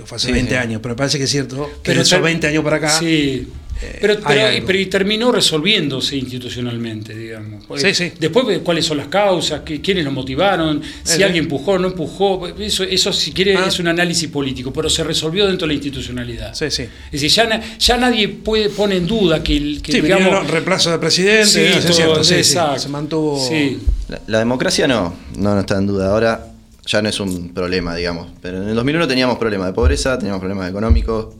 Fue 0.05 0.15
hace 0.17 0.27
Sí, 0.27 0.33
20 0.33 0.51
sí. 0.51 0.57
años, 0.57 0.79
pero 0.81 0.93
me 0.93 0.97
parece 0.97 1.17
que 1.17 1.23
es 1.25 1.29
cierto 1.29 1.65
que 1.83 1.89
Pero 1.91 2.01
esos 2.01 2.11
ter- 2.11 2.21
20 2.21 2.47
años 2.47 2.63
para 2.63 2.77
acá. 2.77 2.89
Sí. 2.99 3.47
eh, 3.79 3.97
Pero, 4.01 4.13
hay 4.13 4.19
pero, 4.27 4.47
algo. 4.47 4.65
pero 4.65 4.79
y 4.79 4.85
terminó 4.87 5.31
resolviéndose 5.31 6.15
institucionalmente, 6.17 7.15
digamos. 7.15 7.63
Sí, 7.79 7.93
sí. 7.93 8.11
Después, 8.19 8.59
cuáles 8.63 8.83
son 8.85 8.97
las 8.97 9.07
causas, 9.07 9.61
qué- 9.63 9.81
quiénes 9.81 10.03
lo 10.03 10.11
motivaron, 10.11 10.81
si 11.03 11.21
Eh, 11.21 11.25
alguien 11.25 11.43
empujó 11.43 11.73
o 11.73 11.77
no 11.77 11.89
empujó. 11.89 12.47
Eso, 12.59 12.83
eso 12.83 13.13
si 13.13 13.31
quiere, 13.33 13.55
Ah. 13.55 13.65
es 13.67 13.77
un 13.79 13.87
análisis 13.87 14.29
político, 14.29 14.73
pero 14.73 14.89
se 14.89 15.03
resolvió 15.03 15.45
dentro 15.45 15.67
de 15.67 15.73
la 15.73 15.73
institucionalidad. 15.75 16.55
Sí, 16.55 16.71
sí. 16.71 16.83
Es 17.11 17.21
decir, 17.21 17.29
ya, 17.29 17.61
ya 17.77 17.97
nadie 17.97 18.29
puede, 18.29 18.69
pone 18.69 18.95
en 18.97 19.05
duda 19.05 19.43
que, 19.43 19.55
el- 19.57 19.81
que 19.83 19.91
Sí, 19.91 20.01
digamos. 20.01 20.25
vinieron 20.25 20.47
reemplazo 20.47 20.89
de 20.91 20.97
presidente, 20.97 21.45
Sí, 21.45 21.59
no 21.59 21.65
es 21.77 21.83
todo, 21.85 21.93
cierto, 21.93 22.23
sí, 22.23 22.33
sí, 22.33 22.39
exacto. 22.39 22.79
se 22.79 22.89
mantuvo. 22.89 23.47
Sí. 23.47 23.77
La, 24.09 24.21
la 24.25 24.39
democracia 24.39 24.87
no, 24.87 25.13
no, 25.35 25.53
no 25.53 25.59
está 25.59 25.77
en 25.77 25.85
duda. 25.85 26.09
Ahora 26.11 26.47
ya 26.87 27.01
no 27.01 27.09
es 27.09 27.19
un 27.19 27.53
problema, 27.53 27.95
digamos. 27.95 28.27
Pero 28.41 28.63
en 28.63 28.69
el 28.69 28.75
2001 28.75 29.07
teníamos 29.07 29.37
problemas 29.37 29.67
de 29.67 29.73
pobreza, 29.73 30.17
teníamos 30.17 30.39
problemas 30.39 30.69
económicos. 30.69 31.35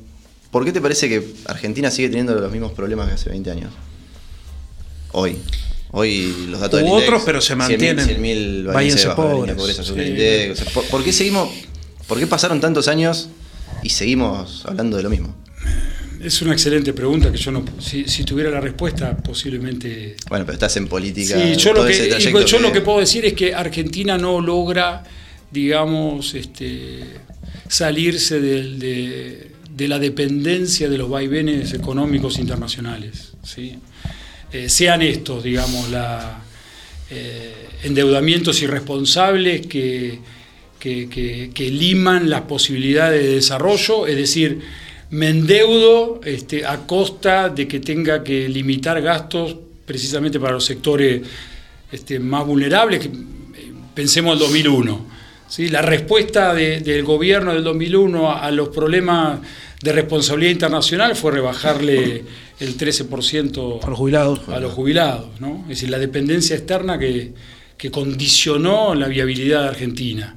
¿Por 0.52 0.64
qué 0.66 0.72
te 0.72 0.82
parece 0.82 1.10
que 1.10 1.26
Argentina 1.46 1.90
sigue 1.92 2.10
teniendo 2.10 2.36
los 2.36 2.52
mismos 2.52 2.72
problemas 2.74 3.08
que 3.08 3.14
hace 3.16 3.30
20 3.30 3.52
años? 3.52 3.72
Hoy. 5.12 5.38
Hoy 5.92 6.48
los 6.50 6.60
datos 6.60 6.82
INDEX, 6.82 7.04
otros, 7.04 7.24
pero 7.26 7.42
se 7.42 7.54
100.000, 7.54 7.58
mantienen. 7.58 8.08
100.000 8.08 8.66
Váyanse 8.66 8.74
váyanse 8.74 9.08
bajo 9.08 9.24
la 9.24 9.34
línea 9.34 9.46
de 9.48 9.56
pobres. 9.56 9.56
pobreza 9.56 9.84
según 9.84 10.00
el 10.02 10.06
Sí. 10.06 10.12
INDEC. 10.12 10.52
O 10.52 10.56
sea, 10.56 10.66
¿por, 10.74 10.84
por 10.86 11.04
qué 11.04 11.14
seguimos, 11.14 11.50
por 12.08 12.20
qué 12.20 12.28
pasaron 12.28 12.60
tantos 12.60 12.88
años 12.88 13.30
y 13.84 13.90
seguimos 13.90 14.66
hablando 14.66 14.98
de 14.98 15.04
lo 15.04 15.10
mismo? 15.10 15.34
Es 16.22 16.42
una 16.42 16.52
excelente 16.54 16.94
pregunta 16.94 17.32
que 17.32 17.38
yo 17.38 17.52
no. 17.52 17.64
Si, 17.80 18.06
si 18.08 18.24
tuviera 18.24 18.50
la 18.50 18.60
respuesta, 18.60 19.16
posiblemente 19.16 20.16
Bueno, 20.30 20.46
pero 20.46 20.56
estás 20.56 20.76
en 20.78 20.88
política. 20.88 21.36
Sí, 21.40 21.56
yo, 21.56 21.72
todo 21.74 21.84
lo 21.84 21.90
ese 21.90 22.10
que, 22.10 22.60
lo 22.60 22.72
que 22.74 22.82
puedo 22.82 23.00
decir 23.00 23.24
es 23.26 23.34
que 23.34 23.54
Argentina 23.54 24.18
no 24.18 24.42
logra, 24.42 25.04
digamos, 25.52 26.34
este, 26.34 27.04
salirse 27.68 28.40
de, 28.40 29.52
la 29.88 30.00
dependencia 30.00 30.90
de 30.90 30.98
los 30.98 31.10
vaivenes 31.10 31.74
económicos 31.74 32.40
internacionales. 32.40 33.34
Eh, 34.52 34.70
sean 34.70 35.02
estos, 35.02 35.44
digamos, 35.44 35.88
eh, 37.10 37.54
endeudamientos 37.84 38.62
irresponsables 38.62 39.68
que, 39.68 40.20
que, 40.80 41.70
liman 41.72 42.30
las 42.30 42.42
posibilidades 42.42 43.22
de 43.22 43.36
desarrollo, 43.36 44.08
es 44.08 44.16
decir, 44.16 44.62
me 45.10 45.30
endeudo 45.30 46.22
este, 46.24 46.66
a 46.66 46.86
costa 46.86 47.50
de 47.50 47.68
que 47.68 47.80
tenga 47.80 48.24
que 48.24 48.50
limitar 48.50 49.02
gastos 49.02 49.56
precisamente 49.86 50.40
para 50.40 50.54
los 50.54 50.66
sectores 50.66 51.22
este, 51.92 52.20
más 52.20 52.46
vulnerables. 52.46 53.06
eh, 53.06 53.10
pensemos 53.94 54.34
el 54.34 54.40
2001. 54.40 55.17
¿Sí? 55.48 55.70
La 55.70 55.82
respuesta 55.82 56.54
de- 56.54 56.80
del 56.82 57.04
gobierno 57.04 57.54
del 57.54 57.64
2001 57.64 58.32
a, 58.32 58.46
a 58.46 58.52
los 58.52 58.70
problemas 58.70 59.40
de 59.82 59.92
responsabilidad 59.92 60.52
internacional 60.52 61.16
fue 61.16 61.32
rebajarle 61.32 62.24
el 62.60 62.78
13% 62.78 63.80
A 63.84 63.88
los 63.90 63.98
jubilados. 63.98 64.40
a 64.50 64.60
los 64.60 64.74
jubilados, 64.74 65.40
¿no? 65.40 65.62
Es 65.64 65.70
decir, 65.70 65.90
la 65.90 66.00
dependencia 66.00 66.56
externa 66.56 66.98
que, 66.98 67.34
que 67.78 67.92
condicionó 67.92 68.96
la 68.96 69.08
viabilidad 69.08 69.62
de 69.64 69.68
Argentina. 69.70 70.36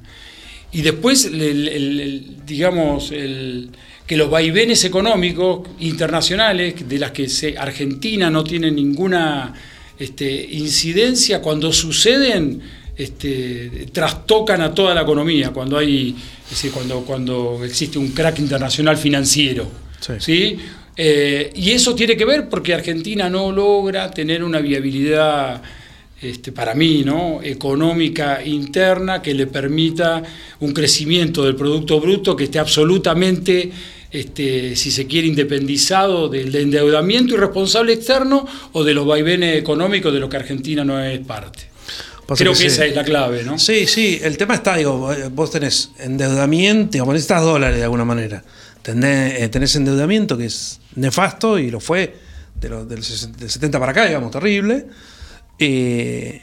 Y 0.71 0.81
después, 0.83 1.25
el- 1.25 1.41
el- 1.67 1.99
el- 1.99 2.45
digamos, 2.45 3.09
que 3.09 4.17
los 4.17 4.29
vaivenes 4.29 4.83
económicos 4.85 5.67
internacionales, 5.79 6.75
de 6.87 6.99
las 6.99 7.11
que 7.11 7.27
se, 7.27 7.57
Argentina 7.57 8.29
no 8.29 8.43
tiene 8.43 8.69
ninguna 8.71 9.53
este, 9.97 10.47
incidencia, 10.51 11.41
cuando 11.41 11.71
suceden, 11.73 12.61
este, 13.01 13.87
trastocan 13.91 14.61
a 14.61 14.73
toda 14.73 14.93
la 14.93 15.01
economía, 15.01 15.49
cuando 15.49 15.77
hay, 15.77 16.15
decir, 16.49 16.71
cuando, 16.71 17.01
cuando 17.01 17.63
existe 17.63 17.97
un 17.97 18.09
crack 18.09 18.39
internacional 18.39 18.97
financiero. 18.97 19.67
Sí. 19.99 20.13
¿sí? 20.19 20.57
Eh, 20.95 21.51
y 21.55 21.71
eso 21.71 21.95
tiene 21.95 22.15
que 22.15 22.25
ver 22.25 22.49
porque 22.49 22.73
Argentina 22.73 23.29
no 23.29 23.51
logra 23.51 24.11
tener 24.11 24.43
una 24.43 24.59
viabilidad, 24.59 25.61
este, 26.21 26.51
para 26.51 26.75
mí, 26.75 27.01
¿no? 27.03 27.39
económica 27.41 28.45
interna 28.45 29.23
que 29.23 29.33
le 29.33 29.47
permita 29.47 30.21
un 30.59 30.71
crecimiento 30.71 31.43
del 31.43 31.55
Producto 31.55 31.99
Bruto 31.99 32.35
que 32.35 32.43
esté 32.43 32.59
absolutamente, 32.59 33.71
este, 34.11 34.75
si 34.75 34.91
se 34.91 35.07
quiere, 35.07 35.27
independizado 35.27 36.29
del 36.29 36.51
de 36.51 36.61
endeudamiento 36.61 37.33
irresponsable 37.33 37.93
externo 37.93 38.45
o 38.73 38.83
de 38.83 38.93
los 38.93 39.07
vaivenes 39.07 39.57
económicos 39.57 40.13
de 40.13 40.19
los 40.19 40.29
que 40.29 40.37
Argentina 40.37 40.85
no 40.85 41.03
es 41.03 41.19
parte. 41.21 41.70
Pasa 42.31 42.43
Creo 42.45 42.53
que, 42.53 42.65
esa 42.67 42.85
es 42.85 42.95
la 42.95 43.03
clave, 43.03 43.43
¿no? 43.43 43.59
Sí, 43.59 43.85
sí, 43.87 44.19
el 44.23 44.37
tema 44.37 44.55
está, 44.55 44.77
digo, 44.77 45.13
vos 45.33 45.51
tenés 45.51 45.91
endeudamiento, 45.99 46.93
digamos, 46.93 47.13
necesitas 47.13 47.41
dólares 47.43 47.77
de 47.77 47.83
alguna 47.83 48.05
manera. 48.05 48.41
Tenés, 48.81 49.41
eh, 49.41 49.49
tenés 49.49 49.75
endeudamiento 49.75 50.37
que 50.37 50.45
es 50.45 50.79
nefasto 50.95 51.59
y 51.59 51.69
lo 51.69 51.79
fue 51.81 52.15
de 52.59 52.69
lo- 52.69 52.85
del 52.85 53.03
70 53.03 53.79
para 53.79 53.91
acá, 53.91 54.05
digamos, 54.05 54.31
terrible. 54.31 54.85
Eh, 55.59 56.41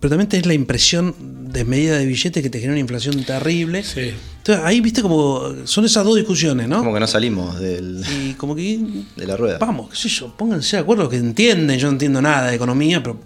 pero 0.00 0.10
también 0.10 0.28
tenés 0.28 0.46
la 0.46 0.54
impresión 0.54 1.14
desmedida 1.52 1.96
de 1.96 2.06
billetes 2.06 2.42
que 2.42 2.50
te 2.50 2.58
genera 2.58 2.72
una 2.72 2.80
inflación 2.80 3.22
terrible. 3.22 3.84
Sí. 3.84 4.12
Entonces 4.38 4.64
ahí, 4.64 4.80
viste, 4.80 5.00
como 5.02 5.54
son 5.64 5.84
esas 5.84 6.04
dos 6.04 6.16
discusiones, 6.16 6.66
¿no? 6.68 6.78
Como 6.78 6.92
que 6.92 6.98
no 6.98 7.06
salimos 7.06 7.60
del- 7.60 8.02
Y 8.20 8.32
como 8.34 8.56
que, 8.56 8.80
de 9.14 9.26
la 9.26 9.36
rueda. 9.36 9.58
vamos, 9.58 9.90
qué 9.90 9.96
sé 9.96 10.08
yo, 10.08 10.36
pónganse 10.36 10.76
de 10.76 10.82
acuerdo 10.82 11.08
que 11.08 11.16
entienden, 11.16 11.78
yo 11.78 11.86
no 11.86 11.92
entiendo 11.92 12.20
nada 12.20 12.48
de 12.48 12.56
economía, 12.56 13.00
pero 13.00 13.20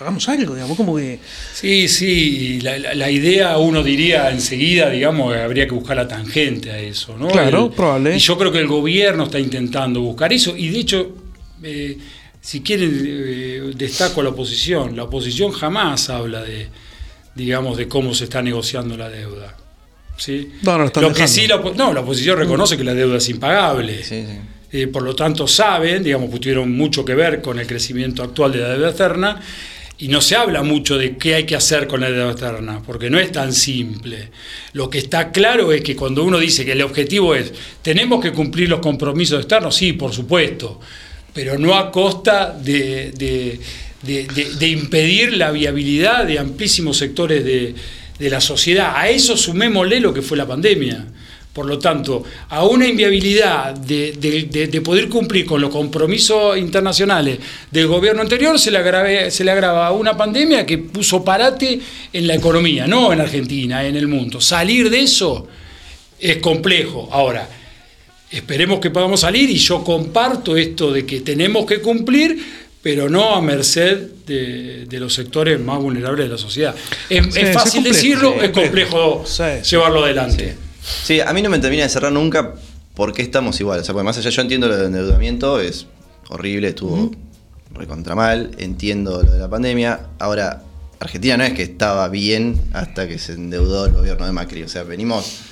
hagamos 0.00 0.28
algo, 0.28 0.54
digamos, 0.54 0.76
como 0.76 0.96
que... 0.96 1.18
Sí, 1.54 1.88
sí, 1.88 2.60
la, 2.60 2.78
la- 2.78 2.94
la 2.94 3.10
idea 3.10 3.56
uno 3.58 3.82
diría 3.82 4.30
enseguida, 4.30 4.90
digamos, 4.90 5.34
habría 5.36 5.66
que 5.66 5.72
buscar 5.74 5.96
la 5.96 6.06
tangente 6.08 6.70
a 6.70 6.78
eso, 6.78 7.16
¿no? 7.18 7.28
Claro, 7.28 7.66
El- 7.66 7.72
probable. 7.72 8.16
Y 8.16 8.18
yo 8.18 8.38
creo 8.38 8.52
que 8.52 8.58
el 8.58 8.66
gobierno 8.68 9.24
está 9.24 9.38
intentando 9.38 10.00
buscar 10.00 10.32
eso, 10.32 10.56
y 10.56 10.68
de 10.70 10.78
hecho, 10.78 11.16
eh, 11.62 11.98
si 12.40 12.60
quieren, 12.60 12.90
eh, 13.04 13.72
destaco 13.74 14.20
a 14.20 14.24
la 14.24 14.30
oposición, 14.30 14.96
la 14.96 15.04
oposición 15.04 15.52
jamás 15.52 16.08
habla 16.10 16.42
de, 16.42 16.68
digamos, 17.34 17.76
de 17.76 17.88
cómo 17.88 18.14
se 18.14 18.24
está 18.24 18.40
negociando 18.42 18.96
la 18.96 19.08
deuda. 19.08 19.56
¿sí? 20.16 20.52
No, 20.62 20.78
no 20.78 20.90
lo 21.00 21.12
que 21.12 21.28
sí, 21.28 21.46
la, 21.46 21.58
no, 21.76 21.92
la 21.92 22.00
oposición 22.00 22.38
reconoce 22.38 22.76
que 22.76 22.84
la 22.84 22.94
deuda 22.94 23.18
es 23.18 23.28
impagable. 23.28 24.02
Sí, 24.02 24.24
sí. 24.26 24.38
Eh, 24.70 24.86
por 24.88 25.02
lo 25.02 25.14
tanto 25.14 25.46
saben, 25.46 26.02
digamos, 26.02 26.28
pues 26.28 26.40
tuvieron 26.42 26.70
mucho 26.76 27.04
que 27.04 27.14
ver 27.14 27.40
con 27.40 27.58
el 27.58 27.66
crecimiento 27.66 28.22
actual 28.22 28.52
de 28.52 28.58
la 28.58 28.68
deuda 28.70 28.88
externa, 28.90 29.40
y 29.98 30.08
no 30.08 30.20
se 30.20 30.36
habla 30.36 30.62
mucho 30.62 30.96
de 30.96 31.16
qué 31.16 31.34
hay 31.34 31.44
que 31.44 31.56
hacer 31.56 31.88
con 31.88 32.00
la 32.00 32.10
deuda 32.10 32.30
externa, 32.30 32.80
porque 32.86 33.10
no 33.10 33.18
es 33.18 33.32
tan 33.32 33.52
simple. 33.52 34.30
Lo 34.72 34.88
que 34.88 34.98
está 34.98 35.32
claro 35.32 35.72
es 35.72 35.82
que 35.82 35.96
cuando 35.96 36.22
uno 36.24 36.38
dice 36.38 36.64
que 36.64 36.72
el 36.72 36.82
objetivo 36.82 37.34
es, 37.34 37.52
tenemos 37.82 38.22
que 38.22 38.32
cumplir 38.32 38.68
los 38.68 38.78
compromisos 38.80 39.40
externos, 39.40 39.74
sí, 39.74 39.94
por 39.94 40.12
supuesto, 40.12 40.80
pero 41.34 41.58
no 41.58 41.74
a 41.74 41.90
costa 41.90 42.52
de, 42.52 43.10
de- 43.12 44.68
impedir 44.68 45.36
la 45.36 45.50
viabilidad 45.50 46.24
de 46.26 46.38
amplísimos 46.38 46.96
sectores 46.96 47.44
de 47.44 48.30
la 48.30 48.40
sociedad. 48.40 48.92
A 48.94 49.08
eso 49.08 49.36
sumémosle 49.36 49.98
lo 50.00 50.14
que 50.14 50.22
fue 50.22 50.36
la 50.36 50.46
pandemia 50.46 51.06
Por 51.58 51.66
lo 51.66 51.76
tanto, 51.76 52.22
a 52.50 52.64
una 52.64 52.86
inviabilidad 52.86 53.74
de, 53.74 54.12
de- 54.12 54.68
de 54.68 54.80
poder 54.80 55.08
cumplir 55.08 55.44
con 55.44 55.60
los 55.60 55.70
compromisos 55.70 56.56
internacionales 56.56 57.36
del 57.68 57.88
gobierno 57.88 58.22
anterior 58.22 58.56
se 58.60 58.70
le, 58.70 58.78
agrave- 58.78 59.28
se 59.28 59.42
le 59.42 59.50
agrava 59.50 59.90
una 59.90 60.16
pandemia 60.16 60.64
que 60.64 60.78
puso 60.78 61.24
parate 61.24 61.80
en 62.12 62.28
la 62.28 62.36
economía, 62.36 62.86
no 62.86 63.12
en 63.12 63.20
Argentina, 63.20 63.84
en 63.84 63.96
el 63.96 64.06
mundo. 64.06 64.40
Salir 64.40 64.88
de 64.88 65.00
eso 65.00 65.48
es 66.20 66.36
complejo. 66.36 67.08
Ahora, 67.10 67.48
esperemos 68.30 68.78
que 68.78 68.90
podamos 68.90 69.18
salir 69.22 69.50
y 69.50 69.56
yo 69.58 69.82
comparto 69.82 70.56
esto 70.56 70.92
de 70.92 71.04
que 71.04 71.22
tenemos 71.22 71.66
que 71.66 71.80
cumplir, 71.80 72.38
pero 72.80 73.08
no 73.08 73.34
a 73.34 73.42
merced 73.42 73.98
de, 74.24 74.86
de 74.86 75.00
los 75.00 75.12
sectores 75.12 75.58
más 75.58 75.80
vulnerables 75.80 76.26
de 76.26 76.32
la 76.34 76.38
sociedad. 76.38 76.72
Es, 77.10 77.24
Sí, 77.34 77.40
es 77.40 77.48
es 77.48 77.52
fácil 77.52 77.82
decirlo, 77.82 78.40
es 78.40 78.50
complejo 78.50 79.24
sí. 79.26 79.42
llevarlo 79.68 80.04
adelante. 80.04 80.50
Sí, 80.52 80.67
a 81.24 81.32
mí 81.32 81.42
no 81.42 81.50
me 81.50 81.58
termina 81.58 81.84
de 81.84 81.88
cerrar 81.88 82.12
nunca 82.12 82.54
por 82.94 83.12
qué 83.12 83.22
estamos 83.22 83.60
igual. 83.60 83.80
O 83.80 83.84
sea, 83.84 83.92
porque 83.92 84.04
más 84.04 84.18
allá 84.18 84.30
yo 84.30 84.42
entiendo 84.42 84.68
lo 84.68 84.76
del 84.76 84.86
endeudamiento, 84.86 85.60
es 85.60 85.86
horrible, 86.28 86.68
estuvo 86.68 87.10
recontra 87.74 88.14
mal, 88.14 88.50
entiendo 88.58 89.22
lo 89.22 89.30
de 89.30 89.38
la 89.38 89.48
pandemia. 89.48 90.00
Ahora, 90.18 90.62
Argentina 91.00 91.36
no 91.36 91.44
es 91.44 91.52
que 91.52 91.62
estaba 91.62 92.08
bien 92.08 92.60
hasta 92.72 93.06
que 93.06 93.18
se 93.18 93.34
endeudó 93.34 93.86
el 93.86 93.92
gobierno 93.92 94.26
de 94.26 94.32
Macri. 94.32 94.62
O 94.62 94.68
sea, 94.68 94.82
venimos. 94.82 95.42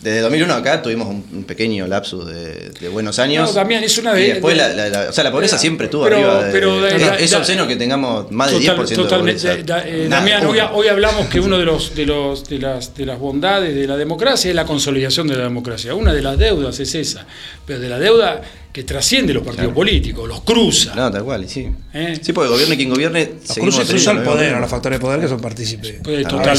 Desde 0.00 0.20
2001 0.20 0.52
acá 0.54 0.82
tuvimos 0.82 1.08
un, 1.08 1.44
pequeño 1.44 1.86
lapsus 1.86 2.26
de, 2.26 2.70
de 2.70 2.88
buenos 2.90 3.18
años. 3.18 3.48
No, 3.48 3.54
Damián, 3.54 3.82
es 3.82 3.96
una 3.96 4.16
Y 4.18 4.22
de- 4.22 4.28
después 4.34 4.54
de- 4.54 4.62
la, 4.62 4.68
la- 4.68 4.88
la- 5.04 5.08
o 5.08 5.12
sea, 5.12 5.24
la 5.24 5.32
pobreza 5.32 5.56
siempre 5.58 5.86
estuvo 5.86 6.04
Pero- 6.04 6.16
arriba. 6.16 6.44
de- 6.44 6.52
pero 6.52 6.80
de- 6.82 7.24
es, 7.24 7.32
obsceno 7.32 7.66
que 7.66 7.76
tengamos 7.76 8.30
más 8.30 8.50
de 8.52 8.58
Total- 8.60 8.76
10% 8.86 8.94
totalmente. 8.94 9.42
de 9.48 9.54
pobreza. 9.56 9.66
Da- 9.66 9.88
eh, 9.88 10.06
Nada, 10.08 10.20
Damián, 10.22 10.70
hoy, 10.74 10.88
hablamos 10.88 11.26
que 11.28 11.40
uno 11.40 11.58
de 11.58 11.64
los, 11.64 11.94
de 11.94 12.04
los 12.06 12.44
de 12.46 12.58
las 12.58 12.94
de 12.94 13.06
las 13.06 13.18
bondades 13.18 13.74
de 13.74 13.86
la 13.86 13.96
democracia 13.96 14.50
es 14.50 14.54
la 14.54 14.66
consolidación 14.66 15.26
de 15.28 15.36
la 15.36 15.44
democracia. 15.44 15.94
Una 15.94 16.12
de 16.12 16.20
las 16.22 16.38
deudas 16.38 16.78
es 16.78 16.94
esa, 16.94 17.26
pero 17.66 17.80
de 17.80 17.88
la 17.88 17.98
deuda 17.98 18.42
que 18.72 18.84
trasciende 18.84 19.32
los 19.32 19.42
partidos 19.44 19.72
políticos, 19.72 20.28
los 20.28 20.42
cruza. 20.42 20.94
No, 20.94 21.10
tal 21.10 21.24
cual, 21.24 21.44
y 21.44 21.48
sí. 21.48 21.68
¿Eh? 21.94 22.18
Sí, 22.20 22.34
porque 22.34 22.50
gobierne 22.50 22.76
quien 22.76 22.90
gobierne. 22.90 23.30
Los 23.56 23.56
cruzan 23.86 24.18
el 24.18 24.22
poder, 24.24 24.54
a 24.54 24.60
los 24.60 24.70
factores 24.70 24.98
de 24.98 25.00
poder 25.04 25.20
que 25.20 25.28
son 25.28 25.40
partícipes. 25.40 25.94
Pues, 26.04 26.28
total. 26.28 26.58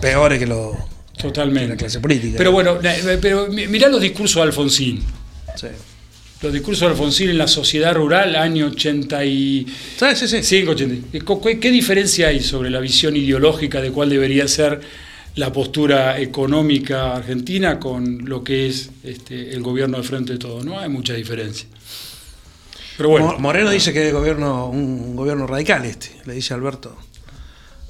peores 0.00 0.38
que 0.38 0.46
los. 0.46 0.76
Totalmente. 1.20 1.68
La 1.70 1.76
clase 1.76 2.00
política. 2.00 2.34
Pero 2.36 2.52
bueno, 2.52 2.80
na- 2.82 2.94
pero 3.20 3.48
mi- 3.48 3.66
mirá 3.66 3.88
los 3.88 4.00
discursos 4.00 4.36
de 4.36 4.42
Alfonsín. 4.42 5.02
Sí. 5.56 5.66
Los 6.42 6.52
discursos 6.52 6.82
de 6.82 6.86
Alfonsín 6.88 7.30
en 7.30 7.38
la 7.38 7.48
sociedad 7.48 7.94
rural, 7.94 8.36
año 8.36 8.66
85, 8.66 9.70
Sí, 9.98 10.28
sí, 10.28 10.42
sí. 10.42 10.62
80. 10.66 11.08
¿Qué, 11.42 11.58
qué 11.60 11.70
diferencia 11.70 12.28
hay 12.28 12.40
sobre 12.42 12.68
la 12.70 12.80
visión 12.80 13.16
ideológica 13.16 13.80
de 13.80 13.90
cuál 13.90 14.10
debería 14.10 14.46
ser 14.46 14.80
la 15.36 15.52
postura 15.52 16.18
económica 16.20 17.14
argentina 17.16 17.78
con 17.80 18.26
lo 18.28 18.42
que 18.44 18.66
es 18.68 18.90
este, 19.02 19.50
el 19.52 19.62
gobierno 19.62 19.96
de 19.98 20.02
frente 20.04 20.34
de 20.34 20.38
todo? 20.38 20.62
No 20.62 20.78
hay 20.78 20.90
mucha 20.90 21.14
diferencia. 21.14 21.66
Pero 22.98 23.08
bueno, 23.10 23.26
Mo- 23.32 23.38
Moreno 23.38 23.70
dice 23.70 23.92
que 23.92 24.06
es 24.06 24.12
gobierno, 24.12 24.68
un 24.68 25.16
gobierno 25.16 25.46
radical 25.46 25.84
este, 25.86 26.10
le 26.26 26.34
dice 26.34 26.52
Alberto. 26.54 26.96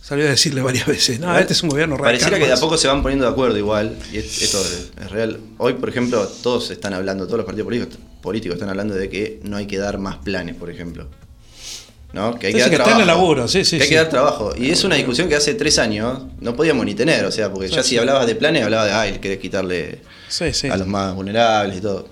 Salió 0.06 0.24
a 0.26 0.28
decirle 0.30 0.62
varias 0.62 0.86
veces. 0.86 1.18
No, 1.18 1.36
este 1.36 1.52
es 1.52 1.62
un 1.64 1.68
gobierno 1.70 1.96
radical. 1.96 2.12
Pareciera 2.12 2.38
que 2.38 2.46
de 2.46 2.52
a 2.52 2.60
poco 2.60 2.78
se 2.78 2.86
van 2.86 3.02
poniendo 3.02 3.24
de 3.26 3.32
acuerdo 3.32 3.58
igual, 3.58 3.96
y 4.12 4.18
es- 4.18 4.40
esto 4.42 4.60
es, 4.62 5.10
real. 5.10 5.40
Hoy, 5.58 5.72
por 5.74 5.88
ejemplo, 5.88 6.24
todos 6.42 6.70
están 6.70 6.94
hablando, 6.94 7.24
todos 7.26 7.38
los 7.38 7.46
partidos 7.46 7.64
políticos, 7.66 7.98
políticos 8.22 8.54
están 8.54 8.68
hablando 8.68 8.94
de 8.94 9.08
que 9.08 9.40
no 9.42 9.56
hay 9.56 9.66
que 9.66 9.78
dar 9.78 9.98
más 9.98 10.18
planes, 10.18 10.54
por 10.54 10.70
ejemplo. 10.70 11.08
¿No? 12.12 12.38
Que 12.38 12.46
hay 12.46 12.52
Sí, 12.52 12.56
que 12.58 12.60
dar 12.62 12.70
que 12.70 12.74
está 12.76 12.84
trabajo. 12.84 13.02
en 13.02 13.08
el 13.10 13.14
laburo, 13.14 13.48
sí, 13.48 13.64
sí, 13.64 13.76
Que 13.78 13.82
hay 13.82 13.88
que 13.88 13.96
dar 13.96 14.08
trabajo. 14.08 14.54
Y 14.56 14.70
es 14.70 14.84
una 14.84 14.94
discusión 14.94 15.28
que 15.28 15.34
hace 15.34 15.54
tres 15.54 15.76
años 15.80 16.22
no 16.40 16.54
podíamos 16.54 16.86
ni 16.86 16.94
tener, 16.94 17.24
o 17.24 17.32
sea, 17.32 17.50
porque 17.52 17.68
ya 17.68 17.82
si 17.82 17.98
hablabas 17.98 18.28
de 18.28 18.36
planes, 18.36 18.62
hablabas 18.62 18.86
de, 18.86 18.92
ay, 18.92 19.18
querés 19.18 19.38
quitarle 19.38 20.02
a 20.70 20.76
los 20.76 20.86
más 20.86 21.14
vulnerables 21.16 21.78
y 21.78 21.80
todo. 21.80 22.08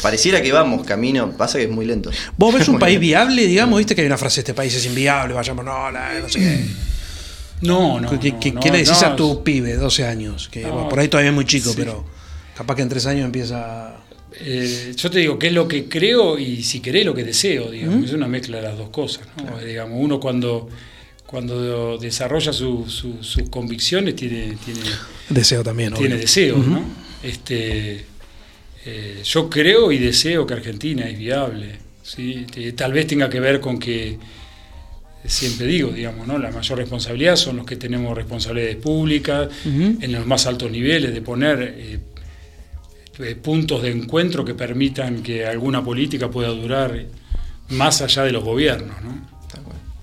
Pareciera 0.00 0.40
que 0.40 0.50
vamos 0.52 0.86
camino, 0.86 1.32
pasa 1.36 1.58
que 1.58 1.64
es 1.64 1.70
muy 1.70 1.84
lento. 1.84 2.10
¿Vos 2.38 2.54
ves 2.54 2.66
un 2.68 2.78
país 2.78 2.98
viable, 2.98 3.46
digamos? 3.46 3.76
¿Viste 3.78 3.94
que 3.94 4.00
hay 4.00 4.06
una 4.06 4.16
frase, 4.16 4.40
este 4.40 4.54
país 4.54 4.74
es 4.74 4.86
inviable, 4.86 5.34
vayamos, 5.34 5.64
no, 5.66 5.90
la- 5.90 6.18
no 6.18 6.28
sé 6.28 6.38
qué? 6.38 6.64
No, 7.62 8.00
no. 8.00 8.18
¿Qué, 8.20 8.32
no, 8.32 8.40
qué- 8.40 8.52
no, 8.52 8.60
qué 8.60 8.70
le 8.70 8.78
decís 8.78 9.00
no, 9.02 9.08
a 9.08 9.16
tu 9.16 9.42
pibe, 9.44 9.74
12 9.74 10.04
años? 10.06 10.48
Que 10.50 10.62
bueno, 10.64 10.88
por 10.88 10.98
ahí 10.98 11.08
todavía 11.08 11.30
es 11.30 11.34
muy 11.34 11.44
chico, 11.44 11.70
sí. 11.70 11.76
pero 11.78 12.04
capaz 12.56 12.74
que 12.76 12.82
en 12.82 12.88
tres 12.88 13.06
años 13.06 13.24
empieza... 13.24 13.96
Eh, 14.42 14.92
yo 14.96 15.10
te 15.10 15.18
digo 15.18 15.38
qué 15.38 15.48
es 15.48 15.52
lo 15.52 15.66
que 15.68 15.88
creo 15.88 16.38
y 16.38 16.62
si 16.62 16.80
querés 16.80 17.04
lo 17.04 17.14
que 17.14 17.24
deseo, 17.24 17.70
digamos. 17.70 18.04
Es 18.06 18.12
una 18.12 18.28
mezcla 18.28 18.58
de 18.58 18.62
las 18.62 18.78
dos 18.78 18.88
cosas. 18.90 19.26
Digamos, 19.66 19.98
uno 20.00 20.18
cuando, 20.20 20.68
cuando 21.26 21.98
desarrolla 21.98 22.52
su- 22.52 22.88
su- 22.88 23.22
sus 23.22 23.48
convicciones 23.50 24.14
tiene, 24.16 24.56
tiene, 24.64 24.80
Deseo 25.28 25.62
también, 25.62 25.92
tiene 25.94 26.14
obvio. 26.14 26.20
deseos, 26.22 26.66
¿no? 26.66 26.82
Este, 27.22 28.04
eh, 28.86 29.20
yo 29.24 29.50
creo 29.50 29.92
y 29.92 29.98
deseo 29.98 30.46
que 30.46 30.54
Argentina 30.54 31.08
es 31.08 31.18
viable. 31.18 31.78
¿sí? 32.02 32.46
Te- 32.52 32.72
Tal 32.72 32.92
vez 32.92 33.06
tenga 33.06 33.28
que 33.28 33.40
ver 33.40 33.60
con 33.60 33.78
que, 33.78 34.16
siempre 35.24 35.66
digo, 35.66 35.90
digamos, 35.90 36.26
¿no? 36.26 36.38
la 36.38 36.50
mayor 36.50 36.78
responsabilidad 36.78 37.36
son 37.36 37.58
los 37.58 37.66
que 37.66 37.76
tenemos 37.76 38.16
responsabilidades 38.16 38.76
públicas, 38.76 39.48
en 39.64 40.12
los 40.12 40.26
más 40.26 40.46
altos 40.46 40.70
niveles, 40.70 41.12
de 41.12 41.22
poner 41.22 41.74
eh, 41.76 42.00
eh, 43.18 43.34
puntos 43.36 43.82
de 43.82 43.90
encuentro 43.90 44.44
que 44.44 44.54
permitan 44.54 45.22
que 45.22 45.46
alguna 45.46 45.84
política 45.84 46.30
pueda 46.30 46.48
durar 46.48 47.04
más 47.70 48.00
allá 48.00 48.24
de 48.24 48.32
los 48.32 48.42
gobiernos. 48.44 48.96
¿no? 49.02 49.28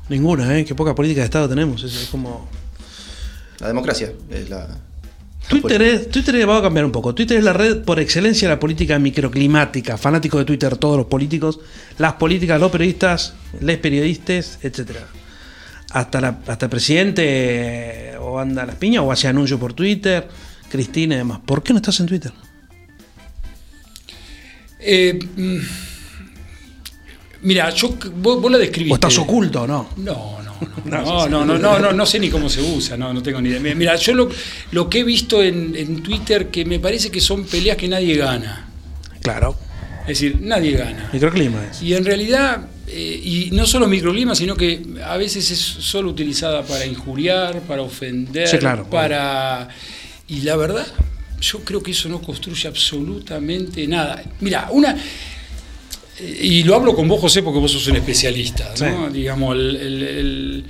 Ninguna, 0.10 0.58
¿eh? 0.58 0.64
Qué 0.64 0.74
poca 0.74 0.96
política 0.96 1.22
de 1.22 1.26
Estado 1.26 1.50
tenemos. 1.50 1.84
Es, 1.84 1.94
es 1.94 2.08
como... 2.10 2.48
La 3.60 3.68
democracia 3.68 4.14
es 4.30 4.50
la. 4.50 4.87
Twitter 5.48 5.82
es, 5.82 6.12
Twitter 6.12 6.46
vamos 6.46 6.60
a 6.60 6.64
cambiar 6.64 6.86
un 6.86 6.92
poco. 6.92 7.16
Twitter 7.16 7.38
es 7.38 7.44
la 7.44 7.54
red 7.54 7.84
por 7.84 8.00
excelencia 8.00 8.48
de 8.48 8.56
la 8.56 8.60
política 8.60 9.00
microclimática. 9.00 9.98
Fanáticos 9.98 10.40
de 10.42 10.46
Twitter, 10.46 10.76
todos 10.78 10.98
los 10.98 11.06
políticos, 11.06 11.60
las 11.98 12.14
políticas, 12.14 12.60
los 12.60 12.72
periodistas, 12.72 13.34
les 13.62 13.78
periodistas, 13.78 14.60
etcétera. 14.62 15.08
Hasta, 15.92 16.20
la, 16.20 16.40
hasta 16.48 16.66
el 16.66 16.70
presidente 16.70 17.24
eh, 17.26 18.18
o 18.20 18.40
anda 18.40 18.64
a 18.64 18.66
las 18.66 18.76
piñas 18.76 19.04
o 19.04 19.12
hace 19.12 19.30
anuncios 19.30 19.58
por 19.60 19.74
Twitter, 19.74 20.28
Cristina 20.70 21.16
y 21.16 21.20
demás. 21.20 21.40
¿Por 21.46 21.64
qué 21.64 21.72
no 21.72 21.78
estás 21.78 22.00
en 22.02 22.08
Twitter? 22.08 22.34
Eh, 24.80 25.18
mm, 25.36 25.58
mira, 27.44 27.70
yo, 27.70 27.98
vos, 28.18 28.42
vos 28.42 28.52
la 28.52 28.58
describiste. 28.58 28.94
¿O 28.94 28.96
estás 28.96 29.18
oculto 29.18 29.66
no? 29.66 29.90
No, 29.98 30.37
no, 30.86 31.28
no, 31.28 31.28
no, 31.28 31.46
no, 31.46 31.46
no, 31.46 31.58
no, 31.58 31.80
no, 31.80 31.92
no 31.94 32.06
sé 32.06 32.20
ni 32.20 32.30
cómo 32.30 32.50
se 32.50 32.62
usa, 32.62 32.98
no, 32.98 33.14
no 33.14 33.22
tengo 33.22 33.42
ni 33.42 33.50
idea. 33.50 33.76
Mira, 33.76 33.96
yo 33.96 34.14
lo, 34.14 34.30
lo 34.72 34.90
que 34.90 35.00
he 35.00 35.04
visto 35.04 35.42
en, 35.44 35.76
en 35.76 36.02
Twitter 36.04 36.48
que 36.50 36.66
me 36.66 36.80
parece 36.80 37.10
que 37.12 37.22
son 37.22 37.46
peleas 37.46 37.78
que 37.78 37.88
nadie 37.88 38.16
gana. 38.18 38.68
Claro, 39.22 39.56
Es 40.02 40.08
decir, 40.20 40.38
nadie 40.42 40.72
gana. 40.72 41.10
microclima 41.12 41.66
es. 41.70 41.82
Y 41.82 41.94
en 41.94 42.06
realidad, 42.06 42.68
eh, 42.88 43.22
y 43.24 43.50
no 43.52 43.66
solo 43.66 43.88
microclima, 43.88 44.36
sino 44.36 44.56
que 44.56 44.82
a 45.06 45.18
veces 45.18 45.52
es 45.52 45.60
solo 45.60 46.10
utilizada 46.10 46.64
para 46.64 46.86
injuriar, 46.86 47.60
para 47.62 47.82
ofender, 47.82 48.48
Sí, 48.48 48.58
claro. 48.58 48.90
para... 48.90 49.68
Y 50.30 50.42
la 50.42 50.56
verdad, 50.56 50.86
yo 51.42 51.60
creo 51.64 51.82
que 51.84 51.92
eso 51.92 52.08
no 52.10 52.22
construye 52.22 52.68
absolutamente 52.68 53.86
nada. 53.88 54.24
Mira, 54.40 54.68
una... 54.72 54.96
eh, 56.20 56.38
Y 56.42 56.64
lo 56.64 56.76
hablo 56.76 56.96
con 56.96 57.08
vos, 57.08 57.20
José, 57.22 57.44
porque 57.44 57.60
vos 57.60 57.72
sos 57.72 57.88
un 57.88 57.96
especialista, 57.98 58.74
¿no? 58.80 59.08
Sí. 59.08 59.14
Digamos, 59.14 59.56
el- 59.56 59.76
el- 59.76 60.04
el- 60.04 60.64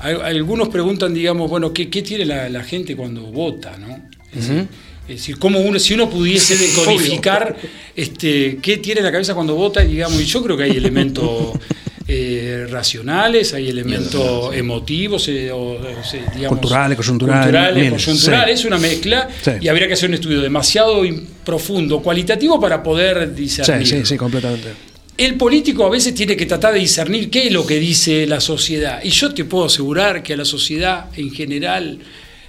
al- 0.00 0.22
algunos 0.22 0.68
preguntan, 0.68 1.14
digamos, 1.14 1.48
bueno, 1.50 1.72
¿qué, 1.72 1.88
qué 1.88 2.02
tiene 2.02 2.24
la, 2.24 2.48
la 2.48 2.62
gente 2.64 2.96
cuando 2.96 3.22
vota, 3.22 3.76
no? 3.78 3.98
Es 4.34 4.48
decir, 4.48 4.66
es 5.06 5.16
decir, 5.16 5.38
cómo 5.38 5.60
uno, 5.60 5.78
si 5.78 5.94
uno 5.94 6.08
pudiese 6.10 6.56
decodificar 6.56 7.56
este, 7.94 8.58
qué 8.62 8.78
tiene 8.78 9.00
en 9.00 9.04
la 9.06 9.12
cabeza 9.12 9.34
cuando 9.34 9.54
vota, 9.54 9.80
digamos, 9.82 10.20
y 10.20 10.24
yo 10.24 10.42
creo 10.42 10.56
que 10.56 10.64
hay 10.64 10.70
elementos 10.76 11.52
eh, 12.08 12.66
racionales, 12.70 13.54
hay 13.54 13.68
elementos 13.68 14.54
emotivos, 14.54 15.26
eh, 15.28 15.50
o, 15.52 15.78
sea, 16.02 16.20
digamos, 16.34 16.58
Culturales, 16.58 16.96
coyunturales, 16.96 17.44
culturales, 17.46 18.04
coyunturales, 18.04 18.60
sí. 18.60 18.62
es 18.62 18.64
una 18.66 18.78
mezcla, 18.78 19.28
Sí. 19.42 19.52
y 19.60 19.68
habría 19.68 19.86
que 19.86 19.94
hacer 19.94 20.08
un 20.10 20.14
estudio 20.14 20.40
demasiado 20.42 21.02
profundo, 21.44 22.00
cualitativo 22.02 22.60
para 22.60 22.82
poder 22.82 23.30
Sí, 23.34 23.42
discernir. 23.42 23.86
sí, 23.86 24.04
sí, 24.04 24.16
completamente. 24.16 24.68
El 25.16 25.36
político 25.36 25.86
a 25.86 25.90
veces 25.90 26.14
tiene 26.14 26.36
que 26.36 26.44
tratar 26.46 26.74
de 26.74 26.80
discernir 26.80 27.30
qué 27.30 27.46
es 27.46 27.52
lo 27.52 27.64
que 27.64 27.78
dice 27.78 28.26
la 28.26 28.40
sociedad. 28.40 29.00
Y 29.04 29.10
yo 29.10 29.32
te 29.32 29.44
puedo 29.44 29.66
asegurar 29.66 30.22
que 30.22 30.32
a 30.34 30.36
la 30.36 30.44
sociedad 30.44 31.06
en 31.16 31.30
general 31.32 31.98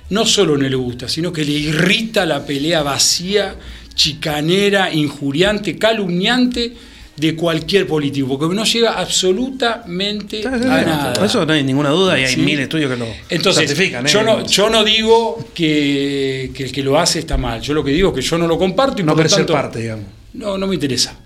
no 0.10 0.26
solo 0.26 0.58
no 0.58 0.68
le 0.68 0.76
gusta, 0.76 1.08
sino 1.08 1.32
que 1.32 1.44
le 1.46 1.52
irrita 1.52 2.26
la 2.26 2.44
pelea 2.46 2.82
vacía, 2.82 3.56
chicanera, 3.94 4.92
injuriante, 4.94 5.78
calumniante 5.78 6.74
de 7.16 7.36
cualquier 7.36 7.88
político, 7.88 8.28
porque 8.38 8.54
no 8.54 8.66
lleva 8.66 9.00
absolutamente 9.00 10.38
Sí, 10.38 10.44
sí, 10.44 10.68
a 10.68 10.82
nada. 10.82 11.26
Eso 11.26 11.46
no 11.46 11.54
hay 11.54 11.64
ninguna 11.64 11.90
duda 11.90 12.20
y 12.20 12.24
hay 12.26 12.34
Sí. 12.34 12.42
mil 12.42 12.60
estudios 12.60 12.92
que 12.92 12.98
lo 12.98 13.08
Entonces, 13.30 13.68
certifican. 13.70 14.06
¿eh? 14.06 14.10
yo, 14.12 14.22
no, 14.24 14.46
yo 14.46 14.70
no 14.70 14.84
digo 14.84 15.48
que, 15.54 16.52
que 16.54 16.64
el 16.66 16.72
que 16.72 16.84
lo 16.84 17.00
hace 17.00 17.20
está 17.20 17.38
mal, 17.38 17.62
yo 17.62 17.74
lo 17.74 17.84
que 17.86 17.92
digo 17.92 18.10
es 18.10 18.16
que 18.16 18.22
yo 18.22 18.38
no 18.38 18.48
lo 18.48 18.58
comparto 18.58 19.02
y 19.02 19.06
no 19.06 19.12
por 19.14 19.18
lo 19.18 19.22
querés 19.24 19.32
ser 19.32 19.40
tanto 19.46 19.54
parte, 19.54 19.80
digamos. 19.82 20.06
no, 20.34 20.58
no 20.58 20.68
me 20.68 20.74
interesa. 20.76 21.18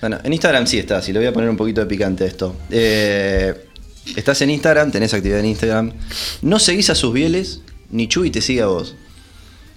Bueno, 0.00 0.18
en 0.22 0.32
Instagram 0.32 0.66
sí 0.66 0.78
estás, 0.78 1.08
y 1.08 1.12
le 1.12 1.18
voy 1.20 1.28
a 1.28 1.32
poner 1.32 1.48
un 1.50 1.56
poquito 1.56 1.80
de 1.80 1.86
picante 1.86 2.24
a 2.24 2.26
esto. 2.26 2.54
Eh, 2.70 3.54
estás 4.14 4.40
en 4.42 4.50
Instagram, 4.50 4.90
tenés 4.92 5.12
actividad 5.14 5.40
en 5.40 5.46
Instagram. 5.46 5.92
No 6.42 6.58
seguís 6.58 6.90
a 6.90 6.94
sus 6.94 7.12
bieles, 7.12 7.60
ni 7.90 8.06
Chuy 8.08 8.30
te 8.30 8.40
sigue 8.40 8.62
a 8.62 8.66
vos. 8.66 8.94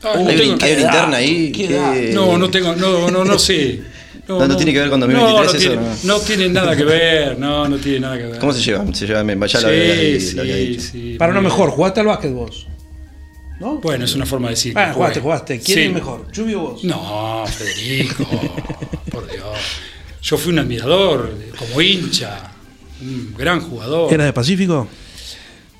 Ah, 0.03 0.13
Hay 0.15 0.23
no 0.23 0.29
tengo- 0.29 0.41
hay 0.65 0.73
una 0.73 0.81
interna 0.81 1.17
ahí. 1.17 2.11
No, 2.13 2.37
no 2.37 2.49
tengo, 2.49 2.75
no, 2.75 3.09
no, 3.11 3.23
no 3.25 3.39
sé. 3.39 3.81
No, 4.27 4.45
no 4.47 4.55
tiene 4.57 4.71
que 4.73 4.79
ver 4.79 4.89
con 4.91 4.99
2023 4.99 5.33
No, 5.33 5.43
no, 5.43 5.49
eso, 5.49 5.57
tiene, 5.57 5.75
¿no? 5.75 6.13
no 6.13 6.19
tiene 6.19 6.49
nada 6.49 6.75
que 6.77 6.83
ver, 6.83 7.39
no, 7.39 7.67
no 7.67 7.77
tiene 7.77 7.99
nada 8.01 8.17
que 8.17 8.25
ver. 8.27 8.37
¿Cómo 8.39 8.53
se 8.53 8.61
llevan? 8.61 8.93
Se 8.93 9.07
llevan 9.07 9.25
bien. 9.25 9.39
Ya 9.41 9.47
Sí, 9.59 9.63
lo 10.35 10.41
había 10.43 10.55
sí, 10.55 10.79
sí, 10.79 11.15
Para 11.17 11.31
uno 11.31 11.41
mejor, 11.41 11.71
jugaste 11.71 12.01
al 12.01 12.05
básquet 12.05 12.31
vos. 12.31 12.67
¿No? 13.59 13.79
Bueno, 13.79 14.05
es 14.05 14.13
una 14.15 14.25
forma 14.27 14.49
de 14.49 14.53
decir. 14.55 14.73
Ah, 14.77 14.91
jugaste, 14.93 15.19
jugaste. 15.19 15.59
¿Quién 15.59 15.77
Sí. 15.77 15.83
es 15.85 15.93
mejor? 15.93 16.31
¿Chubi 16.31 16.53
o 16.53 16.59
vos? 16.59 16.83
No, 16.83 17.43
Federico, 17.47 18.23
por 19.11 19.29
Dios. 19.29 19.43
Yo 20.21 20.37
fui 20.37 20.51
un 20.53 20.59
admirador, 20.59 21.33
como 21.57 21.81
hincha, 21.81 22.51
un 23.01 23.33
gran 23.37 23.61
jugador. 23.61 24.13
¿Era 24.13 24.25
de 24.25 24.33
Pacífico? 24.33 24.87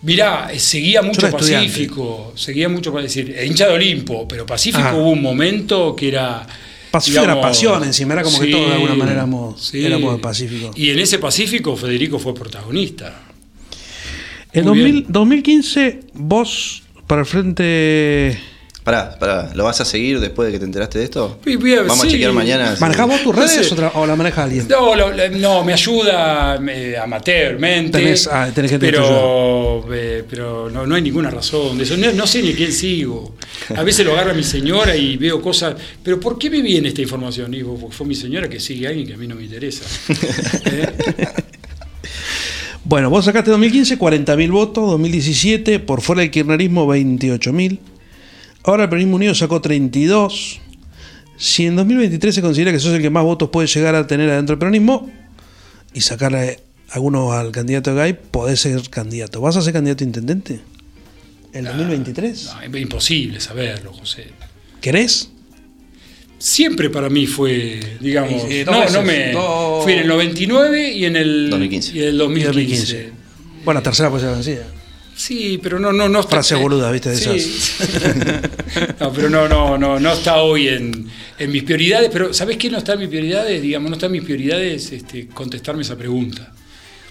Mirá, 0.01 0.49
eh, 0.53 0.59
seguía 0.59 1.01
mucho. 1.01 1.29
Pacífico, 1.29 2.31
seguía 2.35 2.69
mucho 2.69 2.91
para 2.91 3.03
decir, 3.03 3.35
hincha 3.45 3.67
de 3.67 3.73
Olimpo, 3.73 4.27
pero 4.27 4.45
Pacífico 4.45 4.81
Ah. 4.87 4.95
hubo 4.95 5.09
un 5.11 5.21
momento 5.21 5.95
que 5.95 6.07
era. 6.07 6.47
Pacífico 6.89 7.23
era 7.23 7.39
pasión 7.39 7.83
encima, 7.83 8.13
era 8.13 8.23
como 8.23 8.39
que 8.39 8.47
todos 8.47 8.67
de 8.67 8.73
alguna 8.73 8.95
manera 8.95 9.17
éramos- 9.17 9.61
sí. 9.61 9.85
éramos 9.85 10.13
de 10.15 10.19
Pacífico. 10.19 10.71
Y 10.75 10.89
en 10.89 10.99
ese 10.99 11.19
Pacífico 11.19 11.75
Federico 11.75 12.17
fue 12.17 12.33
protagonista. 12.33 13.23
En 14.53 14.63
Muy 14.65 14.79
2000 14.79 14.91
bien. 14.93 15.05
2015, 15.09 15.99
vos 16.13 16.81
para 17.05 17.21
el 17.21 17.27
frente. 17.27 18.39
Pará, 18.89 19.15
pará. 19.19 19.51
¿Lo 19.53 19.65
vas 19.65 19.79
a 19.81 19.85
seguir 19.85 20.19
después 20.19 20.47
de 20.47 20.53
que 20.53 20.57
te 20.57 20.65
enteraste 20.65 20.97
de 20.97 21.03
esto? 21.03 21.37
Sí, 21.45 21.57
bien, 21.57 21.85
Vamos 21.85 22.03
a 22.05 22.07
chequear 22.07 22.33
mañana. 22.33 22.75
¿Manejás 22.79 23.07
vos 23.07 23.21
tus 23.21 23.35
No 23.35 23.41
redes 23.43 23.71
o, 23.93 24.07
la 24.07 24.15
maneja 24.15 24.41
alguien? 24.45 24.67
No, 24.67 24.95
lo- 24.95 25.11
no, 25.37 25.63
me 25.63 25.73
ayuda 25.73 26.59
eh, 26.67 26.97
amateurmente. 26.97 27.99
Tenés- 27.99 28.27
ah, 28.31 28.49
tenés 28.51 28.71
gente 28.71 28.87
que 28.87 28.91
te 28.93 28.97
pero 28.97 29.85
eh, 29.93 30.23
pero 30.27 30.71
no, 30.71 30.87
no 30.87 30.95
hay 30.95 31.03
ninguna 31.03 31.29
razón 31.29 31.77
de 31.77 31.83
eso. 31.83 31.97
No, 31.97 32.11
no 32.13 32.25
sé 32.25 32.41
ni 32.41 32.55
quién 32.55 32.73
sigo. 32.73 33.35
A 33.75 33.83
veces 33.83 34.03
lo 34.03 34.13
agarra 34.13 34.33
mi 34.33 34.41
señora 34.41 34.95
y 34.95 35.17
veo 35.17 35.39
cosas. 35.39 35.75
Pero 36.01 36.19
¿por 36.19 36.39
qué 36.39 36.49
me 36.49 36.59
viene 36.63 36.87
esta 36.87 37.03
información? 37.03 37.51
Digo, 37.51 37.77
porque 37.79 37.95
fue 37.95 38.07
mi 38.07 38.15
señora 38.15 38.49
que 38.49 38.59
sigue 38.59 38.87
a 38.87 38.89
alguien 38.89 39.05
que 39.05 39.13
a 39.13 39.17
mí 39.17 39.27
no 39.27 39.35
me 39.35 39.43
interesa. 39.43 39.83
¿Eh? 40.65 40.87
Bueno, 42.85 43.11
vos 43.11 43.25
sacaste 43.25 43.51
2015 43.51 43.99
40.000 43.99 44.51
votos, 44.51 44.89
2017 44.89 45.77
por 45.79 46.01
fuera 46.01 46.21
del 46.21 46.31
kirchnerismo 46.31 46.87
28.000. 46.87 47.77
Ahora 48.69 48.83
el 48.83 48.89
Peronismo 48.89 49.15
Unido 49.15 49.33
sacó 49.33 49.59
32. 49.61 50.59
Si 51.37 51.65
en 51.65 51.75
2023 51.75 52.35
se 52.35 52.41
considera 52.41 52.71
que 52.71 52.79
sos 52.79 52.93
el 52.93 53.01
que 53.01 53.09
más 53.09 53.23
votos 53.23 53.49
puede 53.49 53.67
llegar 53.67 53.95
a 53.95 54.05
tener 54.05 54.29
adentro 54.29 54.53
del 54.55 54.59
peronismo 54.59 55.09
y 55.93 56.01
sacarle 56.01 56.59
algunos 56.91 57.33
al 57.33 57.51
candidato 57.51 57.95
Gay, 57.95 58.13
podés 58.29 58.59
ser 58.59 58.81
candidato. 58.89 59.41
¿Vas 59.41 59.55
a 59.57 59.61
ser 59.61 59.73
candidato 59.73 60.03
a 60.03 60.07
intendente? 60.07 60.59
¿En 61.53 61.65
2023? 61.65 62.45
No, 62.45 62.61
es 62.77 62.81
imposible 62.83 63.39
saberlo, 63.39 63.91
José. 63.93 64.27
¿Querés? 64.81 65.31
Siempre 66.37 66.89
para 66.91 67.09
mí 67.09 67.25
fue, 67.25 67.79
digamos, 67.99 68.43
no, 68.43 68.49
veces, 68.49 68.93
no 68.93 69.01
me. 69.01 69.31
dos- 69.31 69.83
Fui 69.83 69.93
en 69.93 69.99
el 69.99 70.07
99 70.07 70.91
y 70.91 71.05
en 71.05 71.15
el 71.15 71.49
2015. 71.49 71.97
Y 71.97 72.01
en 72.03 72.07
el 72.09 72.17
2015. 72.19 73.11
Bueno, 73.65 73.81
tercera 73.81 74.09
vencida. 74.09 74.67
Sí, 75.19 75.59
pero 75.61 75.79
no, 75.79 75.91
no, 75.91 76.07
no 76.07 76.19
está. 76.21 76.29
Frase 76.31 76.55
boluda, 76.55 76.89
¿viste? 76.91 77.09
De 77.09 77.17
Sí. 77.17 77.59
no, 79.01 79.11
pero 79.11 79.29
no, 79.29 79.49
no, 79.49 79.77
no, 79.77 79.99
no 79.99 80.13
está 80.13 80.37
hoy 80.41 80.69
en, 80.69 81.09
en 81.37 81.51
mis 81.51 81.63
prioridades. 81.63 82.09
Pero 82.11 82.33
¿sabés 82.33 82.55
qué 82.55 82.69
no 82.69 82.77
está 82.77 82.93
en 82.93 82.99
mis 82.99 83.09
prioridades? 83.09 83.61
Digamos, 83.61 83.89
no 83.89 83.95
está 83.97 84.05
en 84.05 84.13
mis 84.13 84.23
prioridades 84.23 84.91
este, 84.93 85.27
contestarme 85.27 85.81
esa 85.81 85.97
pregunta. 85.97 86.53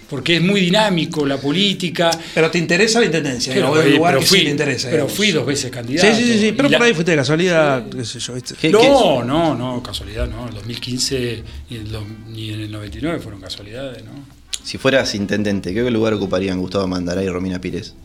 Porque 0.09 0.37
es 0.37 0.41
muy 0.41 0.59
dinámico 0.59 1.23
la 1.23 1.37
política. 1.37 2.09
Pero 2.33 2.49
te 2.49 2.57
interesa 2.57 2.99
la 2.99 3.05
intendencia, 3.05 3.53
Pero, 3.53 3.67
digamos, 3.67 3.85
eh, 3.85 3.95
lugar 3.97 4.13
pero 4.13 4.19
que 4.21 4.25
fui, 4.25 4.39
sí 4.39 4.43
te 4.45 4.49
interesa. 4.51 4.87
pero 4.89 5.03
digamos. 5.03 5.13
fui 5.13 5.31
dos 5.31 5.45
veces 5.45 5.69
candidato. 5.71 6.07
Sí, 6.15 6.23
sí, 6.23 6.33
sí, 6.33 6.39
sí, 6.39 6.51
pero 6.57 6.67
Y 6.67 6.71
por 6.71 6.79
la- 6.81 6.85
ahí 6.87 6.93
fuiste 6.95 7.11
de 7.11 7.17
casualidad, 7.17 7.89
qué 7.95 8.03
sé 8.05 8.19
yo, 8.19 8.33
¿viste? 8.33 8.55
¿Qué- 8.59 8.69
No, 8.71 9.23
no, 9.23 9.53
no, 9.53 9.83
casualidad 9.83 10.27
no. 10.27 10.47
El 10.47 10.55
2015 10.55 11.43
ni, 11.69 11.77
el 11.77 11.91
dos- 11.91 12.05
ni 12.27 12.49
en 12.53 12.61
el 12.61 12.71
99 12.71 13.19
fueron 13.19 13.39
casualidades, 13.39 14.03
¿no? 14.03 14.38
Si 14.63 14.77
fueras 14.77 15.15
intendente, 15.15 15.73
¿qué 15.73 15.89
lugar 15.89 16.13
ocuparían 16.13 16.59
Gustavo 16.59 16.87
Mandará 16.87 17.23
y 17.23 17.29
Romina 17.29 17.59
Pires? 17.59 17.95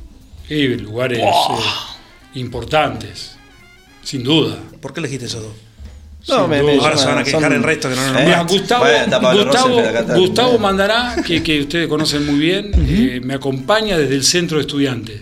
Sí, 0.48 0.68
lugares 0.76 1.20
¡Oh! 1.22 1.58
eh, 2.34 2.38
importantes, 2.40 3.36
sin 4.02 4.22
duda. 4.22 4.58
¿Por 4.80 4.92
qué 4.92 5.00
elegiste 5.00 5.26
esos 5.26 5.42
dos? 5.42 5.52
No, 6.26 6.48
me- 6.48 6.62
me 6.62 6.78
Ahora 6.78 6.96
se 6.96 7.06
van 7.06 7.18
a 7.18 7.24
quejar 7.24 7.42
son- 7.42 7.52
el 7.52 7.62
resto 7.62 7.88
que 7.90 7.96
no 7.96 8.12
nos 8.12 8.20
Eh. 8.22 8.36
Gustavo, 8.48 8.84
Gustavo, 10.16 10.58
Mandará, 10.58 11.16
que, 11.26 11.42
que 11.42 11.60
ustedes 11.60 11.86
conocen 11.86 12.24
muy 12.24 12.38
bien, 12.38 12.70
eh, 12.74 13.20
me 13.22 13.34
acompaña 13.34 13.98
desde 13.98 14.14
el 14.14 14.24
centro 14.24 14.56
de 14.56 14.62
estudiantes 14.62 15.20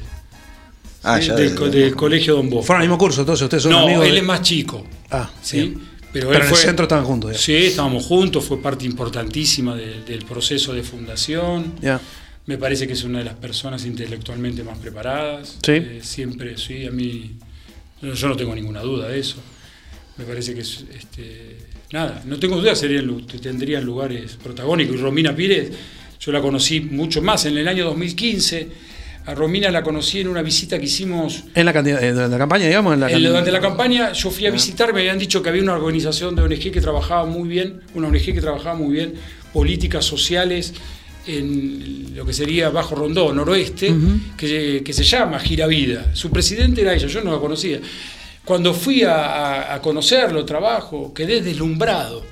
Ah, 1.02 1.18
sí, 1.20 1.26
ya. 1.28 1.34
del, 1.34 1.48
desde- 1.50 1.58
co- 1.58 1.68
del 1.68 1.96
colegio 1.96 2.36
Don 2.36 2.48
Bosco. 2.48 2.66
Fueron 2.66 2.82
al 2.82 2.88
mismo 2.88 2.98
curso, 2.98 3.22
entonces 3.22 3.42
ustedes 3.42 3.64
son 3.64 3.72
No, 3.72 3.78
amigos. 3.80 4.06
él 4.06 4.12
de- 4.12 4.18
es 4.18 4.24
más 4.24 4.42
chico. 4.42 4.86
Ah, 5.10 5.28
¿sí? 5.42 5.56
bien. 5.56 5.91
Pero, 6.12 6.32
en 6.34 6.42
fue, 6.42 6.58
el 6.58 6.64
centro 6.64 6.84
estaban 6.84 7.04
juntos. 7.04 7.30
digamos. 7.30 7.44
Sí, 7.44 7.54
estábamos 7.54 8.04
juntos, 8.04 8.44
fue 8.44 8.60
parte 8.60 8.84
importantísima 8.84 9.74
de- 9.74 10.02
del 10.04 10.24
proceso 10.24 10.72
de 10.74 10.82
fundación. 10.82 11.74
Me 12.46 12.58
parece 12.58 12.86
que 12.86 12.92
es 12.94 13.04
una 13.04 13.20
de 13.20 13.24
las 13.24 13.34
personas 13.34 13.84
intelectualmente 13.86 14.64
más 14.64 14.76
preparadas. 14.78 15.58
Sí. 15.64 15.72
Eh, 15.72 16.00
siempre, 16.02 16.58
sí, 16.58 16.86
a 16.86 16.90
mí. 16.90 17.36
Yo 18.02 18.28
no 18.28 18.36
tengo 18.36 18.54
ninguna 18.54 18.80
duda 18.80 19.08
de 19.08 19.20
eso. 19.20 19.36
Me 20.18 20.24
parece 20.24 20.54
que 20.54 20.60
es. 20.62 20.84
Este, 20.92 21.56
nada, 21.92 22.22
no 22.26 22.38
tengo 22.38 22.56
duda, 22.56 22.74
serían, 22.74 23.06
lu- 23.06 23.22
tendrían 23.22 23.84
lugares 23.84 24.36
protagónicos. 24.42 24.96
Y 24.96 24.98
Romina 24.98 25.34
Pires, 25.36 25.70
yo 26.20 26.32
la 26.32 26.40
conocí 26.42 26.80
mucho 26.80 27.22
más 27.22 27.46
en 27.46 27.56
el 27.56 27.68
año 27.68 27.84
2015. 27.86 28.68
A 29.24 29.34
Romina 29.34 29.70
la 29.70 29.82
conocí 29.82 30.20
en 30.20 30.28
una 30.28 30.42
visita 30.42 30.78
que 30.78 30.86
hicimos 30.86 31.44
En 31.54 31.64
la, 31.66 31.72
en 31.72 32.30
la 32.30 32.38
campaña, 32.38 32.66
digamos. 32.66 32.94
En 32.94 33.00
la, 33.00 33.10
en- 33.10 33.22
durante 33.28 33.52
la 33.52 33.60
campaña 33.60 34.12
yo 34.12 34.30
fui 34.30 34.46
a 34.46 34.50
visitar, 34.50 34.92
me 34.92 35.00
habían 35.00 35.18
dicho 35.18 35.42
que 35.42 35.48
había 35.48 35.62
una 35.62 35.74
organización 35.74 36.34
de 36.34 36.42
ONG 36.42 36.72
que 36.72 36.80
trabajaba 36.80 37.24
muy 37.24 37.48
bien, 37.48 37.80
una 37.94 38.08
ONG 38.08 38.24
que 38.34 38.40
trabajaba 38.40 38.74
muy 38.74 38.92
bien 38.94 39.14
políticas 39.52 40.04
sociales 40.04 40.74
en 41.26 42.16
lo 42.16 42.24
que 42.26 42.32
sería 42.32 42.70
Bajo 42.70 42.94
Rondó, 42.96 43.32
noroeste, 43.32 43.94
que, 44.36 44.82
que 44.84 44.92
se 44.92 45.04
llama 45.04 45.38
Gira 45.38 45.66
Vida. 45.68 46.10
Su 46.14 46.30
presidente 46.30 46.80
era 46.80 46.92
ella, 46.94 47.06
yo 47.06 47.22
no 47.22 47.30
la 47.32 47.38
conocía. 47.38 47.78
Cuando 48.44 48.74
fui 48.74 49.04
a 49.06 49.78
conocerlo, 49.82 50.44
trabajo, 50.44 51.14
quedé 51.14 51.40
deslumbrado, 51.42 52.24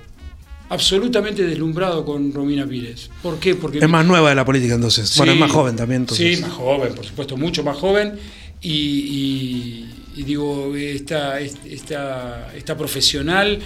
absolutamente 0.70 1.42
deslumbrado 1.44 2.04
con 2.04 2.32
Romina 2.32 2.66
Pires. 2.66 3.10
¿Por 3.22 3.38
qué? 3.38 3.54
Porque 3.54 3.78
Es 3.78 3.88
más 3.88 4.06
nueva 4.06 4.30
de 4.30 4.34
la 4.36 4.44
política 4.44 4.74
entonces. 4.74 5.14
bueno, 5.18 5.32
es 5.32 5.38
más 5.38 5.50
joven 5.50 5.76
también 5.76 6.02
entonces. 6.02 6.36
Sí, 6.36 6.42
más 6.42 6.52
joven, 6.52 6.94
por 6.94 7.04
supuesto, 7.04 7.36
mucho 7.36 7.62
más 7.62 7.76
joven. 7.76 8.14
Y, 8.62 8.70
y- 8.70 9.86
y 10.16 10.22
digo, 10.24 10.74
esta, 10.76 11.38
esta, 11.40 12.52
esta 12.54 12.76
profesional 12.76 13.58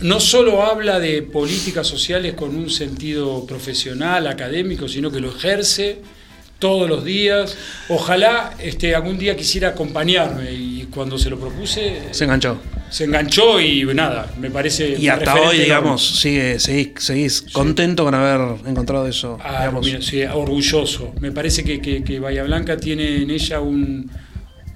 no 0.00 0.20
solo 0.20 0.62
habla 0.62 0.98
de 1.00 1.22
políticas 1.22 1.86
sociales 1.86 2.34
con 2.34 2.54
un 2.56 2.70
sentido 2.70 3.44
profesional, 3.46 4.26
académico, 4.26 4.88
sino 4.88 5.10
que 5.10 5.20
lo 5.20 5.28
ejerce 5.30 5.98
todos 6.58 6.88
los 6.88 7.04
días. 7.04 7.56
Ojalá 7.88 8.54
este, 8.58 8.94
algún 8.94 9.18
día 9.18 9.36
quisiera 9.36 9.68
acompañarme 9.70 10.52
y 10.52 10.88
cuando 10.90 11.18
se 11.18 11.28
lo 11.30 11.38
propuse 11.38 12.02
Se 12.12 12.24
enganchó. 12.24 12.58
Se 12.90 13.04
enganchó 13.04 13.60
y 13.60 13.84
nada, 13.94 14.32
me 14.40 14.50
parece... 14.50 14.96
Y 14.98 15.08
hasta 15.08 15.34
hoy, 15.34 15.58
digamos, 15.58 16.20
sigue, 16.20 16.58
seguís, 16.58 16.90
seguís 16.98 17.42
contento 17.52 18.04
con 18.04 18.14
haber 18.14 18.58
encontrado 18.66 19.06
eso. 19.06 19.38
Ah, 19.42 19.58
digamos. 19.60 19.84
mira, 19.86 20.00
sí, 20.02 20.22
orgulloso. 20.22 21.12
Me 21.20 21.32
parece 21.32 21.64
que, 21.64 21.80
que, 21.80 22.02
que 22.04 22.20
Bahía 22.20 22.44
Blanca 22.44 22.76
tiene 22.76 23.22
en 23.22 23.30
ella 23.30 23.60
un- 23.60 24.10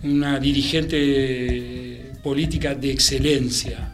una 0.02 0.38
dirigente 0.40 2.12
política 2.22 2.74
de 2.74 2.90
excelencia. 2.90 3.92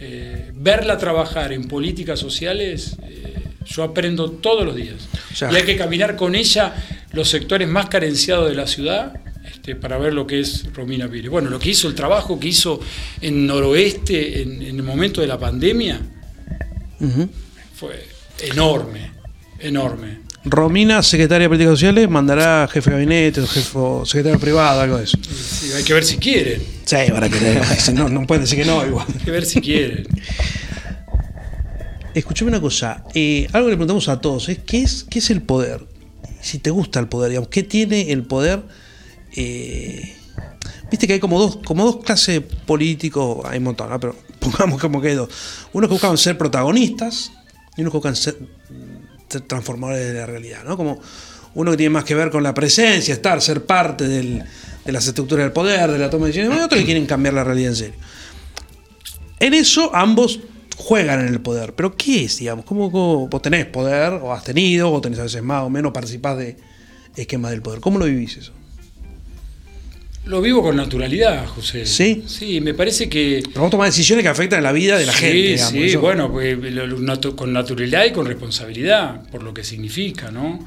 Eh, 0.00 0.50
verla 0.54 0.96
trabajar 0.96 1.52
en 1.52 1.64
políticas 1.68 2.18
sociales, 2.18 2.96
eh, 3.02 3.34
yo 3.66 3.82
aprendo 3.82 4.30
todos 4.30 4.64
los 4.64 4.74
días. 4.76 4.96
O 5.32 5.36
sea- 5.36 5.52
y 5.52 5.56
hay 5.56 5.62
que 5.64 5.76
caminar 5.76 6.16
con 6.16 6.34
ella 6.34 6.74
los 7.12 7.28
sectores 7.28 7.68
más 7.68 7.86
carenciados 7.88 8.48
de 8.48 8.54
la 8.54 8.66
ciudad 8.66 9.14
este, 9.44 9.76
para 9.76 9.98
ver 9.98 10.12
lo 10.12 10.26
que 10.26 10.40
es 10.40 10.72
Romina 10.72 11.08
Pires. 11.08 11.30
Bueno, 11.30 11.50
lo 11.50 11.58
que 11.58 11.70
hizo, 11.70 11.88
el 11.88 11.94
trabajo 11.94 12.38
que 12.38 12.48
hizo 12.48 12.80
en 13.20 13.46
Noroeste 13.46 14.42
en, 14.42 14.62
en 14.62 14.76
el 14.76 14.82
momento 14.82 15.20
de 15.20 15.26
la 15.26 15.38
pandemia 15.38 16.00
fue 17.74 18.06
enorme, 18.42 19.10
enorme. 19.58 20.20
Romina, 20.44 21.02
secretaria 21.02 21.44
de 21.44 21.48
Políticas 21.48 21.72
Sociales, 21.72 22.08
mandará 22.08 22.66
jefe 22.70 22.90
de 22.90 22.96
gabinete 22.96 23.40
o 23.42 23.46
jefe 23.46 23.78
secretario 24.04 24.38
privado, 24.38 24.80
algo 24.80 24.96
de 24.96 25.04
eso. 25.04 25.18
Sí, 25.22 25.70
hay 25.72 25.84
que 25.84 25.92
ver 25.92 26.04
si 26.04 26.16
quieren. 26.16 26.62
Sí, 26.84 26.96
para 27.10 27.28
que 27.28 27.38
si 27.78 27.92
no, 27.92 28.08
no 28.08 28.26
pueden 28.26 28.44
decir 28.44 28.58
que 28.58 28.64
no, 28.64 28.84
igual. 28.86 29.06
Hay 29.12 29.24
que 29.24 29.30
ver 29.30 29.44
si 29.44 29.60
quieren. 29.60 30.06
Escuchame 32.14 32.50
una 32.50 32.60
cosa, 32.60 33.04
eh, 33.14 33.46
algo 33.52 33.66
que 33.66 33.72
le 33.72 33.76
preguntamos 33.76 34.08
a 34.08 34.20
todos 34.20 34.48
es 34.48 34.58
¿qué, 34.58 34.82
es 34.82 35.06
¿qué 35.08 35.20
es 35.20 35.30
el 35.30 35.42
poder? 35.42 35.86
Si 36.40 36.58
te 36.58 36.70
gusta 36.70 36.98
el 37.00 37.06
poder, 37.06 37.30
digamos, 37.30 37.50
¿qué 37.50 37.62
tiene 37.62 38.10
el 38.10 38.22
poder? 38.24 38.62
Eh, 39.36 40.16
Viste 40.90 41.06
que 41.06 41.14
hay 41.14 41.20
como 41.20 41.38
dos, 41.38 41.58
como 41.64 41.84
dos 41.84 42.04
clases 42.04 42.42
políticos, 42.66 43.44
hay 43.44 43.58
un 43.58 43.64
montón, 43.64 43.88
pero 44.00 44.16
pongamos 44.40 44.80
como 44.80 45.00
que 45.00 45.08
hay 45.08 45.14
dos. 45.14 45.30
Unos 45.72 45.88
que 45.88 45.92
buscan 45.92 46.18
ser 46.18 46.36
protagonistas 46.36 47.32
y 47.76 47.82
unos 47.82 47.92
que 47.92 47.96
buscan 47.98 48.16
ser, 48.16 48.36
transformadores 49.46 50.08
de 50.08 50.14
la 50.14 50.26
realidad, 50.26 50.64
¿no? 50.64 50.76
Como 50.76 50.98
uno 51.54 51.70
que 51.70 51.76
tiene 51.76 51.90
más 51.90 52.04
que 52.04 52.16
ver 52.16 52.30
con 52.30 52.42
la 52.42 52.52
presencia, 52.54 53.14
estar, 53.14 53.40
ser 53.40 53.64
parte 53.64 54.08
de 54.08 54.44
las 54.86 55.06
estructuras 55.06 55.44
del 55.44 55.52
poder, 55.52 55.92
de 55.92 55.98
la 55.98 56.10
toma 56.10 56.26
de 56.26 56.32
decisiones, 56.32 56.58
y 56.58 56.62
otros 56.62 56.80
que 56.80 56.84
quieren 56.84 57.06
cambiar 57.06 57.34
la 57.34 57.44
realidad 57.44 57.70
en 57.70 57.76
serio. 57.76 57.94
En 59.38 59.54
eso 59.54 59.94
ambos 59.94 60.40
juegan 60.76 61.20
en 61.20 61.28
el 61.28 61.40
poder. 61.40 61.74
Pero 61.74 61.96
¿qué 61.96 62.24
es, 62.24 62.38
digamos? 62.38 62.64
¿Cómo, 62.64 62.90
cómo 62.90 63.28
vos 63.28 63.42
tenés 63.42 63.66
poder, 63.66 64.14
o 64.14 64.32
has 64.32 64.42
tenido, 64.42 64.92
o 64.92 65.00
tenés 65.00 65.20
a 65.20 65.24
veces 65.24 65.42
más 65.42 65.62
o 65.62 65.70
menos, 65.70 65.92
participás 65.92 66.36
de 66.36 66.56
esquemas 67.14 67.52
del 67.52 67.62
poder? 67.62 67.80
¿Cómo 67.80 67.98
lo 67.98 68.06
vivís 68.06 68.36
eso? 68.36 68.52
Lo 70.26 70.40
vivo 70.42 70.62
con 70.62 70.76
naturalidad, 70.76 71.46
José. 71.46 71.86
¿Sí? 71.86 72.22
Sí, 72.26 72.60
me 72.60 72.74
parece 72.74 73.08
que... 73.08 73.42
Pero 73.48 73.62
vos 73.62 73.70
tomás 73.70 73.88
decisiones 73.88 74.22
que 74.22 74.28
afectan 74.28 74.62
la 74.62 74.70
vida 74.72 74.98
de 74.98 75.06
la 75.06 75.12
sí, 75.12 75.18
gente. 75.18 75.58
Sí, 75.58 75.82
eso- 75.84 76.00
bueno, 76.00 76.30
pues, 76.30 76.56
con 77.36 77.52
naturalidad 77.52 78.04
y 78.04 78.12
con 78.12 78.26
responsabilidad, 78.26 79.28
por 79.30 79.42
lo 79.42 79.54
que 79.54 79.64
significa, 79.64 80.30
¿no? 80.30 80.64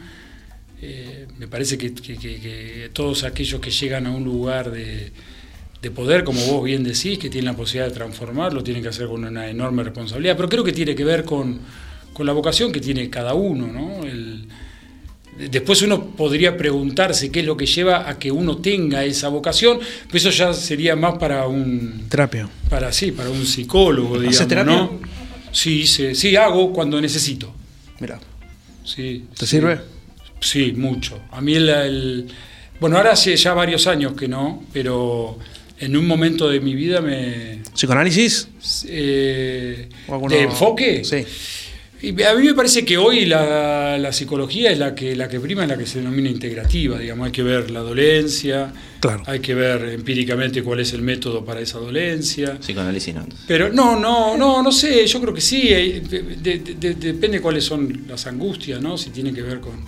Eh, 0.82 1.28
me 1.38 1.48
parece 1.48 1.78
que, 1.78 1.94
que- 1.94 2.18
que- 2.18 2.40
que 2.42 2.90
todos 2.94 3.24
aquellos 3.24 3.62
que 3.62 3.70
llegan 3.72 4.08
a 4.08 4.12
un 4.12 4.24
lugar 4.26 4.70
de, 4.72 5.12
de 5.82 5.92
poder, 5.92 6.24
como 6.24 6.46
vos 6.48 6.64
bien 6.66 6.84
decís, 6.84 7.18
que 7.20 7.30
tienen 7.30 7.46
la 7.46 7.56
posibilidad 7.56 7.88
de 7.88 7.94
transformar, 7.94 8.54
lo 8.54 8.64
tienen 8.64 8.82
que 8.84 8.90
hacer 8.90 9.08
con 9.08 9.24
una 9.24 9.50
enorme 9.50 9.84
responsabilidad. 9.84 10.36
Pero 10.36 10.50
creo 10.50 10.64
que 10.64 10.74
tiene 10.74 10.94
que 10.96 11.06
ver 11.06 11.24
con, 11.24 11.60
con 12.12 12.26
la 12.26 12.34
vocación 12.34 12.72
que 12.72 12.82
tiene 12.82 13.10
cada 13.10 13.34
uno, 13.34 13.68
¿no? 13.68 14.04
El- 14.04 14.48
Después 15.38 15.82
uno 15.82 16.06
podría 16.12 16.56
preguntarse 16.56 17.32
qué 17.32 17.40
es 17.40 17.46
lo 17.46 17.58
que 17.58 17.66
lleva 17.66 18.08
a 18.08 18.20
que 18.20 18.32
uno 18.32 18.58
tenga 18.58 19.04
esa 19.04 19.30
vocación, 19.30 19.80
pero 20.08 20.18
eso 20.18 20.30
ya 20.30 20.54
sería 20.54 20.96
más 20.96 21.18
para 21.18 21.48
un, 21.48 22.06
Terapia. 22.10 22.48
para 22.70 22.92
sí, 22.94 23.12
para 23.12 23.30
un 23.30 23.46
psicólogo, 23.46 24.16
digamos, 24.16 24.36
¿Haces 24.36 24.48
terapia? 24.48 24.74
¿no? 24.76 25.00
Sí, 25.52 25.88
sí, 25.88 26.14
sí, 26.16 26.36
hago 26.36 26.72
cuando 26.72 27.02
necesito. 27.02 27.52
Mirá. 28.00 28.20
Sí, 28.84 29.26
¿Te 29.38 29.46
sí. 29.46 29.56
sirve? 29.58 29.80
Sí, 30.40 30.74
mucho. 30.74 31.20
A 31.32 31.42
mí 31.42 31.56
el, 31.56 31.70
el- 31.70 32.28
bueno, 32.80 32.98
ahora 32.98 33.14
hace 33.14 33.36
ya 33.36 33.54
varios 33.54 33.88
años 33.88 34.14
que 34.14 34.28
no, 34.28 34.64
pero 34.74 35.40
en 35.80 35.96
un 35.98 36.06
momento 36.06 36.50
de 36.50 36.60
mi 36.60 36.76
vida 36.76 37.02
me 37.02 37.60
¿Psicoanálisis? 37.74 38.48
eh, 38.88 39.90
¿O 40.08 40.14
alguno- 40.14 40.36
de 40.36 40.42
enfoque. 40.44 41.04
Sí. 41.04 41.24
Y 42.04 42.22
a 42.22 42.34
mí 42.36 42.44
me 42.46 42.54
parece 42.54 42.84
que 42.84 42.98
hoy 42.98 43.26
la, 43.26 43.98
la 43.98 44.12
psicología 44.12 44.70
es 44.72 44.78
la 44.78 44.94
que, 44.94 45.16
la 45.16 45.30
que 45.30 45.40
prima, 45.40 45.64
es 45.64 45.70
la 45.70 45.78
que 45.78 45.86
se 45.88 46.00
denomina 46.00 46.30
integrativa, 46.30 47.00
digamos, 47.00 47.28
hay 47.28 47.32
que 47.32 47.44
ver 47.44 47.72
la 47.72 47.80
dolencia, 47.80 48.74
Claro. 49.00 49.24
hay 49.26 49.40
que 49.40 49.54
ver 49.56 49.84
empíricamente 49.88 50.62
cuál 50.64 50.82
es 50.82 50.92
el 50.92 51.02
método 51.02 51.46
para 51.46 51.62
esa 51.62 51.80
dolencia. 51.80 52.60
Psicoanálisis 52.60 53.16
no. 53.16 53.26
Pero 53.48 53.72
no, 53.72 53.98
no, 53.98 54.36
no, 54.36 54.62
no 54.62 54.72
sé, 54.74 55.08
yo 55.08 55.22
creo 55.22 55.34
que 55.34 55.40
sí, 55.40 55.70
eh, 55.70 56.02
de- 56.10 56.22
de- 56.42 56.76
de- 56.76 56.94
depende 56.96 57.40
cuáles 57.40 57.64
son 57.64 58.04
las 58.10 58.28
angustias, 58.28 58.82
¿no? 58.82 58.98
Si 58.98 59.10
tiene 59.12 59.34
que 59.34 59.42
ver 59.42 59.62
con, 59.62 59.86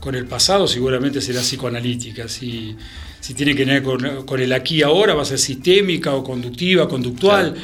con 0.00 0.14
el 0.14 0.24
pasado, 0.24 0.66
seguramente 0.66 1.20
será 1.20 1.40
psicoanalítica, 1.42 2.28
si, 2.28 2.74
si 3.20 3.34
tiene 3.34 3.54
que 3.54 3.66
ver 3.66 3.82
con, 3.82 4.24
con 4.24 4.40
el 4.40 4.54
aquí 4.54 4.76
y 4.76 4.82
ahora, 4.82 5.12
va 5.12 5.20
a 5.20 5.26
ser 5.26 5.38
sistémica 5.38 6.14
o 6.14 6.24
conductiva, 6.24 6.88
conductual, 6.88 7.54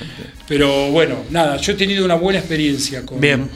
pero 0.46 0.90
bueno, 0.90 1.24
nada, 1.30 1.56
yo 1.56 1.72
he 1.72 1.74
tenido 1.74 2.04
una 2.04 2.16
buena 2.16 2.38
experiencia 2.38 3.06
con, 3.06 3.18
Bien. 3.18 3.48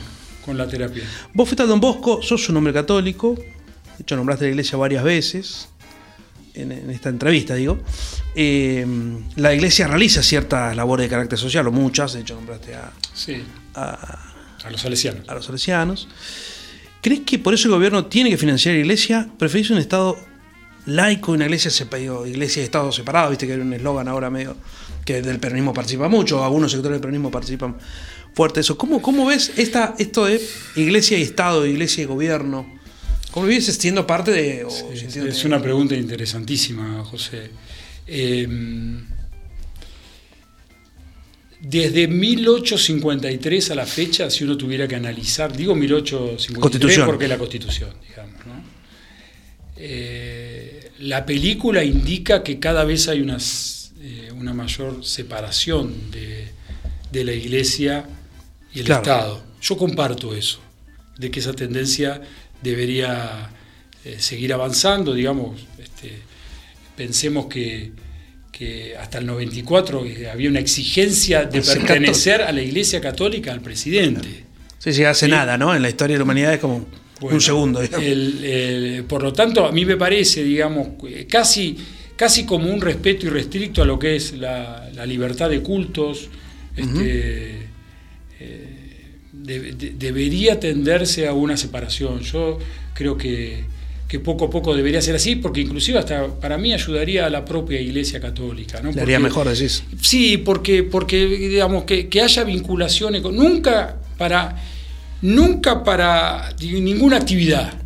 Con 0.44 0.56
la 0.58 0.66
terapia. 0.66 1.04
Vos 1.34 1.48
fuiste 1.48 1.62
a 1.62 1.66
Don 1.66 1.80
Bosco, 1.80 2.20
sos 2.22 2.48
un 2.48 2.56
hombre 2.56 2.72
católico, 2.72 3.34
de 3.34 4.02
hecho 4.02 4.16
nombraste 4.16 4.44
la 4.46 4.50
iglesia 4.50 4.76
varias 4.78 5.04
veces, 5.04 5.68
en, 6.54 6.72
en 6.72 6.90
esta 6.90 7.08
entrevista 7.08 7.54
digo. 7.54 7.78
Eh, 8.34 8.86
la 9.36 9.54
iglesia 9.54 9.86
realiza 9.86 10.22
ciertas 10.22 10.74
labores 10.76 11.04
de 11.06 11.10
carácter 11.10 11.38
social, 11.38 11.66
o 11.66 11.72
muchas, 11.72 12.12
de 12.14 12.20
hecho 12.20 12.34
nombraste 12.34 12.74
a, 12.74 12.90
Sí, 13.14 13.42
a- 13.74 14.18
a 14.64 14.70
los 14.70 14.80
salesianos. 14.80 15.28
a 15.28 15.34
los 15.34 15.44
salesianos. 15.46 16.08
¿Crees 17.00 17.20
que 17.20 17.38
por 17.38 17.52
eso 17.54 17.68
el 17.68 17.74
gobierno 17.74 18.06
tiene 18.06 18.30
que 18.30 18.36
financiar 18.38 18.74
la 18.74 18.80
iglesia? 18.80 19.28
¿Preferís 19.38 19.70
un 19.70 19.78
Estado 19.78 20.16
laico 20.86 21.32
y 21.32 21.34
una 21.36 21.44
iglesia, 21.46 21.70
sepa- 21.70 21.96
digo, 21.98 22.26
iglesia 22.26 22.62
y 22.62 22.64
Estado 22.64 22.92
separado? 22.92 23.30
Viste 23.30 23.46
que 23.46 23.54
hay 23.54 23.60
un 23.60 23.72
eslogan 23.72 24.06
ahora 24.08 24.30
medio 24.30 24.56
que 25.04 25.20
del 25.20 25.40
peronismo 25.40 25.72
participa 25.72 26.08
mucho, 26.08 26.44
algunos 26.44 26.70
sectores 26.70 26.94
del 26.96 27.00
peronismo 27.00 27.28
participan 27.30 27.76
fuerte 28.34 28.60
eso. 28.60 28.76
¿Cómo, 28.78 29.02
cómo 29.02 29.26
ves 29.26 29.52
esta, 29.56 29.94
esto 29.98 30.26
de 30.26 30.40
iglesia 30.76 31.18
y 31.18 31.22
Estado, 31.22 31.66
iglesia 31.66 32.02
y 32.02 32.06
gobierno? 32.06 32.80
¿Cómo 33.30 33.46
vives 33.46 33.66
siendo 33.66 34.06
parte 34.06 34.30
de... 34.30 34.66
Es, 34.92 35.44
una 35.44 35.60
pregunta 35.60 35.94
interesantísima, 35.94 37.02
José. 37.04 37.50
Eh, 38.06 38.46
desde 41.62 42.08
1853 42.08 43.70
a 43.70 43.74
la 43.76 43.86
fecha, 43.86 44.28
si 44.28 44.44
uno 44.44 44.56
tuviera 44.56 44.88
que 44.88 44.96
analizar, 44.96 45.56
digo 45.56 45.74
1853 45.74 46.60
Constitución. 46.60 47.06
porque 47.06 47.24
es 47.24 47.30
la 47.30 47.38
Constitución, 47.38 47.90
digamos, 48.06 48.46
¿no? 48.46 48.64
Eh, 49.76 50.90
la 50.98 51.24
película 51.24 51.84
indica 51.84 52.42
que 52.42 52.58
cada 52.58 52.84
vez 52.84 53.08
hay 53.08 53.20
unas, 53.20 53.92
eh, 54.00 54.30
una 54.34 54.52
mayor 54.52 55.04
separación 55.04 56.10
de, 56.10 56.48
de 57.12 57.24
la 57.24 57.32
Iglesia 57.32 58.06
y 58.74 58.80
el 58.80 58.84
Claro. 58.86 59.02
Estado. 59.02 59.44
Yo 59.60 59.76
comparto 59.76 60.34
eso, 60.34 60.60
de 61.18 61.30
que 61.30 61.40
esa 61.40 61.52
tendencia 61.52 62.20
debería 62.62 63.50
eh, 64.04 64.16
seguir 64.18 64.52
avanzando, 64.52 65.14
digamos, 65.14 65.60
este, 65.78 66.18
pensemos 66.96 67.46
que, 67.46 67.92
que 68.50 68.96
hasta 68.96 69.18
el 69.18 69.26
94 69.26 70.04
había 70.32 70.48
una 70.50 70.58
exigencia 70.60 71.44
de 71.44 71.60
pertenecer 71.62 72.42
a 72.42 72.52
la 72.52 72.62
Iglesia 72.62 73.00
Católica 73.00 73.52
al 73.52 73.60
presidente. 73.60 74.44
Sí, 74.78 74.92
sí, 74.92 75.04
hace 75.04 75.26
Sí. 75.26 75.30
nada, 75.30 75.56
¿no? 75.56 75.74
En 75.74 75.82
la 75.82 75.88
historia 75.88 76.14
de 76.14 76.18
la 76.18 76.24
humanidad 76.24 76.54
es 76.54 76.60
como 76.60 76.86
Bueno, 77.20 77.36
un 77.36 77.40
segundo. 77.40 77.80
digamos. 77.80 78.04
el- 78.04 78.44
el- 78.44 79.04
por 79.04 79.22
lo 79.22 79.32
tanto, 79.32 79.64
a 79.64 79.70
mí 79.72 79.84
me 79.84 79.96
parece, 79.96 80.42
digamos, 80.42 80.88
eh, 81.08 81.26
casi, 81.30 81.76
casi 82.16 82.44
como 82.44 82.68
un 82.72 82.80
respeto 82.80 83.26
irrestricto 83.26 83.82
a 83.82 83.84
lo 83.84 83.98
que 83.98 84.16
es 84.16 84.32
la, 84.32 84.90
la 84.94 85.06
libertad 85.06 85.48
de 85.48 85.60
cultos, 85.62 86.28
este, 86.76 87.00
eh, 87.04 87.66
de- 89.60 89.72
de- 89.72 89.90
debería 89.98 90.58
tenderse 90.60 91.26
a 91.26 91.32
una 91.32 91.56
separación. 91.56 92.20
Yo 92.20 92.58
creo 92.94 93.16
que, 93.16 93.64
que 94.08 94.18
poco 94.20 94.44
a 94.46 94.50
poco 94.50 94.74
debería 94.74 95.00
ser 95.00 95.14
así, 95.16 95.36
porque 95.36 95.60
inclusive 95.62 95.98
hasta 95.98 96.28
para 96.28 96.58
mí 96.58 96.72
ayudaría 96.72 97.26
a 97.26 97.30
la 97.30 97.44
propia 97.44 97.80
Iglesia 97.80 98.20
Católica. 98.20 98.80
¿no? 98.82 98.90
Haría 99.00 99.18
mejor, 99.18 99.48
decís. 99.48 99.82
Sí, 100.00 100.36
porque, 100.38 100.82
porque 100.82 101.26
digamos, 101.26 101.84
que, 101.84 102.08
que 102.08 102.20
haya 102.20 102.44
vinculaciones, 102.44 103.22
con- 103.22 103.36
nunca 103.36 103.96
para, 104.18 104.56
nunca 105.22 105.82
para 105.84 106.54
ninguna 106.60 107.16
actividad 107.16 107.81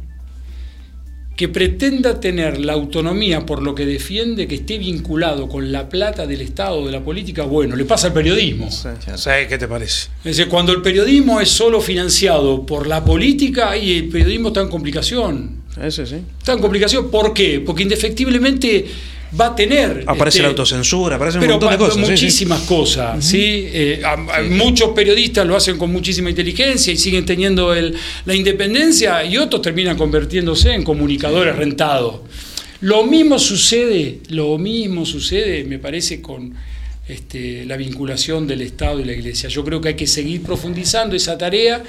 que 1.36 1.48
pretenda 1.48 2.18
tener 2.18 2.58
la 2.64 2.72
autonomía 2.72 3.44
por 3.44 3.62
lo 3.62 3.74
que 3.74 3.84
defiende, 3.84 4.48
que 4.48 4.54
esté 4.54 4.78
vinculado 4.78 5.48
con 5.48 5.70
la 5.70 5.86
plata 5.86 6.26
del 6.26 6.40
Estado, 6.40 6.86
de 6.86 6.90
la 6.90 7.04
política, 7.04 7.42
bueno, 7.44 7.76
le 7.76 7.84
pasa 7.84 8.06
al 8.06 8.14
periodismo. 8.14 8.70
Sí. 8.70 8.88
¿Qué 9.46 9.58
te 9.58 9.68
parece? 9.68 10.08
Es 10.24 10.36
decir, 10.36 10.48
cuando 10.48 10.72
el 10.72 10.80
periodismo 10.80 11.38
es 11.38 11.50
solo 11.50 11.82
financiado 11.82 12.64
por 12.64 12.86
la 12.86 13.04
política, 13.04 13.76
y 13.76 13.98
el 13.98 14.08
periodismo 14.08 14.48
está 14.48 14.62
en 14.62 14.68
complicación. 14.68 15.62
Ese 15.80 16.06
sí. 16.06 16.16
Está 16.38 16.54
en 16.54 16.60
complicación, 16.60 17.10
¿por 17.10 17.34
qué? 17.34 17.60
Porque 17.60 17.82
indefectiblemente 17.82 18.86
va 19.38 19.46
a 19.48 19.56
tener... 19.56 20.04
Aparece 20.06 20.38
este, 20.38 20.42
la 20.42 20.48
autocensura, 20.48 21.16
aparece 21.16 21.38
un 21.38 21.42
pero 21.42 21.54
montón 21.54 21.70
de 21.72 21.78
cosas. 21.78 21.94
sí, 21.96 22.00
sí. 22.04 22.10
muchísimas 22.10 22.60
cosas, 22.62 23.24
¿sí? 23.24 23.38
Eh, 23.72 24.02
a- 24.04 24.12
a- 24.12 24.42
Muchos 24.42 24.90
periodistas 24.90 25.46
lo 25.46 25.56
hacen 25.56 25.78
con 25.78 25.90
muchísima 25.92 26.30
inteligencia 26.30 26.92
y 26.92 26.96
siguen 26.96 27.24
teniendo 27.26 27.74
el- 27.74 27.94
la 28.24 28.34
independencia 28.34 29.24
y 29.24 29.36
otros 29.36 29.62
terminan 29.62 29.96
convirtiéndose 29.96 30.72
en 30.72 30.84
comunicadores 30.84 31.54
rentados. 31.56 32.20
Lo 32.80 33.04
mismo 33.04 33.38
sucede, 33.38 34.20
lo 34.28 34.58
mismo 34.58 35.06
sucede, 35.06 35.64
me 35.64 35.78
parece, 35.78 36.20
con 36.20 36.54
este, 37.08 37.64
la 37.66 37.76
vinculación 37.76 38.46
del 38.46 38.62
Estado 38.62 39.00
y 39.00 39.04
la 39.04 39.12
Iglesia. 39.12 39.48
Yo 39.48 39.64
creo 39.64 39.80
que 39.80 39.88
hay 39.90 39.94
que 39.94 40.06
seguir 40.06 40.42
profundizando 40.42 41.14
esa 41.16 41.38
tarea 41.38 41.82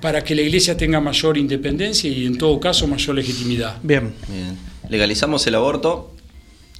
para 0.00 0.22
que 0.24 0.34
la 0.34 0.42
Iglesia 0.42 0.76
tenga 0.76 1.00
mayor 1.00 1.38
independencia 1.38 2.10
y 2.10 2.26
en 2.26 2.36
todo 2.36 2.58
caso 2.60 2.86
mayor 2.86 3.14
legitimidad. 3.14 3.78
Bien. 3.82 4.12
Bien. 4.28 4.56
Legalizamos 4.90 5.46
el 5.46 5.54
aborto, 5.54 6.13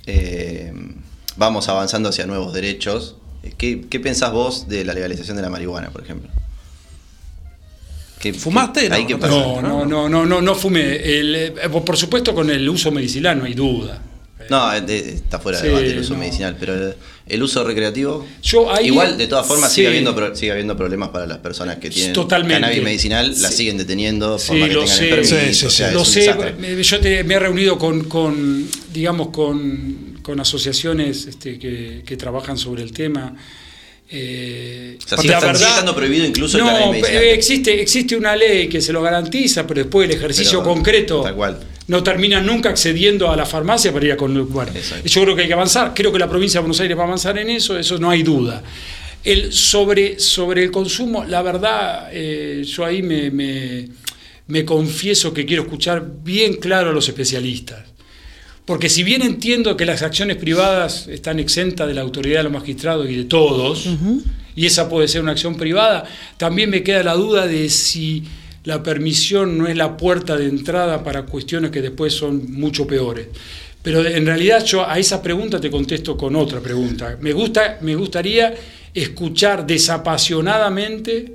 eh, 0.06 0.72
vamos 1.36 1.68
avanzando 1.68 2.08
hacia 2.08 2.26
nuevos 2.26 2.52
derechos. 2.52 3.16
¿Qué, 3.58 3.82
qué 3.90 4.00
pensás 4.00 4.32
vos 4.32 4.68
de 4.68 4.84
la 4.84 4.94
legalización 4.94 5.36
de 5.36 5.42
la 5.42 5.50
marihuana, 5.50 5.90
por 5.90 6.02
ejemplo? 6.02 6.30
¿Qué- 8.18 8.32
¿Fumaste? 8.32 8.88
qué- 9.06 9.14
No, 9.18 9.60
no? 9.60 9.62
No, 9.62 9.84
no, 9.84 9.84
no, 9.86 10.08
no, 10.08 10.26
no, 10.26 10.40
no 10.40 10.54
fumé. 10.54 10.96
El, 10.96 11.34
eh, 11.36 11.54
por 11.84 11.96
supuesto 11.96 12.34
con 12.34 12.48
el 12.50 12.66
uso 12.68 12.90
medicinal 12.90 13.38
no 13.38 13.44
hay 13.44 13.54
duda. 13.54 14.00
No, 14.50 14.80
de- 14.80 15.14
está 15.14 15.38
fuera 15.38 15.58
de 15.58 15.62
Sí, 15.64 15.68
debate 15.68 15.90
el 15.90 15.98
uso 15.98 16.14
no. 16.14 16.20
medicinal, 16.20 16.56
pero 16.58 16.74
el, 16.74 16.94
el 17.26 17.42
uso 17.42 17.64
recreativo. 17.64 18.26
Yo 18.42 18.72
ahí- 18.72 18.86
igual, 18.86 19.16
de 19.16 19.26
todas 19.26 19.46
formas, 19.46 19.70
sí. 19.70 19.76
sigue, 19.76 19.88
habiendo, 19.88 20.14
pro- 20.14 20.34
sigue 20.36 20.52
habiendo 20.52 20.76
problemas 20.76 21.08
para 21.10 21.26
las 21.26 21.38
personas 21.38 21.76
que 21.78 21.90
tienen 21.90 22.12
Totalmente. 22.12 22.60
cannabis 22.60 22.82
medicinal, 22.82 23.34
la 23.40 23.50
siguen 23.50 23.76
deteniendo 23.78 24.38
Sí, 24.38 24.52
que 24.52 24.58
lo 24.68 24.80
tengan 24.80 24.88
sé. 24.96 25.08
el 25.10 25.20
permiso. 25.28 25.66
O 25.66 25.70
sea. 25.70 25.90
Lo 25.92 26.04
yo 26.82 27.00
te- 27.00 27.24
me 27.24 27.34
he 27.34 27.38
reunido 27.38 27.78
con, 27.78 28.04
con, 28.04 28.68
digamos, 28.92 29.28
con, 29.28 30.18
con 30.22 30.40
asociaciones 30.40 31.26
este, 31.26 31.58
que, 31.58 32.02
que 32.04 32.16
trabajan 32.16 32.56
sobre 32.58 32.82
el 32.82 32.92
tema. 32.92 33.34
Eh, 34.10 34.98
O 35.02 35.08
sea, 35.08 35.18
la 35.24 35.40
verdad- 35.40 35.68
estando 35.70 35.94
prohibido 35.96 36.26
incluso 36.26 36.58
el 36.58 36.64
no, 36.64 36.70
cannabis 36.70 37.02
medicinal. 37.02 37.22
eh, 37.24 37.32
existe, 37.34 37.80
existe 37.80 38.16
una 38.16 38.36
ley 38.36 38.68
que 38.68 38.80
se 38.80 38.92
lo 38.92 39.00
garantiza, 39.02 39.66
pero 39.66 39.80
después 39.82 40.08
el 40.08 40.14
ejercicio 40.16 40.60
Pero, 40.60 40.74
concreto 40.74 41.22
tal 41.22 41.34
cual. 41.34 41.58
No 41.86 42.02
terminan 42.02 42.46
nunca 42.46 42.70
accediendo 42.70 43.30
a 43.30 43.36
la 43.36 43.44
farmacia 43.44 43.92
para 43.92 44.06
ir 44.06 44.12
a 44.12 44.16
con 44.16 44.50
bueno, 44.50 44.72
Exacto. 44.74 45.06
yo 45.06 45.22
creo 45.22 45.36
que 45.36 45.42
hay 45.42 45.48
que 45.48 45.54
avanzar. 45.54 45.92
Creo 45.94 46.12
que 46.12 46.18
la 46.18 46.28
provincia 46.28 46.58
de 46.58 46.62
Buenos 46.62 46.80
Aires 46.80 46.96
va 46.96 47.02
a 47.02 47.06
avanzar 47.06 47.38
en 47.38 47.50
eso 47.50 47.78
eso 47.78 47.98
no 47.98 48.10
hay 48.10 48.22
duda. 48.22 48.62
El 49.22 49.52
sobre 49.52 50.18
sobre 50.18 50.64
el 50.64 50.70
consumo 50.70 51.24
la 51.24 51.42
verdad 51.42 52.08
eh, 52.12 52.62
yo 52.66 52.84
ahí 52.84 53.02
me, 53.02 53.30
me, 53.30 53.88
me 54.46 54.64
confieso 54.64 55.32
que 55.32 55.44
quiero 55.44 55.62
escuchar 55.62 56.06
bien 56.22 56.56
claro 56.56 56.90
a 56.90 56.92
los 56.92 57.08
especialistas. 57.08 57.94
Porque 58.64 58.88
si 58.88 59.02
bien 59.02 59.20
entiendo 59.20 59.76
que 59.76 59.84
las 59.84 60.00
acciones 60.02 60.38
privadas 60.38 61.06
están 61.08 61.38
exentas 61.38 61.86
de 61.86 61.92
la 61.92 62.00
autoridad 62.00 62.38
de 62.38 62.44
los 62.44 62.52
magistrados 62.52 63.10
y 63.10 63.16
de 63.16 63.24
todos, 63.24 63.86
y 64.56 64.64
esa 64.64 64.88
puede 64.88 65.06
ser 65.06 65.20
una 65.20 65.32
acción 65.32 65.56
privada, 65.56 66.04
también 66.38 66.70
me 66.70 66.82
queda 66.82 67.02
la 67.02 67.12
duda 67.12 67.46
de 67.46 67.68
si 67.68 68.24
la 68.64 68.82
permisión 68.82 69.58
no 69.58 69.66
es 69.66 69.76
la 69.76 69.96
puerta 69.96 70.36
de 70.36 70.46
entrada 70.46 71.02
para 71.04 71.22
cuestiones 71.22 71.70
que 71.70 71.82
después 71.82 72.12
son 72.14 72.52
mucho 72.52 72.86
peores. 72.86 73.28
Pero 73.82 74.04
en 74.04 74.24
realidad 74.24 74.64
yo 74.64 74.88
a 74.88 74.98
esa 74.98 75.22
pregunta 75.22 75.60
te 75.60 75.70
contesto 75.70 76.16
con 76.16 76.34
otra 76.36 76.60
pregunta. 76.60 77.18
Me, 77.20 77.32
gusta, 77.34 77.78
me 77.82 77.94
gustaría 77.94 78.54
escuchar 78.94 79.66
desapasionadamente 79.66 81.34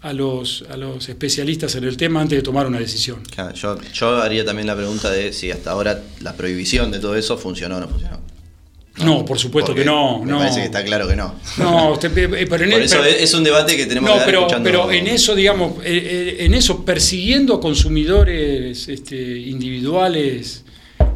a 0.00 0.14
los, 0.14 0.64
a 0.70 0.78
los 0.78 1.06
especialistas 1.10 1.74
en 1.74 1.84
el 1.84 1.98
tema 1.98 2.22
antes 2.22 2.38
de 2.38 2.42
tomar 2.42 2.66
una 2.66 2.78
decisión. 2.78 3.22
Claro, 3.24 3.54
yo, 3.54 3.78
yo 3.92 4.16
haría 4.16 4.46
también 4.46 4.66
la 4.66 4.76
pregunta 4.76 5.10
de 5.10 5.34
si 5.34 5.50
hasta 5.50 5.72
ahora 5.72 6.02
la 6.20 6.32
prohibición 6.34 6.90
de 6.90 7.00
todo 7.00 7.16
eso 7.16 7.36
funcionó 7.36 7.76
o 7.76 7.80
no 7.80 7.88
funcionó. 7.88 8.18
No, 9.04 9.24
por 9.24 9.38
supuesto 9.38 9.68
Porque 9.72 9.82
que 9.82 9.86
no. 9.86 10.20
Me 10.20 10.30
no. 10.32 10.38
parece 10.38 10.60
que 10.60 10.66
está 10.66 10.84
claro 10.84 11.08
que 11.08 11.16
no. 11.16 11.34
No, 11.58 11.92
usted- 11.92 12.16
eh, 12.16 12.28
pero 12.28 12.64
en 12.64 12.70
Por 12.70 12.78
el- 12.80 12.84
eso 12.84 12.98
pero- 13.02 13.16
es 13.16 13.34
un 13.34 13.44
debate 13.44 13.76
que 13.76 13.86
tenemos 13.86 14.08
no, 14.08 14.14
que 14.14 14.18
dar 14.20 14.26
pero, 14.26 14.38
escuchando. 14.40 14.64
pero 14.70 14.92
en 14.92 15.06
eso, 15.06 15.34
digamos, 15.34 15.74
eh, 15.84 16.36
eh, 16.40 16.44
en 16.44 16.54
eso, 16.54 16.84
persiguiendo 16.84 17.54
a 17.54 17.60
consumidores 17.60 18.88
este, 18.88 19.16
individuales 19.38 20.64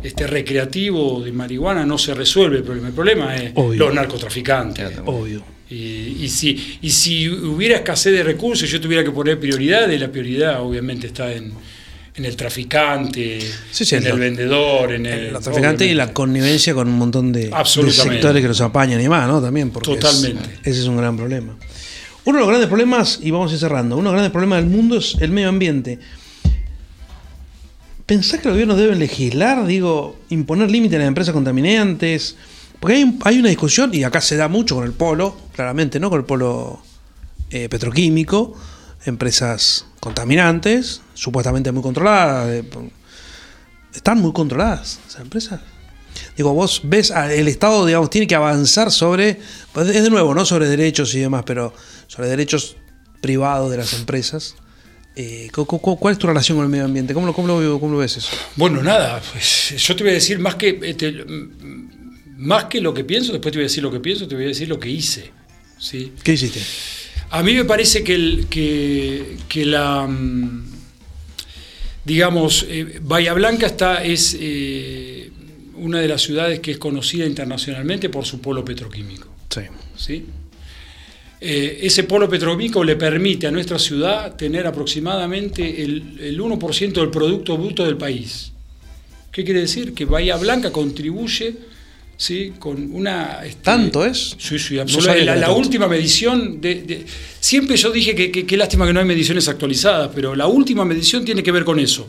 este, 0.03 0.27
recreativos 0.27 1.25
de 1.25 1.33
marihuana, 1.33 1.85
no 1.87 1.99
se 1.99 2.15
resuelve 2.15 2.59
el 2.59 2.63
problema. 2.65 2.89
El 2.89 2.95
problema 2.95 3.37
es 3.37 3.53
Obvio. 3.55 3.79
los 3.87 3.95
narcotraficantes. 3.95 4.91
Obvio. 5.05 5.43
Y, 5.71 6.19
y 6.21 6.29
si, 6.29 6.79
y 6.83 6.91
si 6.91 7.29
hubiera 7.29 7.77
escasez 7.77 8.13
de 8.13 8.23
recursos, 8.23 8.69
yo 8.71 8.81
tuviera 8.81 9.03
que 9.03 9.11
poner 9.11 9.41
prioridades, 9.41 9.99
la 9.99 10.09
prioridad 10.13 10.61
obviamente 10.63 11.07
está 11.07 11.33
en, 11.33 11.53
en 12.17 12.25
el 12.25 12.37
traficante, 12.37 13.41
Sí, 13.73 13.85
sí, 13.85 13.97
en 13.97 14.07
el 14.07 14.19
vendedor, 14.19 14.93
en 14.93 15.07
el... 15.07 15.33
Los 15.33 15.43
traficantes 15.43 15.89
y 15.91 15.95
la 15.95 16.13
connivencia 16.13 16.73
con 16.75 16.87
un 16.89 16.97
montón 16.97 17.33
de, 17.33 17.51
de 17.51 17.91
sectores 17.93 18.41
que 18.43 18.49
los 18.49 18.61
apañan 18.61 19.01
y 19.01 19.09
más, 19.09 19.27
¿no? 19.29 19.43
También, 19.43 19.71
porque 19.71 19.95
es- 19.95 19.99
Totalmente. 20.01 20.59
ese 20.63 20.81
es 20.81 20.87
un 20.87 20.97
gran 20.97 21.17
problema. 21.17 21.57
Uno 22.27 22.39
de 22.39 22.41
los 22.41 22.49
grandes 22.49 22.69
problemas, 22.69 23.19
y 23.23 23.31
vamos 23.33 23.51
a 23.51 23.55
ir 23.55 23.61
cerrando, 23.61 23.97
uno 23.97 24.11
de 24.11 24.13
los 24.13 24.13
grandes 24.13 24.33
problemas 24.33 24.61
del 24.63 24.71
mundo 24.71 24.97
es 24.97 25.17
el 25.21 25.31
medio 25.33 25.49
ambiente. 25.49 25.99
¿Pensás 28.07 28.39
que 28.41 28.47
los 28.49 28.55
gobiernos 28.55 28.77
deben 28.77 28.99
legislar, 28.99 29.67
digo, 29.67 30.19
imponer 30.29 30.71
límites 30.71 30.97
a 30.97 30.99
las 31.01 31.09
empresas 31.09 31.33
contaminantes? 31.33 32.37
Porque 32.81 33.07
hay 33.25 33.39
una 33.39 33.49
discusión, 33.49 33.95
y 33.95 34.05
acá 34.05 34.21
se 34.21 34.37
da 34.37 34.49
mucho 34.49 34.75
con 34.75 34.85
el 34.85 34.93
polo, 34.93 35.37
claramente, 35.55 35.99
¿no? 35.99 36.11
Con 36.11 36.21
el 36.21 36.27
polo 36.27 36.83
eh, 37.51 37.69
petroquímico, 37.71 38.55
empresas 39.07 39.87
contaminantes, 40.05 41.01
supuestamente 41.15 41.73
muy 41.73 41.83
controladas. 41.83 42.47
de- 42.49 42.65
están 43.95 44.21
muy 44.21 44.33
controladas 44.33 44.99
esas 45.09 45.23
empresas. 45.23 45.61
Digo, 46.37 46.53
vos 46.53 46.81
ves, 46.85 47.11
el 47.11 47.49
Estado, 47.49 47.87
digamos, 47.87 48.11
tiene 48.11 48.27
que 48.27 48.35
avanzar 48.35 48.91
sobre, 48.91 49.41
pues 49.73 49.89
es 49.89 50.03
de 50.03 50.11
nuevo, 50.11 50.35
no 50.35 50.45
sobre 50.45 50.69
derechos 50.69 51.15
y 51.15 51.21
demás, 51.21 51.43
pero 51.47 51.73
sobre 52.07 52.29
derechos 52.29 52.77
privados 53.21 53.71
de 53.71 53.77
las 53.79 53.93
empresas. 53.95 54.55
Eh, 55.17 55.49
cu- 55.55 55.65
cu- 55.65 55.79
cu- 55.81 55.97
¿Cuál 55.97 56.13
es 56.13 56.19
tu 56.19 56.27
relación 56.27 56.59
con 56.59 56.65
el 56.65 56.71
medio 56.71 56.85
ambiente? 56.85 57.15
¿Cómo 57.15 57.27
lo, 57.27 57.33
cómo 57.33 57.47
lo, 57.49 57.79
cómo 57.81 57.93
lo 57.93 57.99
ves 57.99 58.17
eso? 58.17 58.31
Bueno, 58.57 58.83
nada, 58.83 59.23
pues 59.33 59.75
yo 59.79 59.95
te 59.97 60.03
voy 60.03 60.11
a 60.11 60.15
decir 60.15 60.39
más 60.41 60.57
que 60.57 60.79
este, 60.83 61.25
más 62.37 62.65
que 62.65 62.81
lo 62.81 62.93
que 62.93 63.05
pienso, 63.05 63.31
después 63.33 63.53
te 63.53 63.59
voy 63.59 63.65
a 63.65 63.69
decir 63.71 63.83
lo 63.83 63.93
que 63.93 64.01
pienso, 64.01 64.27
te 64.29 64.35
voy 64.35 64.45
a 64.45 64.49
decir 64.49 64.69
lo 64.69 64.79
que 64.79 64.91
hice. 64.91 65.31
¿sí? 65.79 66.13
¿Qué 66.25 66.33
hiciste? 66.33 66.61
A 67.35 67.43
mí 67.43 67.53
me 67.53 67.65
parece 67.65 68.05
que, 68.05 68.15
el, 68.15 68.47
que, 68.49 69.39
que 69.49 69.67
la 69.67 70.07
mm, 70.07 70.67
digamos 72.05 72.65
eh, 72.69 73.01
Bahía 73.03 73.35
Blanca 73.35 73.67
está 73.67 74.05
es 74.05 74.37
eh, 74.39 75.33
una 75.75 75.99
de 75.99 76.07
las 76.07 76.23
ciudades 76.23 76.61
que 76.61 76.71
es 76.71 76.79
conocida 76.79 77.27
internacionalmente 77.27 78.09
por 78.09 78.25
su 78.25 78.41
polo 78.41 78.65
petroquímico. 78.65 79.27
Sí. 79.51 79.63
¿sí? 79.97 80.27
Eh, 81.41 81.81
ese 81.83 82.05
polo 82.05 82.29
petroquímico 82.29 82.85
le 82.85 82.95
permite 82.95 83.49
a 83.49 83.51
nuestra 83.51 83.81
ciudad 83.81 84.37
tener 84.37 84.69
aproximadamente 84.69 85.83
el, 85.83 86.17
el 86.21 86.41
1% 86.41 86.93
del 86.93 87.11
Producto 87.11 87.59
Bruto 87.59 87.85
del 87.85 87.97
país. 87.97 88.53
¿Qué 89.33 89.43
quiere 89.43 89.63
decir? 89.63 89.93
Que 89.93 90.05
Bahía 90.05 90.37
Blanca 90.37 90.71
contribuye 90.71 91.57
¿sí? 92.17 92.53
con 92.59 92.95
una... 92.95 93.45
este, 93.45 93.63
¿Tanto 93.63 94.05
es? 94.05 94.37
Sí, 94.39 94.59
sí, 94.59 94.79
absolutamente. 94.79 95.37
la, 95.37 95.53
última 95.53 95.89
medición 95.89 96.61
de, 96.61 96.75
de- 96.83 97.07
Siempre 97.41 97.77
yo 97.77 97.91
dije 97.91 98.15
que 98.15 98.47
qué 98.47 98.57
lástima 98.57 98.87
que 98.87 98.93
no 98.93 99.01
hay 99.01 99.07
mediciones 99.07 99.49
actualizadas, 99.49 100.11
pero 100.15 100.35
la 100.35 100.47
última 100.47 100.85
medición 100.85 101.25
tiene 101.25 101.43
que 101.43 101.53
ver 101.53 101.65
con 101.65 101.79
eso. 101.79 102.09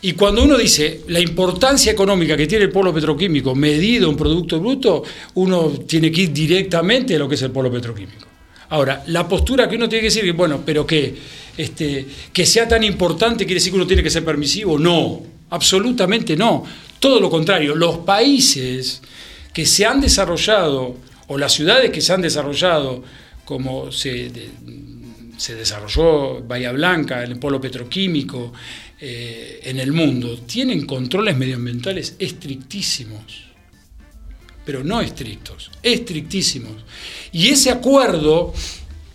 Y 0.00 0.12
cuando 0.12 0.44
uno 0.44 0.56
dice 0.56 1.00
la 1.08 1.18
importancia 1.18 1.90
económica 1.90 2.36
que 2.36 2.46
tiene 2.46 2.66
el 2.66 2.70
polo 2.70 2.94
petroquímico 2.94 3.54
medido 3.54 4.08
en 4.08 4.16
Producto 4.16 4.60
Bruto, 4.60 5.02
uno 5.34 5.70
tiene 5.86 6.12
que 6.12 6.22
ir 6.22 6.32
directamente 6.32 7.16
a 7.16 7.18
lo 7.18 7.28
que 7.28 7.34
es 7.34 7.42
el 7.42 7.50
polo 7.50 7.70
petroquímico. 7.70 8.26
Ahora, 8.70 9.02
la 9.06 9.26
postura 9.26 9.68
que 9.68 9.74
uno 9.76 9.88
tiene 9.88 10.02
que 10.02 10.14
decir, 10.14 10.32
bueno, 10.34 10.62
pero 10.64 10.86
que, 10.86 11.16
este, 11.56 12.06
que 12.32 12.46
sea 12.46 12.68
tan 12.68 12.84
importante 12.84 13.44
quiere 13.44 13.54
decir 13.54 13.72
que 13.72 13.76
uno 13.76 13.86
tiene 13.86 14.02
que 14.02 14.10
ser 14.10 14.24
permisivo. 14.24 14.78
No, 14.78 15.20
absolutamente 15.50 16.36
no. 16.36 16.64
Todo 16.98 17.20
lo 17.20 17.30
contrario, 17.30 17.74
los 17.74 17.98
países 17.98 19.00
que 19.52 19.64
se 19.66 19.86
han 19.86 20.00
desarrollado, 20.00 20.96
o 21.28 21.38
las 21.38 21.52
ciudades 21.52 21.90
que 21.90 22.00
se 22.00 22.12
han 22.12 22.22
desarrollado, 22.22 23.02
como 23.44 23.90
se, 23.92 24.30
de- 24.30 24.50
se 25.36 25.54
desarrolló 25.54 26.42
Bahía 26.42 26.72
Blanca, 26.72 27.22
el 27.22 27.38
polo 27.38 27.60
petroquímico, 27.60 28.52
eh, 29.00 29.60
en 29.64 29.78
el 29.78 29.92
mundo, 29.92 30.38
tienen 30.46 30.84
controles 30.86 31.36
medioambientales 31.36 32.16
estrictísimos 32.18 33.44
pero 34.64 34.84
no 34.84 35.00
estrictos, 35.00 35.70
estrictísimos. 35.82 36.74
Y 37.32 37.48
ese 37.48 37.70
acuerdo, 37.70 38.52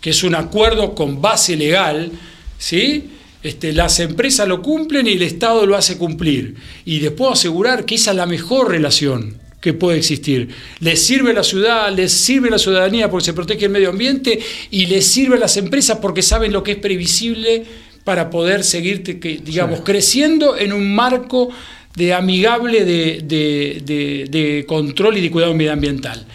que 0.01 0.09
es 0.09 0.23
un 0.23 0.33
acuerdo 0.33 0.95
con 0.95 1.21
base 1.21 1.55
legal, 1.55 2.11
¿sí? 2.57 3.07
Este, 3.43 3.73
las 3.73 3.99
empresas 3.99 4.47
lo 4.47 4.61
cumplen 4.61 5.07
y 5.07 5.13
el 5.13 5.21
Estado 5.21 5.65
lo 5.65 5.75
hace 5.75 5.97
cumplir. 5.97 6.55
Y 6.85 6.99
les 7.01 7.11
puedo 7.11 7.31
asegurar 7.33 7.85
que 7.85 7.95
esa 7.95 8.11
es 8.11 8.17
la 8.17 8.25
mejor 8.25 8.69
relación 8.71 9.37
que 9.59 9.73
puede 9.73 9.97
existir. 9.97 10.49
Les 10.79 11.01
sirve 11.01 11.31
a 11.31 11.33
la 11.35 11.43
ciudad, 11.43 11.93
les 11.95 12.11
sirve 12.11 12.47
a 12.49 12.51
la 12.51 12.57
ciudadanía 12.59 13.09
porque 13.09 13.25
se 13.25 13.33
protege 13.33 13.65
el 13.65 13.71
medio 13.71 13.89
ambiente 13.89 14.39
y 14.71 14.85
les 14.87 15.05
sirve 15.05 15.35
a 15.37 15.39
las 15.39 15.55
empresas 15.57 15.99
porque 16.01 16.21
saben 16.21 16.51
lo 16.51 16.63
que 16.63 16.73
es 16.73 16.77
previsible 16.77 17.63
para 18.03 18.29
poder 18.29 18.63
seguir, 18.65 19.03
digamos, 19.43 19.81
creciendo 19.81 20.57
en 20.57 20.73
un 20.73 20.93
marco 20.93 21.49
de 21.95 22.13
amigable 22.13 22.83
de, 22.83 23.21
de- 23.23 23.81
de- 23.85 24.25
de 24.29 24.65
control 24.65 25.17
y 25.17 25.21
de 25.21 25.31
cuidado 25.31 25.53
medioambiental. 25.53 26.25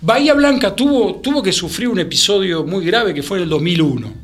Bahía 0.00 0.34
Blanca 0.34 0.74
tuvo, 0.76 1.16
tuvo 1.16 1.42
que 1.42 1.52
sufrir 1.52 1.88
un 1.88 1.98
episodio 1.98 2.64
muy 2.64 2.84
grave 2.84 3.14
que 3.14 3.22
fue 3.24 3.38
en 3.38 3.44
el 3.44 3.48
2001, 3.48 4.14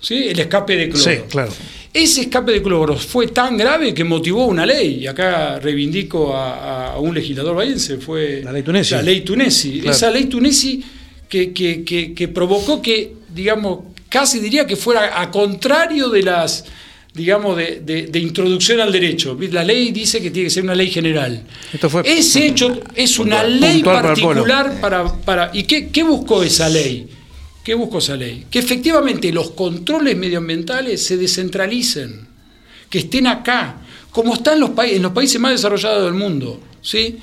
¿sí? 0.00 0.28
el 0.28 0.38
escape 0.40 0.76
de 0.76 0.88
cloro. 0.88 1.04
Sí, 1.10 1.18
claro. 1.28 1.52
Ese 1.92 2.20
escape 2.22 2.52
de 2.52 2.62
cloro 2.62 2.96
fue 2.96 3.26
tan 3.28 3.56
grave 3.56 3.92
que 3.92 4.04
motivó 4.04 4.46
una 4.46 4.64
ley, 4.64 5.00
y 5.02 5.06
acá 5.08 5.58
reivindico 5.58 6.34
a, 6.36 6.92
a 6.92 6.98
un 7.00 7.14
legislador 7.14 7.56
bahiense, 7.56 7.98
fue 7.98 8.42
La 8.44 8.52
ley 8.52 8.62
Tunesi. 8.62 8.94
La 8.94 9.02
ley 9.02 9.20
Tunesi. 9.22 9.80
Claro. 9.80 9.96
Esa 9.96 10.10
ley 10.10 10.24
Tunesi 10.26 10.82
que, 11.28 11.52
que- 11.52 11.82
que- 11.84 12.14
que 12.14 12.28
provocó 12.28 12.80
que, 12.80 13.12
digamos, 13.34 13.80
casi 14.08 14.38
diría 14.38 14.66
que 14.66 14.76
fuera 14.76 15.20
a 15.20 15.30
contrario 15.32 16.08
de 16.10 16.22
las, 16.22 16.64
digamos, 17.12 17.56
de, 17.56 17.80
de- 17.84 18.02
de 18.06 18.18
introducción 18.20 18.78
al 18.80 18.92
derecho. 18.92 19.36
La 19.50 19.64
ley 19.64 19.90
dice 19.90 20.20
que 20.22 20.30
tiene 20.30 20.46
que 20.46 20.50
ser 20.50 20.62
una 20.62 20.76
ley 20.76 20.90
general. 20.90 21.42
Esto 21.72 21.90
fue- 21.90 22.02
Ese 22.06 22.46
hecho 22.46 22.80
es 22.94 23.18
una 23.18 23.42
ley 23.42 23.82
para 23.82 24.02
particular 24.02 24.80
para, 24.80 25.12
para... 25.12 25.50
¿Y 25.52 25.64
qué, 25.64 25.88
qué 25.88 26.04
buscó 26.04 26.42
esa 26.44 26.68
ley? 26.68 27.08
¿Qué 27.64 27.74
buscó 27.74 27.98
esa 27.98 28.16
ley? 28.16 28.46
Que 28.50 28.58
efectivamente 28.58 29.32
los 29.32 29.50
controles 29.50 30.16
medioambientales 30.16 31.04
se 31.04 31.16
descentralicen, 31.16 32.26
que 32.88 33.00
estén 33.00 33.26
acá, 33.26 33.82
como 34.10 34.34
están 34.34 34.58
los 34.58 34.70
países, 34.70 34.96
en 34.96 35.02
los 35.02 35.12
países 35.12 35.40
más 35.40 35.52
desarrollados 35.52 36.04
del 36.04 36.14
mundo. 36.14 36.60
¿sí? 36.80 37.18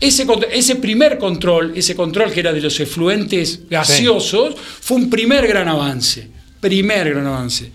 Ese, 0.00 0.76
primer 0.76 1.18
control, 1.18 1.72
ese 1.76 1.94
control 1.94 2.32
que 2.32 2.40
era 2.40 2.52
de 2.52 2.60
los 2.60 2.78
efluentes 2.80 3.60
gaseosos, 3.70 4.54
fue 4.58 4.96
un 4.96 5.10
primer 5.10 5.46
gran 5.46 5.68
avance. 5.68 6.28
Primer 6.60 7.10
gran 7.10 7.26
avance. 7.26 7.70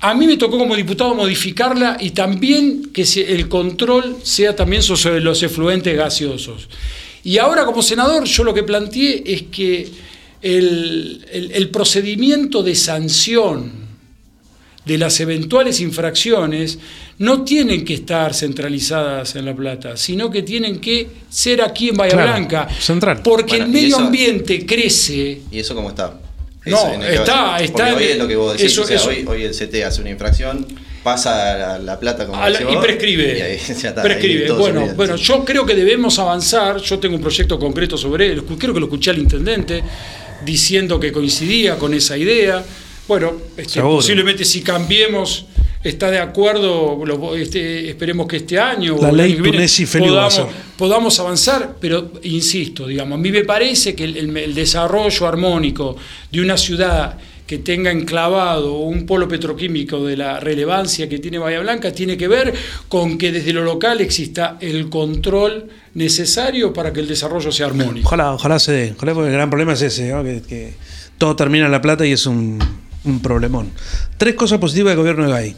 A 0.00 0.14
mí 0.14 0.26
me 0.26 0.36
tocó 0.36 0.58
como 0.58 0.76
diputado 0.76 1.14
modificarla 1.14 1.96
y 2.00 2.10
también 2.10 2.90
que 2.92 3.02
el 3.26 3.48
control 3.48 4.16
sea 4.22 4.54
también 4.54 4.82
sobre 4.82 5.20
los 5.20 5.42
efluentes 5.42 5.96
gaseosos. 5.96 6.68
Y 7.22 7.38
ahora 7.38 7.64
como 7.64 7.82
senador 7.82 8.24
yo 8.24 8.44
lo 8.44 8.52
que 8.52 8.64
planteé 8.64 9.22
es 9.24 9.44
que 9.44 9.88
el, 10.44 11.24
el- 11.32 11.50
el 11.52 11.68
procedimiento 11.70 12.62
de 12.62 12.74
sanción 12.74 13.72
de 14.84 14.98
las 14.98 15.18
eventuales 15.20 15.80
infracciones 15.80 16.78
no 17.18 17.42
tienen 17.42 17.84
que 17.86 17.94
estar 17.94 18.34
centralizadas 18.34 19.34
en 19.36 19.46
La 19.46 19.54
Plata, 19.56 19.96
sino 19.96 20.30
que 20.30 20.42
tienen 20.42 20.78
que 20.80 21.08
ser 21.30 21.62
aquí 21.62 21.88
en 21.88 21.96
Bahía 21.96 22.12
Claro, 22.12 22.32
Blanca. 22.32 22.68
central. 22.78 23.20
Porque 23.22 23.56
Bueno, 23.56 23.64
el 23.64 23.70
medio 23.70 23.96
eso- 23.96 23.98
ambiente 24.04 24.66
crece. 24.66 25.40
¿Y 25.50 25.58
eso 25.58 25.74
cómo 25.74 25.88
está? 25.88 26.20
No, 26.66 26.92
en 26.94 27.02
el 27.02 27.14
está- 27.14 27.58
está 27.60 27.94
Hoy 27.94 28.04
es 28.04 28.18
lo 28.18 28.28
que 28.28 28.36
vos 28.36 28.52
decís. 28.52 28.72
eso- 28.72 28.82
o 28.82 28.86
sea, 28.86 28.96
eso- 28.96 29.08
hoy, 29.08 29.24
hoy 29.26 29.42
el 29.44 29.54
CT 29.54 29.82
hace 29.84 30.00
una 30.02 30.10
infracción, 30.10 30.66
pasa 31.02 31.74
a 31.74 31.78
la, 31.78 31.98
plata 32.00 32.26
como 32.26 32.42
A 32.42 32.48
la- 32.50 32.60
y 32.62 32.76
prescribe. 32.78 33.38
y 33.38 33.40
ahí 33.42 33.58
ya 33.82 33.88
está, 33.90 34.02
prescribe. 34.02 34.50
bueno, 34.52 34.86
bueno, 34.96 35.16
sí. 35.18 35.24
yo 35.24 35.44
creo 35.44 35.64
que 35.64 35.74
debemos 35.74 36.18
avanzar. 36.18 36.78
Yo 36.80 36.98
tengo 36.98 37.16
un 37.16 37.22
proyecto 37.22 37.58
concreto 37.58 37.96
sobre 37.96 38.32
él. 38.32 38.42
Creo 38.44 38.72
que 38.74 38.80
lo 38.80 38.86
escuché 38.86 39.10
al 39.10 39.18
intendente 39.18 39.82
diciendo 40.44 40.98
que 40.98 41.12
coincidía 41.12 41.76
con 41.78 41.94
esa 41.94 42.16
idea. 42.16 42.64
Bueno, 43.06 43.32
este, 43.56 43.80
posiblemente 43.96 44.44
si 44.44 44.62
cambiemos 44.62 45.46
está 45.82 46.10
de 46.10 46.18
acuerdo, 46.18 47.04
lo- 47.04 47.36
este, 47.36 47.90
esperemos 47.90 48.26
que 48.26 48.36
este 48.38 48.58
año 48.58 48.96
La 49.00 49.10
o 49.10 49.12
ley 49.12 49.32
viene 49.34 49.68
podamos, 50.08 50.34
podamos 50.78 51.20
avanzar, 51.20 51.76
pero 51.78 52.10
insisto, 52.22 52.86
digamos, 52.86 53.18
a 53.18 53.20
mí 53.20 53.30
me 53.30 53.44
parece 53.44 53.94
que 53.94 54.04
el, 54.04 54.16
el- 54.16 54.36
el 54.36 54.54
desarrollo 54.54 55.26
armónico 55.26 55.96
de 56.30 56.40
una 56.40 56.56
ciudad 56.56 57.18
que 57.46 57.58
tenga 57.58 57.90
enclavado 57.90 58.78
un 58.78 59.04
polo 59.04 59.28
petroquímico 59.28 60.04
de 60.04 60.16
la 60.16 60.40
relevancia 60.40 61.08
que 61.08 61.18
tiene 61.18 61.38
Bahía 61.38 61.60
Blanca 61.60 61.92
tiene 61.92 62.16
que 62.16 62.26
ver 62.26 62.54
con 62.88 63.18
que 63.18 63.32
desde 63.32 63.52
lo 63.52 63.62
local 63.62 64.00
exista 64.00 64.56
el 64.60 64.88
control 64.88 65.68
necesario 65.94 66.72
para 66.72 66.92
que 66.92 67.00
el 67.00 67.08
desarrollo 67.08 67.52
sea 67.52 67.66
armónico. 67.66 68.06
Ojalá, 68.06 68.32
ojalá 68.32 68.58
se 68.58 68.72
dé. 68.72 68.94
Ojalá, 68.96 69.14
porque 69.14 69.28
el 69.28 69.34
gran 69.34 69.50
problema 69.50 69.74
es 69.74 69.82
ese, 69.82 70.10
¿no? 70.10 70.24
que, 70.24 70.42
que 70.42 70.74
todo 71.18 71.36
termina 71.36 71.66
en 71.66 71.72
La 71.72 71.82
Plata 71.82 72.06
y 72.06 72.12
es 72.12 72.24
un, 72.26 72.58
un 73.04 73.20
problemón. 73.20 73.70
Tres 74.16 74.34
cosas 74.34 74.58
positivas 74.58 74.92
del 74.92 74.98
gobierno 74.98 75.26
de 75.26 75.32
Gay. 75.32 75.56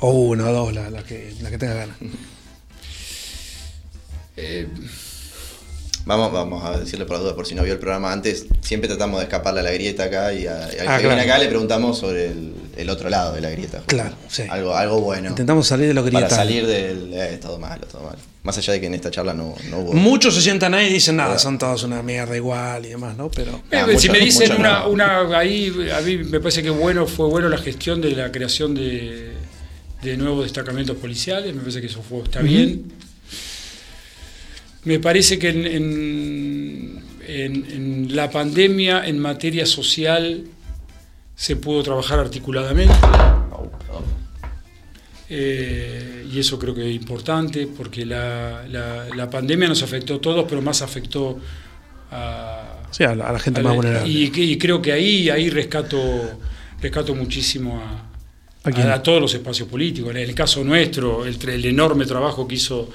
O 0.00 0.10
una 0.10 0.50
o 0.50 0.52
dos, 0.52 0.74
la, 0.74 0.90
la 0.90 1.02
que, 1.02 1.32
la 1.40 1.50
que 1.50 1.56
tenga 1.56 1.74
ganas. 1.74 1.96
Eh, 4.36 4.68
Vamos, 6.06 6.32
vamos 6.32 6.62
a 6.64 6.78
decirle 6.78 7.06
por 7.06 7.14
las 7.14 7.22
dudas, 7.22 7.34
por 7.34 7.46
si 7.46 7.54
no 7.54 7.62
vio 7.62 7.72
el 7.72 7.78
programa 7.78 8.12
antes, 8.12 8.44
siempre 8.60 8.88
tratamos 8.88 9.20
de 9.20 9.24
escaparle 9.24 9.60
a 9.60 9.62
la 9.62 9.70
grieta 9.70 10.04
acá 10.04 10.34
y, 10.34 10.46
a- 10.46 10.64
al 10.64 10.70
que 10.70 10.80
Ah, 10.82 10.98
viene 10.98 11.14
claro. 11.14 11.22
acá 11.22 11.38
le 11.38 11.48
preguntamos 11.48 11.98
sobre 11.98 12.26
el, 12.26 12.52
el 12.76 12.90
otro 12.90 13.08
lado 13.08 13.32
de 13.34 13.40
la 13.40 13.48
grieta. 13.48 13.78
justo. 13.78 13.86
Claro, 13.96 14.14
sí. 14.28 14.42
Algo, 14.50 14.74
algo 14.76 15.00
bueno. 15.00 15.30
Intentamos 15.30 15.66
salir 15.66 15.88
de 15.88 15.94
lo 15.94 16.02
para 16.04 16.10
grietal. 16.18 16.36
salir 16.38 16.66
del... 16.66 17.10
Eh, 17.14 17.38
todo 17.40 17.58
malo, 17.58 17.86
todo 17.86 18.02
malo. 18.02 18.18
Más 18.42 18.58
allá 18.58 18.74
de 18.74 18.80
que 18.80 18.86
en 18.88 18.92
esta 18.94 19.10
charla 19.10 19.32
no, 19.32 19.54
no 19.70 19.78
hubo... 19.78 19.92
Muchos 19.94 20.34
se 20.34 20.42
sientan 20.42 20.74
ahí 20.74 20.88
y 20.88 20.92
dicen 20.92 21.16
nada, 21.16 21.38
son 21.38 21.56
todos 21.58 21.82
una 21.84 22.02
mierda 22.02 22.36
igual 22.36 22.84
y 22.84 22.90
demás, 22.90 23.16
¿no? 23.16 23.30
Pero. 23.30 23.62
Ah, 23.72 23.86
Eh, 23.88 23.98
si 23.98 24.08
mucho- 24.08 24.12
me 24.12 24.18
dicen 24.26 24.52
una, 24.58 24.80
no. 24.80 24.88
una 24.90 25.38
ahí 25.38 25.72
a 25.96 26.02
mí 26.02 26.18
me 26.18 26.38
parece 26.38 26.62
que 26.62 26.68
bueno 26.68 27.06
fue 27.06 27.26
bueno 27.28 27.48
la 27.48 27.56
gestión 27.56 28.02
de 28.02 28.10
la 28.10 28.30
creación 28.30 28.74
de, 28.74 29.32
de 30.02 30.16
nuevos 30.18 30.42
destacamentos 30.44 30.98
policiales 30.98 31.54
me 31.54 31.62
parece 31.62 31.80
que 31.80 31.86
eso 31.86 32.02
fue 32.06 32.20
está 32.24 32.40
bien 32.42 32.84
me 34.84 34.98
parece 34.98 35.38
que 35.38 35.48
en, 35.48 35.66
en- 35.66 37.02
en- 37.26 37.64
en 37.70 38.16
la 38.16 38.30
pandemia 38.30 39.06
en 39.06 39.18
materia 39.18 39.64
social 39.66 40.44
se 41.34 41.56
pudo 41.56 41.82
trabajar 41.82 42.18
articuladamente 42.18 42.94
Eh, 45.30 46.26
y 46.30 46.38
eso 46.38 46.58
creo 46.58 46.74
que 46.74 46.86
es 46.88 46.94
importante 46.94 47.66
porque 47.66 48.04
la, 48.04 48.64
la- 48.68 49.06
la 49.16 49.30
pandemia 49.30 49.68
nos 49.68 49.82
afectó 49.82 50.16
a 50.16 50.20
todos 50.20 50.44
pero 50.48 50.60
más 50.60 50.82
afectó 50.82 51.38
a, 52.10 52.82
Sí, 52.90 53.04
a 53.04 53.14
la, 53.14 53.28
a 53.28 53.32
la 53.32 53.38
gente 53.38 53.60
a 53.60 53.62
más 53.64 53.74
vulnerable. 53.74 54.08
Y, 54.10 54.30
creo 54.58 54.82
que 54.82 54.92
ahí, 54.92 55.30
ahí 55.30 55.48
rescato, 55.48 55.98
rescato 56.80 57.14
muchísimo 57.14 57.80
a, 57.82 58.70
todos 59.02 59.20
los 59.20 59.34
espacios 59.34 59.66
políticos. 59.68 60.10
En 60.10 60.18
el 60.18 60.34
caso 60.34 60.62
nuestro, 60.62 61.24
el 61.24 61.64
enorme 61.64 62.04
trabajo 62.04 62.46
que 62.46 62.56
hizo 62.56 62.90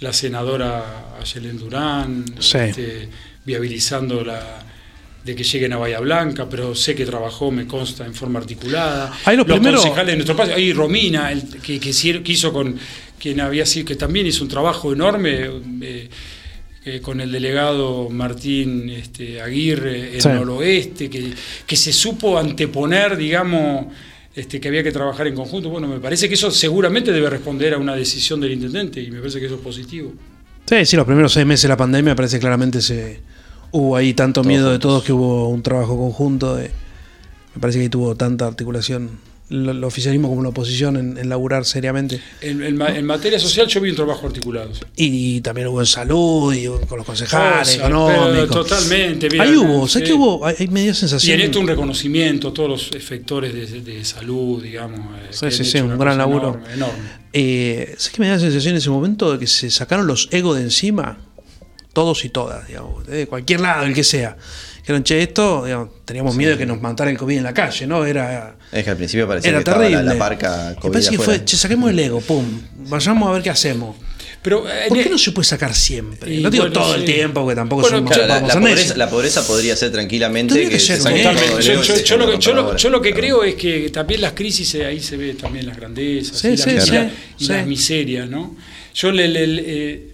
la 0.00 0.12
senadora 0.12 1.16
Ayelen 1.20 1.58
Durán, 1.58 2.24
Sí. 2.38 2.58
este, 2.58 3.08
viabilizando 3.44 4.24
la 4.24 4.64
de 5.24 5.34
que 5.36 5.44
lleguen 5.44 5.74
a 5.74 5.76
Bahía 5.76 6.00
Blanca, 6.00 6.48
pero 6.48 6.74
sé 6.74 6.94
que 6.94 7.04
trabajó, 7.04 7.50
me 7.50 7.66
consta, 7.66 8.06
en 8.06 8.14
forma 8.14 8.38
articulada. 8.38 9.12
Ahí 9.26 9.36
lo 9.36 9.44
los 9.44 9.58
primero- 9.58 9.76
concejales 9.76 10.06
de 10.12 10.16
nuestro 10.16 10.32
espacio, 10.32 10.54
ahí 10.56 10.72
Romina, 10.72 11.30
el, 11.30 11.42
que, 11.60 11.78
que, 11.78 11.90
hizo 11.90 12.52
con 12.54 12.78
quien 13.18 13.40
había 13.40 13.66
sido, 13.66 13.84
que 13.84 13.96
también 13.96 14.26
hizo 14.26 14.42
un 14.42 14.48
trabajo 14.48 14.92
enorme. 14.92 15.50
eh, 15.82 16.08
eh, 16.82 17.00
con 17.02 17.20
el 17.20 17.30
delegado 17.30 18.08
Martín 18.08 18.88
este, 18.88 19.42
Aguirre 19.42 20.14
en 20.14 20.22
Sí. 20.22 20.28
el 20.30 20.48
oeste, 20.48 21.10
que, 21.10 21.34
que 21.66 21.76
se 21.76 21.92
supo 21.92 22.38
anteponer, 22.38 23.18
digamos, 23.18 23.88
este, 24.34 24.60
que 24.60 24.68
había 24.68 24.82
que 24.82 24.92
trabajar 24.92 25.26
en 25.26 25.34
conjunto. 25.34 25.70
Bueno, 25.70 25.88
me 25.88 25.98
parece 25.98 26.28
que 26.28 26.34
eso 26.34 26.50
seguramente 26.50 27.12
debe 27.12 27.28
responder 27.30 27.74
a 27.74 27.78
una 27.78 27.94
decisión 27.94 28.40
del 28.40 28.52
intendente 28.52 29.00
y 29.00 29.10
me 29.10 29.18
parece 29.18 29.40
que 29.40 29.46
eso 29.46 29.56
es 29.56 29.60
positivo. 29.60 30.12
Sí, 30.66 30.86
sí, 30.86 30.96
los 30.96 31.06
primeros 31.06 31.32
seis 31.32 31.46
meses 31.46 31.62
de 31.62 31.68
la 31.68 31.76
pandemia 31.76 32.14
parece 32.14 32.36
que 32.36 32.40
claramente 32.40 32.80
se 32.80 33.20
hubo 33.72 33.96
ahí 33.96 34.14
tanto 34.14 34.40
Todos 34.40 34.46
miedo 34.46 34.70
de 34.70 34.78
todos 34.78 35.02
que 35.02 35.12
hubo 35.12 35.48
un 35.48 35.62
trabajo 35.62 35.96
conjunto. 35.96 36.56
De, 36.56 36.70
me 37.54 37.60
parece 37.60 37.78
que 37.78 37.84
ahí 37.84 37.88
tuvo 37.88 38.14
tanta 38.14 38.46
articulación 38.46 39.10
el, 39.50 39.82
oficialismo 39.84 40.28
como 40.28 40.42
la 40.42 40.48
oposición 40.50 40.96
en, 40.96 41.18
en 41.18 41.28
laburar 41.28 41.64
seriamente. 41.64 42.20
En, 42.40 42.62
en 42.62 42.76
ma- 42.76 42.96
en 42.96 43.04
materia 43.04 43.38
social 43.38 43.66
yo 43.66 43.80
vi 43.80 43.90
un 43.90 43.96
trabajo 43.96 44.26
articulado. 44.26 44.70
Y 44.96 45.40
también 45.40 45.66
hubo 45.68 45.80
en 45.80 45.86
salud, 45.86 46.54
y 46.54 46.66
con 46.86 46.98
los 46.98 47.06
concejales, 47.06 47.74
económicos. 47.76 48.28
pero 48.32 48.46
totalmente, 48.48 49.28
mira, 49.30 49.44
ahí 49.44 49.56
hubo, 49.56 49.88
¿sabes 49.88 50.08
sí. 50.08 50.12
qué 50.14 50.18
hubo? 50.18 50.46
Hay, 50.46 50.54
hay 50.58 50.68
media 50.68 50.92
Y 50.92 50.94
sensación. 50.94 51.40
en 51.40 51.46
esto 51.46 51.60
un 51.60 51.66
reconocimiento 51.68 52.48
a 52.48 52.54
todos 52.54 52.68
los 52.68 52.90
efectores 52.92 53.52
de, 53.52 53.80
de 53.80 54.04
salud, 54.04 54.62
digamos. 54.62 55.00
eh, 55.20 55.26
Sí, 55.30 55.50
sí, 55.50 55.64
sí, 55.64 55.78
un 55.78 55.98
gran 55.98 56.16
laburo. 56.16 56.50
Enorme, 56.54 56.72
enorme. 56.74 56.98
Eh, 57.32 57.94
¿Sabes 57.98 58.10
qué 58.10 58.20
me 58.22 58.28
da 58.28 58.34
la 58.34 58.40
sensación 58.40 58.72
en 58.72 58.78
ese 58.78 58.90
momento 58.90 59.32
de 59.32 59.38
que 59.38 59.46
se 59.46 59.70
sacaron 59.70 60.06
los 60.06 60.28
egos 60.32 60.56
de 60.56 60.62
encima? 60.62 61.18
Todos 61.92 62.24
y 62.24 62.28
todas, 62.28 62.68
digamos, 62.68 63.04
de 63.06 63.26
cualquier 63.26 63.60
lado, 63.60 63.84
el 63.84 63.94
que 63.94 64.04
sea. 64.04 64.36
Dijeron, 64.90 65.04
che, 65.04 65.22
esto, 65.22 65.64
digamos, 65.64 65.88
teníamos 66.04 66.34
miedo 66.34 66.50
de 66.52 66.58
que 66.58 66.66
nos 66.66 66.80
matara 66.80 67.10
el 67.12 67.16
COVID 67.16 67.36
en 67.38 67.44
la 67.44 67.54
calle, 67.54 67.86
¿no? 67.86 68.04
Era, 68.04 68.56
Es 68.72 68.82
que 68.82 68.90
al 68.90 68.96
principio 68.96 69.28
parecía 69.28 69.50
era 69.50 69.58
que 69.58 69.60
estaba 69.62 69.78
terrible. 69.84 70.02
la, 70.02 70.12
la 70.14 70.18
parca 70.18 70.74
COVID 70.80 70.92
parece 70.92 71.10
que 71.10 71.18
fue, 71.18 71.44
che, 71.44 71.56
saquemos 71.56 71.90
el 71.90 71.98
ego, 72.00 72.20
pum, 72.20 72.44
vayamos 72.88 73.28
a 73.28 73.32
ver 73.32 73.42
qué 73.42 73.50
hacemos. 73.50 73.94
Pero, 74.42 74.68
eh, 74.68 74.86
¿Por 74.88 74.98
qué 75.02 75.08
no 75.10 75.18
se 75.18 75.30
puede 75.32 75.46
sacar 75.46 75.74
siempre? 75.74 76.34
Y 76.34 76.42
no 76.42 76.50
digo 76.50 76.64
bueno, 76.64 76.80
todo 76.80 76.94
el 76.94 77.04
tiempo, 77.04 77.42
porque 77.42 77.54
tampoco 77.54 77.82
Bueno, 77.82 77.98
somos, 77.98 78.12
Claro, 78.12 78.26
la, 78.26 78.40
la 78.40 78.54
pobreza, 78.60 78.96
la 78.96 79.10
pobreza 79.10 79.46
podría 79.46 79.76
ser 79.76 79.92
tranquilamente 79.92 80.54
que, 80.62 80.68
que 80.70 80.80
ser 80.80 80.98
Yo, 80.98 82.16
lo, 82.16 82.24
que, 82.26 82.32
rompa 82.32 82.38
yo, 82.40 82.50
la 82.50 82.56
lo- 82.56 82.64
bola. 82.64 82.76
yo 82.78 82.90
lo 82.90 83.02
que 83.02 83.12
creo 83.12 83.44
es 83.44 83.54
que 83.54 83.90
también 83.90 84.22
las 84.22 84.32
crisis, 84.32 84.74
eh, 84.74 84.86
ahí 84.86 84.98
se 85.00 85.16
ve 85.18 85.34
también 85.34 85.66
las 85.66 85.76
grandezas 85.76 86.38
Sí, 86.38 86.48
y, 86.48 86.56
sí, 86.56 86.72
las, 86.72 86.84
sí, 86.86 86.90
miserias- 86.90 87.12
y 87.38 87.44
sí. 87.44 87.52
las 87.52 87.66
miserias, 87.66 88.28
¿no? 88.30 88.56
Yo 88.94 89.12
le, 89.12 89.28
le- 89.28 89.46
le- 89.46 89.62
eh, 89.66 90.09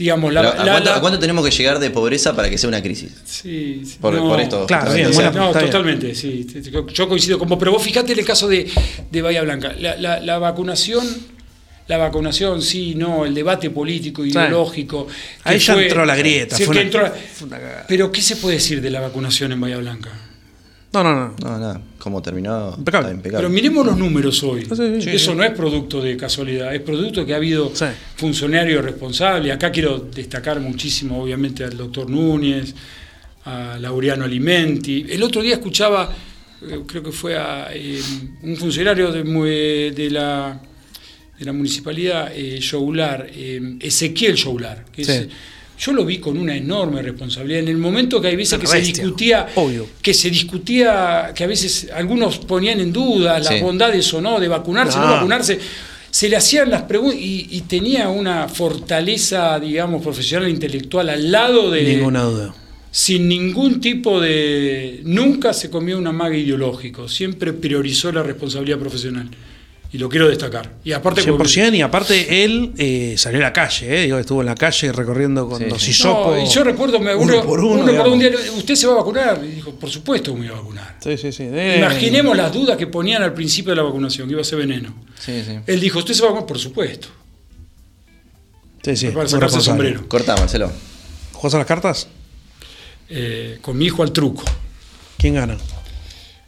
digamos, 0.00 0.32
la, 0.32 0.40
¿a, 0.40 0.44
la- 0.44 0.72
cuánto, 0.72 0.90
la- 0.90 0.96
a 0.96 1.00
cuánto 1.02 1.18
tenemos 1.18 1.44
que 1.44 1.50
llegar 1.54 1.78
de 1.78 1.90
pobreza 1.90 2.34
para 2.34 2.48
que 2.48 2.56
sea 2.56 2.68
una 2.68 2.82
crisis? 2.82 3.12
Sí, 3.26 3.82
sí, 3.84 3.98
Por- 4.00 4.16
por 4.18 4.40
esto, 4.40 4.66
Claro, 4.66 4.94
bien, 4.94 5.12
buena- 5.12 5.30
no, 5.30 5.52
totalmente, 5.52 6.14
sí. 6.14 6.46
Yo 6.94 7.06
coincido 7.08 7.38
con 7.38 7.48
vos, 7.50 7.58
pero 7.58 7.70
vos 7.72 7.82
fíjate 7.82 8.12
en 8.14 8.18
el 8.18 8.24
caso 8.24 8.48
de, 8.48 8.66
de 9.10 9.22
Bahía 9.22 9.42
Blanca. 9.42 9.74
La, 9.78 9.96
la- 9.96 10.18
la 10.20 10.38
vacunación, 10.38 11.06
la 11.86 11.98
vacunación, 11.98 12.62
sí, 12.62 12.94
no, 12.94 13.26
el 13.26 13.34
debate 13.34 13.68
político, 13.68 14.24
ideológico. 14.24 15.06
que 15.06 15.12
Ahí 15.44 15.58
ya 15.58 15.74
entró 15.74 16.06
la 16.06 16.16
grieta, 16.16 16.56
sí, 16.56 16.64
fue 16.64 16.74
que 16.76 16.80
una- 16.80 16.88
entró- 17.08 17.12
fue 17.34 17.46
una 17.48 17.58
cagada. 17.58 17.84
pero, 17.86 18.10
¿qué 18.10 18.22
se 18.22 18.36
puede 18.36 18.54
decir 18.56 18.80
de 18.80 18.88
la 18.90 19.00
vacunación 19.00 19.52
en 19.52 19.60
Bahía 19.60 19.76
Blanca? 19.76 20.10
No, 20.92 21.04
no, 21.04 21.14
no. 21.14 21.34
No, 21.40 21.58
nada. 21.58 21.80
¿Cómo 21.98 22.20
terminó? 22.20 22.74
Impecable. 22.76 23.08
Está 23.08 23.16
impecable. 23.16 23.46
Pero 23.46 23.54
miremos 23.54 23.86
los 23.86 23.96
números 23.96 24.42
hoy. 24.42 24.62
Sí, 24.62 24.74
sí, 24.76 25.02
sí. 25.02 25.10
Eso 25.10 25.34
no 25.34 25.44
es 25.44 25.52
producto 25.52 26.00
de 26.02 26.16
casualidad, 26.16 26.74
es 26.74 26.80
producto 26.80 27.24
que 27.24 27.32
ha 27.32 27.36
habido 27.36 27.70
Sí. 27.74 27.84
funcionarios 28.16 28.84
responsables. 28.84 29.52
Acá 29.54 29.70
quiero 29.70 29.98
destacar 29.98 30.58
muchísimo, 30.60 31.22
obviamente, 31.22 31.62
al 31.62 31.76
doctor 31.76 32.10
Núñez, 32.10 32.74
a 33.44 33.78
Laureano 33.80 34.24
Alimenti. 34.24 35.06
El 35.08 35.22
otro 35.22 35.42
día 35.42 35.54
escuchaba, 35.54 36.12
eh, 36.68 36.80
creo 36.86 37.02
que 37.04 37.12
fue 37.12 37.38
a 37.38 37.68
eh, 37.72 38.00
un 38.42 38.56
funcionario 38.56 39.12
de, 39.12 39.22
mu- 39.22 39.44
de 39.44 40.08
la, 40.10 40.60
de 41.38 41.44
la 41.44 41.52
municipalidad, 41.52 42.32
eh, 42.34 42.58
Joular, 42.68 43.28
eh, 43.32 43.76
Ezequiel 43.80 44.36
Joular, 44.42 44.86
que 44.90 45.02
es- 45.02 45.08
Sí. 45.08 45.28
Yo 45.80 45.92
lo 45.92 46.04
vi 46.04 46.18
con 46.18 46.36
una 46.36 46.54
enorme 46.54 47.00
responsabilidad. 47.02 47.60
En 47.60 47.68
el 47.68 47.78
momento 47.78 48.20
que 48.20 48.28
hay 48.28 48.36
veces 48.36 48.52
Una 48.54 48.60
que 48.60 48.66
se 48.68 48.80
discutía, 48.82 49.48
obvio. 49.56 49.86
que 50.02 50.12
se 50.12 50.28
discutía, 50.30 51.32
que 51.34 51.44
a 51.44 51.46
veces 51.46 51.88
algunos 51.94 52.38
ponían 52.38 52.80
en 52.80 52.92
duda 52.92 53.38
las 53.38 53.48
Sí. 53.48 53.60
bondades 53.62 54.12
o 54.12 54.20
no 54.20 54.38
de 54.38 54.48
vacunarse 54.48 54.98
o 54.98 55.00
no 55.00 55.06
No. 55.08 55.12
vacunarse, 55.14 55.58
se 56.10 56.28
le 56.28 56.36
hacían 56.36 56.70
las 56.70 56.82
preguntas 56.82 57.18
y, 57.18 57.46
y 57.50 57.60
tenía 57.62 58.08
una 58.10 58.46
fortaleza, 58.48 59.58
digamos, 59.60 60.02
profesional 60.02 60.48
e 60.48 60.50
intelectual 60.50 61.08
al 61.08 61.30
lado 61.32 61.70
de... 61.70 61.82
Ninguna 61.96 62.22
duda. 62.24 62.54
Sin 62.90 63.28
ningún 63.28 63.80
tipo 63.80 64.20
de... 64.20 65.00
Nunca 65.04 65.52
se 65.54 65.70
comió 65.70 65.96
un 65.96 66.06
amague 66.08 66.38
ideológico, 66.38 67.08
siempre 67.08 67.52
priorizó 67.52 68.10
la 68.12 68.22
responsabilidad 68.24 68.78
profesional. 68.78 69.28
Y 69.92 69.98
lo 69.98 70.08
quiero 70.08 70.28
destacar. 70.28 70.70
Y 70.84 70.92
aparte, 70.92 71.20
100% 71.24 71.74
y 71.76 71.80
aparte 71.82 72.44
él 72.44 72.72
eh, 72.78 73.14
salió 73.18 73.40
a 73.40 73.42
la 73.42 73.52
calle, 73.52 73.98
eh, 73.98 74.02
digo, 74.04 74.18
estuvo 74.18 74.40
en 74.40 74.46
la 74.46 74.54
calle 74.54 74.92
recorriendo 74.92 75.48
con 75.48 75.58
Sí, 75.58 75.64
los 75.68 75.82
sí. 75.82 75.90
hisopos. 75.90 76.36
No, 76.36 76.42
y 76.44 76.46
yo 76.48 76.62
recuerdo, 76.62 77.00
me, 77.00 77.12
uno, 77.12 77.32
uno 77.34 77.42
por 77.44 77.58
uno, 77.58 77.82
uno 77.82 77.86
recordó 77.86 78.12
un 78.12 78.20
día, 78.20 78.30
¿usted 78.56 78.76
se 78.76 78.86
va 78.86 78.92
a 78.92 78.96
vacunar? 78.98 79.40
Y 79.44 79.48
dijo, 79.48 79.72
por 79.74 79.90
supuesto 79.90 80.32
que 80.32 80.38
me 80.40 80.46
iba 80.46 80.54
a 80.56 80.60
vacunar. 80.60 80.96
Sí, 81.02 81.16
sí, 81.18 81.32
sí. 81.32 81.42
Eh, 81.50 81.76
Imaginemos 81.78 82.36
las 82.36 82.52
dudas 82.52 82.76
que 82.76 82.86
ponían 82.86 83.22
al 83.24 83.34
principio 83.34 83.70
de 83.70 83.76
la 83.78 83.82
vacunación, 83.82 84.28
que 84.28 84.32
iba 84.34 84.42
a 84.42 84.44
ser 84.44 84.58
veneno. 84.58 84.94
Sí, 85.18 85.42
sí. 85.44 85.58
Él 85.66 85.80
dijo, 85.80 85.98
¿usted 85.98 86.14
se 86.14 86.22
va 86.22 86.28
a 86.28 86.30
vacunar? 86.34 86.46
Por 86.46 86.58
supuesto. 86.60 87.08
Sí, 88.84 88.94
sí. 88.96 89.08
para 89.08 89.28
sacarse 89.28 89.56
el 89.56 89.62
sombrero. 89.62 90.04
Marcelo. 90.38 90.70
¿Jugás 91.32 91.54
a 91.54 91.58
las 91.58 91.66
cartas? 91.66 92.06
Eh, 93.08 93.58
con 93.60 93.76
mi 93.76 93.86
hijo 93.86 94.04
al 94.04 94.12
truco. 94.12 94.44
¿Quién 95.18 95.34
gana? 95.34 95.56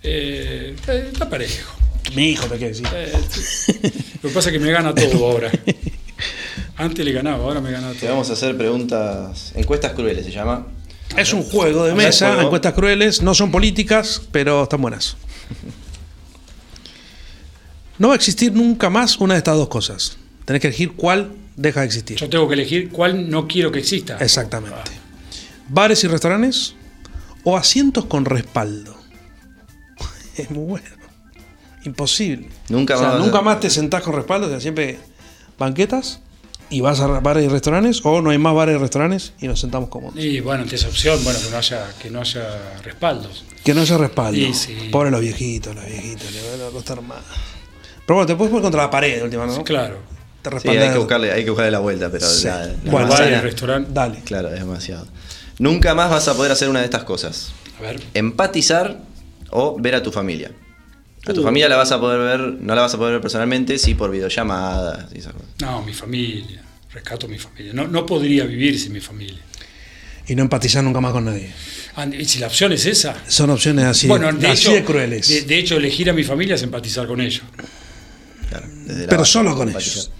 Está 0.03 1.29
parejo. 1.29 1.82
Mi 2.15 2.31
hijo, 2.31 2.47
te 2.47 2.57
quiero 2.59 2.69
decir. 2.75 2.87
Eh, 2.95 3.93
lo 4.23 4.29
que 4.29 4.35
pasa 4.35 4.49
es 4.51 4.53
que 4.53 4.59
me 4.59 4.71
gana 4.71 4.95
todo 4.95 5.25
ahora. 5.31 5.51
Antes 6.77 7.05
le 7.05 7.13
ganaba, 7.13 7.45
ahora 7.45 7.61
me 7.61 7.71
gana 7.71 7.93
Te 7.93 8.01
todo. 8.01 8.11
vamos 8.11 8.31
a 8.31 8.33
hacer 8.35 8.57
preguntas, 8.57 9.53
encuestas 9.55 9.93
crueles 9.93 10.25
se 10.27 10.33
llama. 10.33 10.67
Es 11.17 11.33
un 11.33 11.43
juego 11.43 11.85
de 11.85 11.95
mesa, 11.95 12.29
juego. 12.29 12.43
encuestas 12.43 12.73
crueles, 12.75 13.23
no 13.23 13.35
son 13.35 13.51
políticas, 13.51 14.23
pero 14.33 14.63
están 14.65 14.81
buenas. 14.83 15.17
No 17.99 18.09
va 18.09 18.15
a 18.15 18.17
existir 18.17 18.53
nunca 18.53 18.91
más 18.91 19.19
una 19.19 19.35
de 19.35 19.39
estas 19.39 19.57
dos 19.57 19.69
cosas. 19.69 20.17
Tenés 20.45 20.61
que 20.61 20.69
elegir 20.69 20.93
cuál 20.93 21.33
deja 21.57 21.81
de 21.81 21.87
existir. 21.87 22.17
Yo 22.17 22.29
tengo 22.29 22.49
que 22.49 22.55
elegir 22.55 22.89
cuál 22.91 23.31
no 23.31 23.47
quiero 23.47 23.71
que 23.71 23.79
exista. 23.79 24.17
Exactamente. 24.19 24.91
Bares 25.69 26.03
y 26.05 26.09
restaurantes 26.09 26.75
o 27.45 27.57
asientos 27.57 28.07
con 28.07 28.25
respaldo. 28.25 28.97
Es 30.37 30.51
muy 30.51 30.65
bueno. 30.65 30.87
Imposible. 31.85 32.49
Nunca 32.69 32.97
O 32.97 32.99
sea, 32.99 33.09
más- 33.09 33.19
nunca 33.21 33.41
más 33.41 33.61
te 33.61 33.71
sentás 33.71 34.03
con 34.03 34.15
respaldo, 34.15 34.47
o 34.47 34.51
sea, 34.51 34.61
siempre 34.61 34.99
banquetas 35.59 36.21
y 36.71 36.81
vas 36.81 37.01
a 37.01 37.07
bares 37.07 37.45
y 37.45 37.49
restaurantes 37.49 38.01
o 38.05 38.23
no 38.23 38.31
hay 38.31 38.39
más 38.39 38.55
bares 38.55 38.77
y 38.77 38.79
restaurantes 38.79 39.33
y 39.41 39.47
nos 39.49 39.61
sentamos 39.61 39.89
cómodos. 39.91 40.19
Y 40.19 40.41
bueno, 40.41 40.65
esa 40.71 40.89
opción, 40.89 41.23
bueno, 41.25 41.39
que 41.43 41.51
no 41.51 41.57
haya, 41.59 41.87
que 42.01 42.11
no 42.11 42.21
haya 42.21 42.79
respaldos. 42.83 43.45
Que 43.65 43.75
no 43.75 43.83
haya 43.83 43.99
respaldo. 43.99 44.37
Sí, 44.39 44.55
sí. 44.55 44.89
Pobre 44.91 45.11
los 45.11 45.21
viejitos, 45.21 45.75
los 45.75 45.85
viejitos, 45.85 46.33
le 46.33 46.59
van 46.59 46.69
a 46.69 46.71
costar 46.71 47.03
más. 47.03 47.21
Pero 48.07 48.17
bueno, 48.17 48.27
te 48.27 48.35
puedes 48.37 48.51
poner 48.51 48.63
contra 48.63 48.83
la 48.83 48.91
pared 48.91 49.17
de 49.19 49.23
última, 49.25 49.47
¿no? 49.47 49.63
Claro. 49.65 49.99
Te 50.43 50.59
Sí, 50.59 50.69
hay 50.71 50.91
que 50.91 50.99
buscarle, 50.99 51.31
hay 51.31 51.45
que 51.45 51.51
buscarle 51.51 51.71
la 51.71 51.79
vuelta, 51.79 52.11
pero 52.11 52.27
Sí. 52.27 52.47
la, 52.49 52.67
la 52.67 52.73
Bueno, 52.91 53.07
Bar 53.09 53.21
y 53.21 53.23
manzana- 53.23 53.41
restaurante. 53.43 53.91
Dale. 53.93 54.21
Claro, 54.25 54.49
es 54.49 54.59
demasiado. 54.59 55.07
Nunca 55.61 55.95
más 55.95 56.11
vas 56.11 56.27
a 56.27 56.35
poder 56.35 56.51
hacer 56.51 56.69
una 56.69 56.81
de 56.81 56.87
estas 56.87 57.05
cosas. 57.05 57.53
A 57.79 57.83
ver. 57.83 58.03
Empatizar 58.15 58.99
o 59.51 59.77
ver 59.79 59.95
a 59.95 60.03
tu 60.03 60.11
familia. 60.11 60.51
A 61.27 61.33
tu 61.33 61.41
Uh. 61.41 61.45
familia 61.45 61.69
la 61.69 61.77
vas 61.77 61.93
a 61.93 62.01
poder 62.01 62.19
ver, 62.21 62.41
no 62.61 62.75
la 62.75 62.83
vas 62.83 62.95
a 62.95 62.99
poder 62.99 63.13
ver 63.15 63.21
personalmente, 63.21 63.79
sí 63.79 63.95
por 63.95 64.11
videollamadas 64.11 65.07
y 65.15 65.19
esas 65.19 65.33
cosas. 65.35 65.49
No, 65.61 65.83
mi 65.83 65.93
familia. 65.93 66.63
Rescato 66.93 67.27
a 67.27 67.29
mi 67.29 67.39
familia. 67.39 67.73
No, 67.73 67.87
no 67.89 68.05
podría 68.05 68.45
vivir 68.45 68.79
sin 68.79 68.93
mi 68.93 69.01
familia. 69.01 69.41
Y 70.27 70.35
no 70.35 70.43
empatizar 70.43 70.83
nunca 70.85 71.01
más 71.01 71.13
con 71.13 71.25
nadie. 71.25 71.51
Ah, 71.97 72.07
Y 72.07 72.25
si 72.25 72.39
la 72.39 72.47
opción 72.49 72.73
es 72.73 72.87
esa. 72.87 73.15
Son 73.29 73.51
opciones 73.51 73.85
así, 73.85 74.07
bueno, 74.09 74.33
de 74.33 74.47
así 74.49 74.63
hecho, 74.67 74.73
de 74.75 74.85
crueles. 74.85 75.29
De, 75.29 75.43
de 75.43 75.59
hecho, 75.59 75.77
elegir 75.77 76.11
a 76.11 76.13
mi 76.13 76.23
familia 76.25 76.55
es 76.57 76.63
empatizar 76.63 77.07
con 77.07 77.21
ellos. 77.21 77.43
Claro, 78.49 78.67
pero 79.09 79.19
base, 79.21 79.33
solo 79.33 79.55
con 79.57 79.69
empatizar. 79.69 79.93
ellos. 79.95 80.11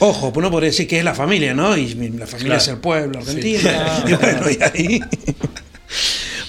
Ojo, 0.00 0.32
pues 0.32 0.42
no 0.42 0.50
podría 0.50 0.70
decir 0.70 0.86
que 0.88 0.98
es 0.98 1.04
la 1.04 1.14
familia, 1.14 1.54
¿no? 1.54 1.76
Y 1.76 1.94
la 1.94 2.26
familia 2.26 2.56
Claro. 2.58 2.62
es 2.62 2.68
el 2.68 2.78
pueblo 2.78 3.22
Sí. 3.24 3.28
argentino. 3.30 3.70
Y 4.08 4.12
bueno, 4.14 4.50
y 4.50 4.58
ahí. 4.62 5.00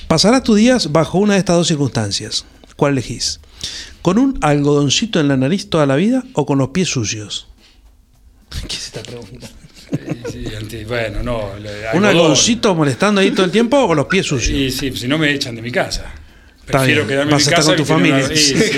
Pasarás 0.08 0.44
tus 0.44 0.58
días 0.58 0.92
bajo 0.92 1.18
una 1.18 1.34
de 1.34 1.40
estas 1.40 1.56
dos 1.56 1.68
circunstancias. 1.68 2.46
¿Cuál 2.76 2.94
elegís? 2.94 3.40
¿Con 4.02 4.18
un 4.18 4.38
algodoncito 4.42 5.20
en 5.20 5.28
la 5.28 5.38
nariz 5.38 5.70
toda 5.70 5.86
la 5.86 5.96
vida 5.96 6.24
o 6.34 6.46
con 6.46 6.58
los 6.58 6.70
pies 6.70 6.90
sucios? 6.90 7.48
¿Qué 8.68 8.76
es 8.76 8.86
esta 8.88 9.02
pregunta? 9.02 9.48
Sí, 10.32 10.46
ante- 10.56 10.86
bueno, 10.86 11.24
no. 11.24 11.52
¿Un 11.94 12.06
algodoncito 12.06 12.74
molestando 12.76 13.22
ahí 13.22 13.32
todo 13.32 13.46
el 13.46 13.52
tiempo 13.52 13.78
o 13.78 13.94
los 13.96 14.06
pies 14.08 14.26
sucios? 14.26 14.58
Y 14.58 14.72
sí, 14.72 14.96
si 14.96 15.08
no 15.08 15.18
me 15.18 15.32
echan 15.32 15.56
de 15.56 15.62
mi 15.62 15.72
casa. 15.72 16.12
Prefiero 16.66 17.06
quedarme 17.06 17.32
Vas 17.34 17.48
en 17.48 17.54
a 17.54 17.58
mi 17.58 17.62
estar 17.62 17.76
casa 17.76 17.76
con 17.76 17.86
tu 17.86 17.94
una- 17.94 18.18
familia. 18.20 18.36
Sí, 18.36 18.56
sí. 18.58 18.78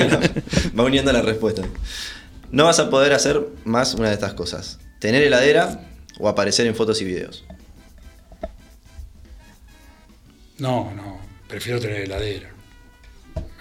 Va 0.78 0.84
uniendo 0.84 1.12
la 1.14 1.22
respuesta. 1.22 1.62
No 2.52 2.66
vas 2.66 2.80
a 2.80 2.90
poder 2.90 3.14
hacer 3.14 3.42
más 3.66 3.94
una 3.94 4.10
de 4.10 4.14
estas 4.14 4.34
cosas. 4.34 4.80
Tener 5.00 5.24
heladera 5.24 5.82
o 6.20 6.28
aparecer 6.30 6.68
en 6.68 6.76
fotos 6.76 7.02
y 7.02 7.06
videos. 7.06 7.44
No, 10.58 10.92
no. 10.96 11.20
Prefiero 11.48 11.80
tener 11.80 12.02
heladera. 12.02 12.50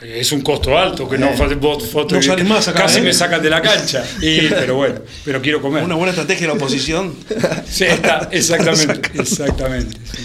Eh, 0.00 0.18
Es 0.20 0.32
un 0.32 0.42
costo 0.42 0.76
alto 0.76 1.08
que 1.08 1.18
no 1.18 1.28
Eh. 1.28 2.16
No 2.16 2.22
salís 2.22 2.46
más 2.46 2.68
acá, 2.68 2.82
Casi 2.82 2.98
¿eh? 2.98 3.02
me 3.02 3.12
sacan 3.12 3.42
de 3.42 3.50
la 3.50 3.62
cancha. 3.62 4.04
Y, 4.20 4.40
pero 4.48 4.76
bueno, 4.76 5.00
pero 5.24 5.40
quiero 5.40 5.60
comer. 5.60 5.84
Una 5.84 5.94
buena 5.94 6.10
estrategia 6.10 6.42
de 6.42 6.48
la 6.48 6.54
oposición. 6.54 7.14
Sí, 7.68 7.84
está, 7.84 8.28
exactamente. 8.32 9.10
Exactamente. 9.20 9.98
sí. 10.04 10.22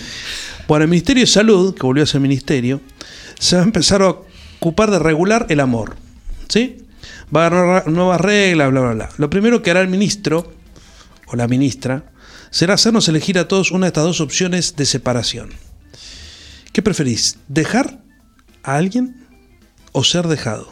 Bueno, 0.68 0.84
el 0.84 0.90
Ministerio 0.90 1.24
de 1.24 1.28
Salud, 1.28 1.76
que 1.76 1.82
volvió 1.82 2.04
a 2.04 2.06
ser 2.06 2.22
ministerio, 2.22 2.80
se 3.40 3.56
va 3.58 3.62
a 3.64 3.66
empezar 3.66 4.02
a 4.02 4.16
ocupar 4.60 4.90
de 4.92 5.00
regular 5.00 5.48
el 5.50 5.60
amor. 5.60 5.98
¿Sí? 6.48 6.78
Va 7.36 7.44
a 7.44 7.48
haber 7.48 7.88
nuevas 7.88 8.22
reglas, 8.22 8.72
bla, 8.72 8.82
bla, 8.82 8.94
bla. 8.94 9.10
Lo 9.18 9.30
primero 9.30 9.62
que 9.62 9.72
hará 9.72 9.82
el 9.82 9.88
ministro 9.88 10.54
o 11.28 11.36
la 11.36 11.48
ministra 11.48 12.06
será 12.52 12.76
hacernos 12.76 13.08
elegir 13.08 13.40
a 13.40 13.48
todos 13.48 13.72
una 13.72 13.86
de 13.86 13.90
estas 13.90 14.04
dos 14.04 14.22
opciones 14.22 14.76
de 14.76 14.86
separación. 14.86 15.50
¿Qué 16.72 16.82
preferís? 16.82 17.38
¿Dejar 17.48 18.00
a 18.64 18.76
alguien 18.76 19.21
o 19.92 20.04
ser 20.04 20.28
dejado? 20.28 20.70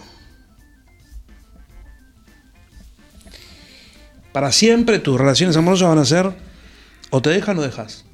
Para 4.32 4.52
siempre 4.52 5.00
tus 5.00 5.20
relaciones 5.20 5.56
amorosas 5.58 5.90
van 5.90 5.98
a 6.00 6.06
ser 6.06 6.32
o 7.10 7.22
te 7.22 7.30
dejan 7.32 7.58
o 7.58 7.62
dejas. 7.62 8.06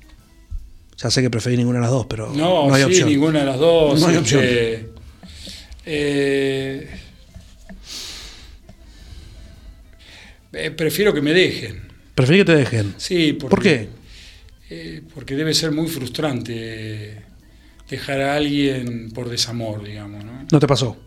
Ya 0.97 1.11
sé 1.11 1.21
que 1.21 1.29
preferís 1.29 1.59
ninguna 1.59 1.79
de 1.79 1.83
las 1.83 1.91
dos, 1.91 2.05
pero 2.09 2.29
No, 2.33 2.67
no, 2.69 2.73
hay 2.73 2.81
sí, 2.83 2.87
opción. 2.87 3.09
ninguna 3.09 3.39
de 3.39 3.45
las 3.45 3.59
dos. 3.59 3.99
No 3.99 4.07
hay 4.07 4.15
este, 4.15 4.19
opción. 4.21 4.41
eh, 5.85 6.89
eh, 10.53 10.71
prefiero 10.71 11.13
que 11.13 11.21
me 11.21 11.33
dejen. 11.33 11.81
Preferís 12.15 12.41
que 12.41 12.45
te 12.45 12.55
dejen. 12.55 12.93
Sí, 12.97 13.33
porque, 13.33 13.49
¿Por 13.55 13.61
qué? 13.63 13.89
eh, 14.69 15.01
porque 15.13 15.35
debe 15.35 15.53
ser 15.53 15.71
muy 15.71 15.87
frustrante 15.87 17.23
dejar 17.89 18.21
a 18.21 18.35
alguien 18.35 19.11
por 19.11 19.29
desamor, 19.29 19.83
digamos, 19.83 20.23
¿no? 20.23 20.45
No 20.51 20.59
te 20.59 20.67
pasó. 20.67 20.97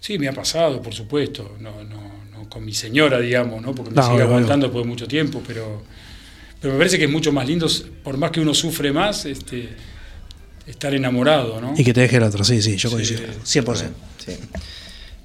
Sí, 0.00 0.18
me 0.18 0.28
ha 0.28 0.32
pasado, 0.32 0.80
por 0.80 0.94
supuesto. 0.94 1.56
No, 1.60 1.82
no, 1.84 2.00
no 2.32 2.48
con 2.48 2.64
mi 2.64 2.72
señora, 2.72 3.18
digamos, 3.20 3.60
¿no? 3.62 3.74
Porque 3.74 3.90
me 3.90 3.96
No, 3.96 4.10
sigue 4.10 4.22
aguantando 4.22 4.66
después 4.66 4.84
de 4.84 4.88
mucho 4.88 5.06
tiempo, 5.08 5.42
pero, 5.46 5.82
pero 6.60 6.72
me 6.74 6.78
parece 6.78 6.98
que 6.98 7.04
es 7.04 7.10
mucho 7.10 7.32
más 7.32 7.46
lindo, 7.46 7.66
por 8.02 8.16
más 8.16 8.30
que 8.30 8.40
uno 8.40 8.54
sufre 8.54 8.92
más, 8.92 9.24
este, 9.26 9.68
estar 10.66 10.94
enamorado, 10.94 11.60
¿no? 11.60 11.74
Y 11.76 11.84
que 11.84 11.92
te 11.92 12.00
deje 12.02 12.16
el 12.16 12.22
otro, 12.22 12.44
sí, 12.44 12.62
sí, 12.62 12.76
yo 12.76 12.88
Sí. 12.88 12.94
coincido. 12.94 13.20
100%. 13.44 13.90
Sí. 14.24 14.32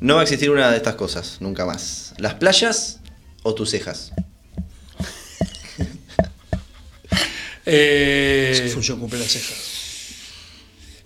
No 0.02 0.16
va 0.16 0.22
a 0.22 0.24
existir 0.24 0.50
una 0.50 0.70
de 0.72 0.78
estas 0.78 0.96
cosas, 0.96 1.38
nunca 1.40 1.66
más. 1.66 2.14
¿Las 2.18 2.34
playas 2.34 3.00
o 3.44 3.54
tus 3.54 3.70
cejas? 3.70 4.12
Eh, 7.66 8.70
Función 8.74 9.00
cumple 9.00 9.20
las 9.20 9.30
cejas. 9.32 9.73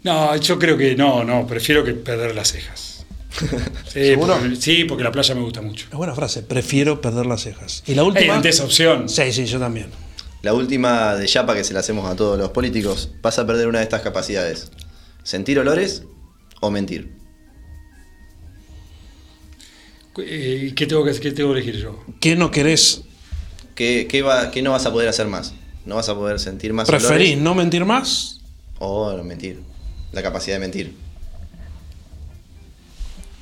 No, 0.04 0.36
yo 0.38 0.60
creo 0.60 0.78
que 0.78 0.96
no, 0.96 1.24
no, 1.24 1.46
prefiero 1.48 1.84
que 1.84 1.94
perder 1.94 2.36
las 2.36 2.52
cejas. 2.52 3.06
Sí, 3.88 4.06
¿Seguro? 4.06 4.38
porque, 4.38 4.56
sí, 4.58 4.84
porque 4.84 5.04
la 5.04 5.12
playa 5.12 5.34
me 5.34 5.42
gusta 5.42 5.62
mucho. 5.62 5.88
Es 5.90 5.96
buena 5.96 6.14
frase. 6.14 6.44
Prefiero 6.44 7.02
perder 7.02 7.26
las 7.26 7.42
cejas. 7.42 7.84
Y 7.88 7.96
la 7.96 8.04
última. 8.04 8.36
ante 8.36 8.50
esa 8.50 8.64
opción. 8.64 9.10
Sí, 9.10 9.32
sí, 9.32 9.46
yo 9.46 9.60
también. 9.60 9.88
La 10.44 10.54
última 10.54 11.16
de 11.16 11.26
Yapa 11.26 11.56
que 11.56 11.64
se 11.64 11.74
la 11.74 11.80
hacemos 11.80 12.10
a 12.10 12.16
todos 12.16 12.38
los 12.38 12.50
políticos, 12.50 13.12
vas 13.22 13.40
a 13.40 13.48
perder 13.48 13.68
una 13.68 13.80
de 13.80 13.86
estas 13.86 14.02
capacidades. 14.02 14.72
¿Sentir 15.24 15.58
olores 15.60 16.04
o 16.62 16.70
mentir? 16.70 17.18
Eh, 20.20 20.74
¿qué, 20.76 20.86
tengo 20.86 21.04
que, 21.04 21.14
¿Qué 21.14 21.32
tengo 21.32 21.54
que 21.54 21.60
elegir 21.60 21.82
yo? 21.82 22.00
¿Qué 22.20 22.36
no 22.36 22.52
querés? 22.52 23.02
¿Qué, 23.76 24.08
qué 24.10 24.22
va, 24.22 24.52
qué 24.52 24.62
no 24.62 24.72
vas 24.72 24.86
a 24.86 24.92
poder 24.92 25.10
hacer 25.10 25.28
más? 25.28 25.54
¿No 25.86 25.96
vas 25.96 26.10
a 26.10 26.16
poder 26.16 26.40
sentir 26.40 26.74
más 26.74 26.88
¿Preferís 26.88 27.12
olores 27.12 27.38
no 27.38 27.56
mentir 27.56 27.86
más? 27.86 28.42
o 28.80 29.16
mentir? 29.24 29.60
La 30.12 30.22
capacidad 30.24 30.56
de 30.56 30.60
mentir. 30.60 30.94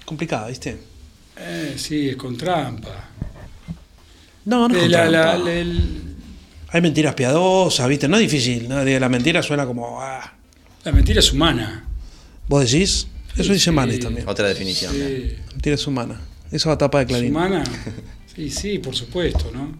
Complicada, 0.05 0.47
¿viste? 0.47 0.77
Eh, 1.37 1.75
sí, 1.77 2.09
es 2.09 2.15
con 2.15 2.37
trampa. 2.37 3.09
No, 4.45 4.67
no 4.67 4.75
es 4.75 4.81
Eh, 4.81 4.83
con 4.83 4.91
la- 4.91 5.05
la- 5.09 5.21
trampa. 5.31 5.45
la- 5.45 5.53
el- 5.53 6.01
Hay 6.69 6.81
mentiras 6.81 7.13
piadosas, 7.15 7.87
¿viste? 7.87 8.07
No 8.07 8.17
es 8.17 8.21
difícil. 8.23 8.67
¿no? 8.67 8.83
La 8.83 9.09
mentira 9.09 9.41
suena 9.41 9.65
como. 9.65 10.01
ah. 10.01 10.33
la 10.83 10.91
mentira 10.91 11.19
es 11.19 11.31
humana. 11.33 11.83
¿Vos 12.47 12.69
decís? 12.69 13.07
Eso 13.35 13.53
dice 13.53 13.65
sí. 13.65 13.71
Manes 13.71 13.99
también. 13.99 14.27
Otra 14.29 14.47
definición. 14.47 14.93
Sí. 14.93 15.35
La 15.47 15.51
mentira 15.53 15.75
es 15.75 15.87
humana. 15.87 16.21
Eso 16.51 16.69
va 16.69 16.75
a 16.75 16.77
tapa 16.77 16.99
de 16.99 17.03
¿Es 17.05 17.07
Clarín. 17.09 17.31
humana? 17.31 17.63
Sí, 18.35 18.51
sí, 18.51 18.77
por 18.79 18.93
supuesto, 18.95 19.49
¿no? 19.51 19.75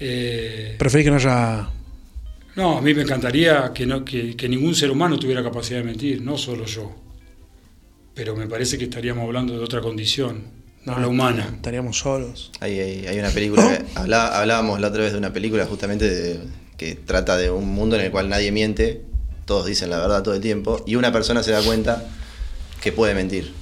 Eh, 0.00 0.74
Preferís 0.78 1.04
que 1.04 1.10
no 1.10 1.16
haya. 1.16 1.68
No, 2.56 2.78
a 2.78 2.80
mí 2.82 2.92
me 2.94 3.02
encantaría 3.02 3.72
que, 3.74 3.86
no, 3.86 4.04
que, 4.04 4.36
que 4.36 4.48
ningún 4.48 4.74
ser 4.74 4.90
humano 4.90 5.18
tuviera 5.18 5.42
capacidad 5.42 5.78
de 5.78 5.84
mentir, 5.84 6.20
no 6.22 6.36
solo 6.36 6.64
yo. 6.66 6.94
Pero 8.14 8.36
me 8.36 8.46
parece 8.46 8.76
que 8.76 8.84
estaríamos 8.84 9.24
hablando 9.24 9.54
de 9.56 9.60
otra 9.64 9.80
condición, 9.80 10.42
No, 10.84 10.98
la 10.98 11.08
humana. 11.08 11.50
Estaríamos 11.54 11.98
solos. 11.98 12.50
Hay, 12.60 12.78
hay, 12.78 13.06
hay 13.06 13.18
una 13.18 13.30
película, 13.30 13.78
que 13.78 13.84
hablábamos 13.94 14.80
la 14.80 14.88
otra 14.88 15.02
vez 15.02 15.12
de 15.12 15.18
una 15.18 15.32
película 15.32 15.64
justamente 15.66 16.08
de- 16.10 16.40
que 16.76 16.94
trata 16.96 17.36
de 17.36 17.50
un 17.50 17.68
mundo 17.68 17.96
en 17.96 18.02
el 18.02 18.10
cual 18.10 18.28
nadie 18.28 18.50
miente, 18.52 19.02
todos 19.46 19.66
dicen 19.66 19.88
la 19.90 19.98
verdad 19.98 20.22
todo 20.22 20.34
el 20.34 20.40
tiempo, 20.40 20.82
y 20.86 20.96
una 20.96 21.12
persona 21.12 21.42
se 21.42 21.52
da 21.52 21.62
cuenta 21.62 22.08
que 22.82 22.90
puede 22.92 23.14
mentir. 23.14 23.52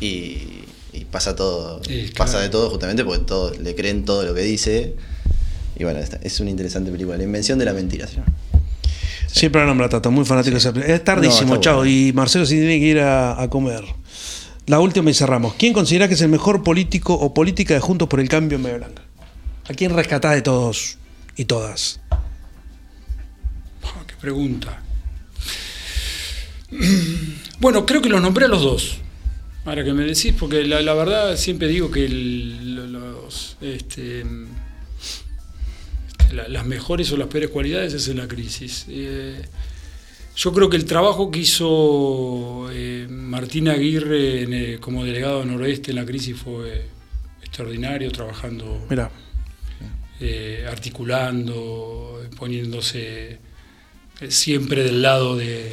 Y, 0.00 0.64
y 0.92 1.04
pasa 1.10 1.36
todo, 1.36 1.80
Sí, 1.84 2.10
pasa 2.16 2.32
claro. 2.32 2.44
de 2.44 2.48
todo 2.50 2.70
justamente 2.70 3.04
porque 3.04 3.24
todos 3.24 3.58
le 3.58 3.74
creen 3.74 4.04
todo 4.04 4.24
lo 4.24 4.34
que 4.34 4.42
dice. 4.42 4.96
Y 5.78 5.84
bueno, 5.84 6.00
esta- 6.00 6.18
es 6.22 6.38
una 6.40 6.50
interesante 6.50 6.90
película, 6.90 7.16
La 7.16 7.24
invención 7.24 7.58
de 7.58 7.64
la 7.64 7.72
mentira. 7.72 8.06
¿sí? 8.06 8.16
Siempre 9.26 9.60
la 9.62 9.66
nombra 9.68 9.88
Tato, 9.88 10.10
muy 10.10 10.24
fanático 10.24 10.52
de 10.52 10.58
esa 10.58 10.72
película. 10.72 10.94
Es 10.94 11.02
tardísimo, 11.04 11.54
No, 11.54 11.60
chao. 11.60 11.76
bueno. 11.78 11.90
Y 11.90 12.12
Marcelo 12.12 12.44
se 12.46 12.54
tiene 12.56 12.78
que 12.78 12.86
ir 12.86 13.00
a, 13.00 13.40
a 13.40 13.48
comer. 13.48 13.82
La 14.66 14.78
última 14.78 15.10
y 15.10 15.14
cerramos. 15.14 15.54
¿Quién 15.54 15.72
considera 15.72 16.06
que 16.08 16.14
es 16.14 16.20
el 16.20 16.28
mejor 16.28 16.62
político 16.62 17.14
o 17.14 17.32
política 17.34 17.74
de 17.74 17.80
Juntos 17.80 18.08
por 18.08 18.20
el 18.20 18.28
Cambio 18.28 18.56
en 18.56 18.62
Medio 18.62 18.78
Blanca? 18.78 19.02
¿A 19.68 19.74
quién 19.74 19.94
rescatás 19.94 20.34
de 20.34 20.42
todos 20.42 20.98
y 21.36 21.46
todas? 21.46 22.00
Ah, 22.10 24.04
qué 24.06 24.14
pregunta. 24.20 24.80
Bueno, 27.60 27.84
creo 27.86 28.00
que 28.02 28.08
los 28.08 28.20
nombré 28.22 28.46
a 28.46 28.48
los 28.48 28.62
dos. 28.62 28.98
Ahora 29.64 29.84
que 29.84 29.92
me 29.92 30.04
decís, 30.04 30.34
porque 30.38 30.64
la, 30.64 30.80
la 30.82 30.94
verdad 30.94 31.36
siempre 31.36 31.68
digo 31.68 31.90
que 31.90 32.04
el- 32.04 32.92
los, 32.92 33.56
este, 33.60 34.24
la- 36.32 36.48
las 36.48 36.66
mejores 36.66 37.10
o 37.12 37.16
las 37.16 37.28
peores 37.28 37.50
cualidades 37.50 37.92
es 37.94 38.08
en 38.08 38.18
la 38.18 38.28
crisis. 38.28 38.86
Eh, 38.88 39.40
yo 40.34 40.52
creo 40.52 40.70
que 40.70 40.76
el 40.76 40.84
trabajo 40.86 41.30
que 41.30 41.40
hizo 41.40 42.68
eh, 42.72 43.06
Martín 43.10 43.68
Aguirre 43.68 44.42
en, 44.42 44.52
eh, 44.54 44.78
como 44.80 45.04
delegado 45.04 45.44
noroeste 45.44 45.90
en 45.90 45.96
la 45.96 46.06
crisis 46.06 46.36
fue 46.36 46.86
extraordinario, 47.42 48.10
trabajando 48.10 48.86
Mira, 48.88 49.10
eh, 50.20 50.66
articulando, 50.70 52.22
poniéndose 52.38 53.38
eh, 54.20 54.30
siempre 54.30 54.84
del 54.84 55.02
lado 55.02 55.36
de, 55.36 55.70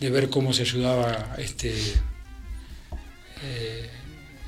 de 0.00 0.10
ver 0.10 0.28
cómo 0.28 0.52
se 0.52 0.62
ayudaba 0.62 1.34
este, 1.38 1.72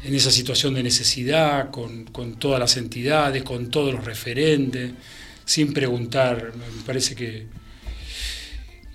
en 0.06 0.14
esa 0.14 0.30
situación 0.30 0.74
de 0.74 0.82
necesidad, 0.82 1.70
con, 1.70 2.04
con 2.06 2.38
todas 2.38 2.60
las 2.60 2.76
entidades, 2.76 3.42
con 3.42 3.70
todos 3.70 3.92
los 3.94 4.04
referentes, 4.04 4.92
sin 5.44 5.72
preguntar, 5.72 6.52
me 6.56 6.82
parece 6.84 7.14
que... 7.14 7.46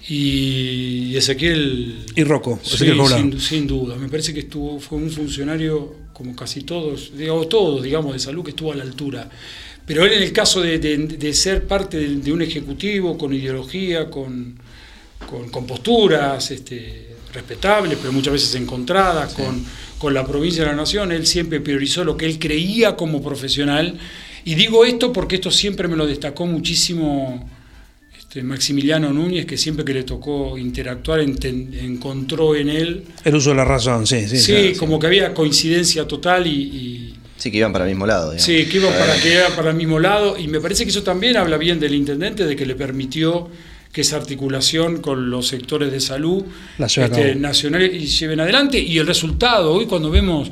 Y 0.10 1.16
Ezequiel... 1.16 2.06
y 2.16 2.24
Rocco. 2.24 2.60
Sí, 2.64 2.76
Ezequiel 2.76 2.98
Joblán. 2.98 3.32
sin, 3.34 3.40
sin 3.40 3.68
duda. 3.68 3.96
Me 3.98 4.10
parece 4.10 4.34
que 4.34 4.42
estuvo, 4.42 4.80
fue 4.80 4.98
un 4.98 5.12
funcionario, 5.12 5.96
como 6.14 6.36
casi 6.36 6.62
todos, 6.62 7.12
digamos, 7.16 7.48
todos, 7.50 7.84
digamos, 7.84 8.14
de 8.14 8.20
salud, 8.20 8.44
que 8.44 8.50
estuvo 8.52 8.72
a 8.72 8.76
la 8.76 8.84
altura. 8.84 9.30
Pero 9.86 10.06
él 10.06 10.14
en 10.14 10.24
el 10.24 10.32
caso 10.34 10.62
de, 10.62 10.80
de- 10.80 10.98
de 10.98 11.34
ser 11.34 11.68
parte 11.68 11.98
de, 11.98 12.16
de 12.16 12.32
un 12.32 12.42
ejecutivo 12.42 13.18
con 13.18 13.34
ideología, 13.34 14.10
con, 14.10 14.58
con, 15.30 15.50
con 15.50 15.68
posturas 15.68 16.50
este, 16.52 17.11
respetables, 17.34 17.98
pero 18.02 18.12
muchas 18.14 18.34
veces 18.34 18.56
encontradas, 18.56 19.34
con, 19.34 19.64
con 19.98 20.14
la 20.14 20.26
provincia 20.26 20.64
de 20.64 20.70
la 20.70 20.76
nación, 20.76 21.12
él 21.12 21.26
siempre 21.26 21.60
priorizó 21.62 22.04
lo 22.04 22.18
que 22.18 22.26
él 22.26 22.40
creía 22.40 22.96
como 22.96 23.22
profesional. 23.22 23.98
Y 24.46 24.56
digo 24.56 24.86
esto 24.86 25.14
porque 25.14 25.36
esto 25.36 25.52
siempre 25.52 25.88
me 25.88 25.96
lo 25.96 26.08
destacó 26.08 26.46
muchísimo 26.48 27.48
este, 28.18 28.42
Maximiliano 28.44 29.12
Núñez, 29.14 29.46
que 29.46 29.58
siempre 29.58 29.86
que 29.86 29.94
le 29.94 30.04
tocó 30.04 30.58
interactuar 30.58 31.20
enten- 31.22 31.78
encontró 31.80 32.56
en 32.56 32.70
él, 32.70 33.04
El 33.24 33.36
uso 33.36 33.50
de 33.52 33.56
la 33.58 33.66
razón, 33.66 34.08
sí, 34.08 34.28
sí. 34.28 34.38
sí, 34.40 34.52
claro. 34.54 34.78
como 34.80 35.00
que 35.00 35.08
había 35.08 35.34
coincidencia 35.34 36.08
total 36.08 36.48
y, 36.48 36.50
y- 36.52 37.14
Sí, 37.38 37.50
que 37.50 37.58
iban 37.58 37.74
para 37.74 37.86
el 37.86 37.90
mismo 37.92 38.06
lado. 38.06 38.32
digamos. 38.32 38.44
sí, 38.44 38.66
que 38.68 38.78
iba 38.78 38.90
para 38.96 39.16
que 39.20 39.34
era 39.34 39.50
para 39.56 39.72
el 39.72 39.76
mismo 39.76 39.98
lado 40.00 40.38
y 40.38 40.48
me 40.48 40.60
parece 40.60 40.84
que 40.84 40.92
eso 40.92 41.02
también 41.02 41.38
habla 41.38 41.58
bien 41.58 41.80
del 41.80 41.96
intendente 41.96 42.46
de 42.46 42.56
que 42.56 42.68
le 42.68 42.76
permitió 42.76 43.50
que 43.92 44.02
esa 44.02 44.16
articulación 44.18 45.02
con 45.02 45.30
los 45.30 45.48
sectores 45.48 45.92
de 45.92 46.00
salud 46.00 46.44
este, 46.80 47.36
nacionales 47.36 47.92
y 47.94 48.06
lleven 48.08 48.40
adelante 48.40 48.80
y 48.80 48.98
el 48.98 49.06
resultado 49.08 49.74
hoy 49.74 49.86
cuando 49.86 50.10
vemos 50.10 50.50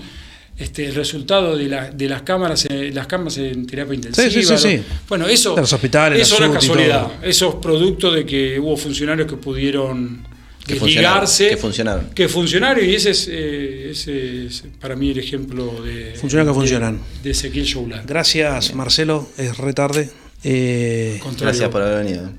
este, 0.58 0.88
el 0.88 0.96
resultado 0.96 1.56
de, 1.56 1.68
la- 1.70 1.90
de 1.90 2.10
las 2.10 2.24
cámaras 2.24 2.66
eh, 2.70 2.92
las 2.94 3.08
cámaras 3.08 3.38
en 3.38 3.66
terapia 3.66 3.96
intensiva 3.96 4.30
Sí, 4.30 4.44
sí, 4.44 4.58
sí, 4.58 4.82
bueno 5.08 5.26
eso 5.28 5.56
De 5.56 5.62
los 5.62 5.72
hospitales, 5.72 6.22
eso 6.22 6.36
casualidad 6.52 7.08
eso 7.24 7.50
es 7.50 7.56
producto 7.56 8.12
de 8.12 8.26
que 8.26 8.60
hubo 8.60 8.76
funcionarios 8.76 9.26
que 9.28 9.38
pudieron 9.38 10.22
Que 10.68 10.76
funcionaron, 10.76 11.28
que 11.50 11.58
funcionaron. 11.58 12.10
que 12.14 12.28
funcionario 12.28 12.84
y 12.84 12.94
ese 12.94 13.12
es, 13.12 13.30
eh, 13.32 13.92
ese 13.92 14.48
es 14.48 14.64
para 14.82 14.98
mí 14.98 15.12
el 15.12 15.20
ejemplo 15.20 15.82
de 15.82 16.14
Funcionan 16.20 16.46
que 16.48 16.54
funcionan. 16.54 17.00
de 17.24 17.32
Ezequiel 17.32 17.66
Gracias, 18.06 18.76
Marcelo. 18.76 19.30
Es 19.38 19.58
retarde. 19.58 20.10
Eh. 20.44 21.20
Gracias 21.40 21.70
por 21.70 21.82
haber 21.82 22.04
venido. 22.06 22.30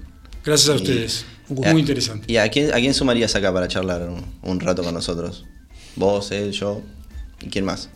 Gracias 0.45 0.68
a 0.68 0.72
Y- 0.72 0.76
ustedes. 0.76 1.24
Un 1.49 1.57
gusto. 1.57 1.72
Muy 1.72 1.80
interesante. 1.80 2.32
¿Y 2.32 2.36
a 2.36 2.49
quién, 2.49 2.70
a 2.72 2.76
quién 2.76 2.95
sumarías 2.95 3.34
acá 3.34 3.53
para 3.53 3.66
charlar 3.68 4.09
un, 4.09 4.24
un 4.43 4.61
rato 4.61 4.82
con 4.84 4.95
nosotros? 4.95 5.45
Vos, 5.97 6.30
él, 6.30 6.53
yo. 6.53 6.80
¿Y 7.43 7.49
quién 7.49 7.64
más? 7.64 7.88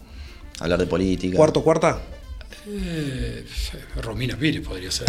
Hablar 0.60 0.80
de 0.80 0.86
política. 0.86 1.36
cuarto, 1.36 1.62
cuarta. 1.62 2.00
Eh, 2.68 3.44
Romina 4.02 4.36
Pires 4.36 4.66
podría 4.66 4.90
ser. 4.90 5.06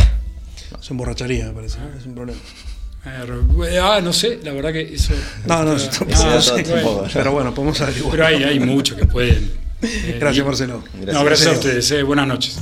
Se 0.81 0.93
emborracharía, 0.93 1.45
me 1.47 1.53
parece. 1.53 1.77
Es 1.97 2.05
un 2.05 2.13
problema. 2.15 2.39
Eh, 3.05 3.79
ah, 3.81 3.99
no 4.03 4.11
sé, 4.13 4.39
la 4.43 4.51
verdad 4.51 4.73
que 4.73 4.93
eso. 4.93 5.13
No, 5.47 5.63
no, 5.63 5.73
eso 5.73 5.89
Ese 6.07 6.15
ah, 6.15 6.53
bueno. 6.53 6.63
tampoco. 6.63 7.07
Pero 7.13 7.31
bueno, 7.31 7.53
podemos 7.53 7.79
averiguar. 7.81 8.11
Pero 8.11 8.25
hay, 8.27 8.43
hay 8.43 8.59
muchos 8.59 8.97
que 8.97 9.05
pueden. 9.05 9.51
eh, 9.81 10.17
Gracias, 10.19 10.43
y- 10.43 10.47
Marcelo. 10.47 10.83
No, 11.05 11.23
gracias 11.23 11.47
a 11.49 11.51
ustedes. 11.53 11.89
eh, 11.91 12.03
buenas 12.03 12.27
noches. 12.27 12.57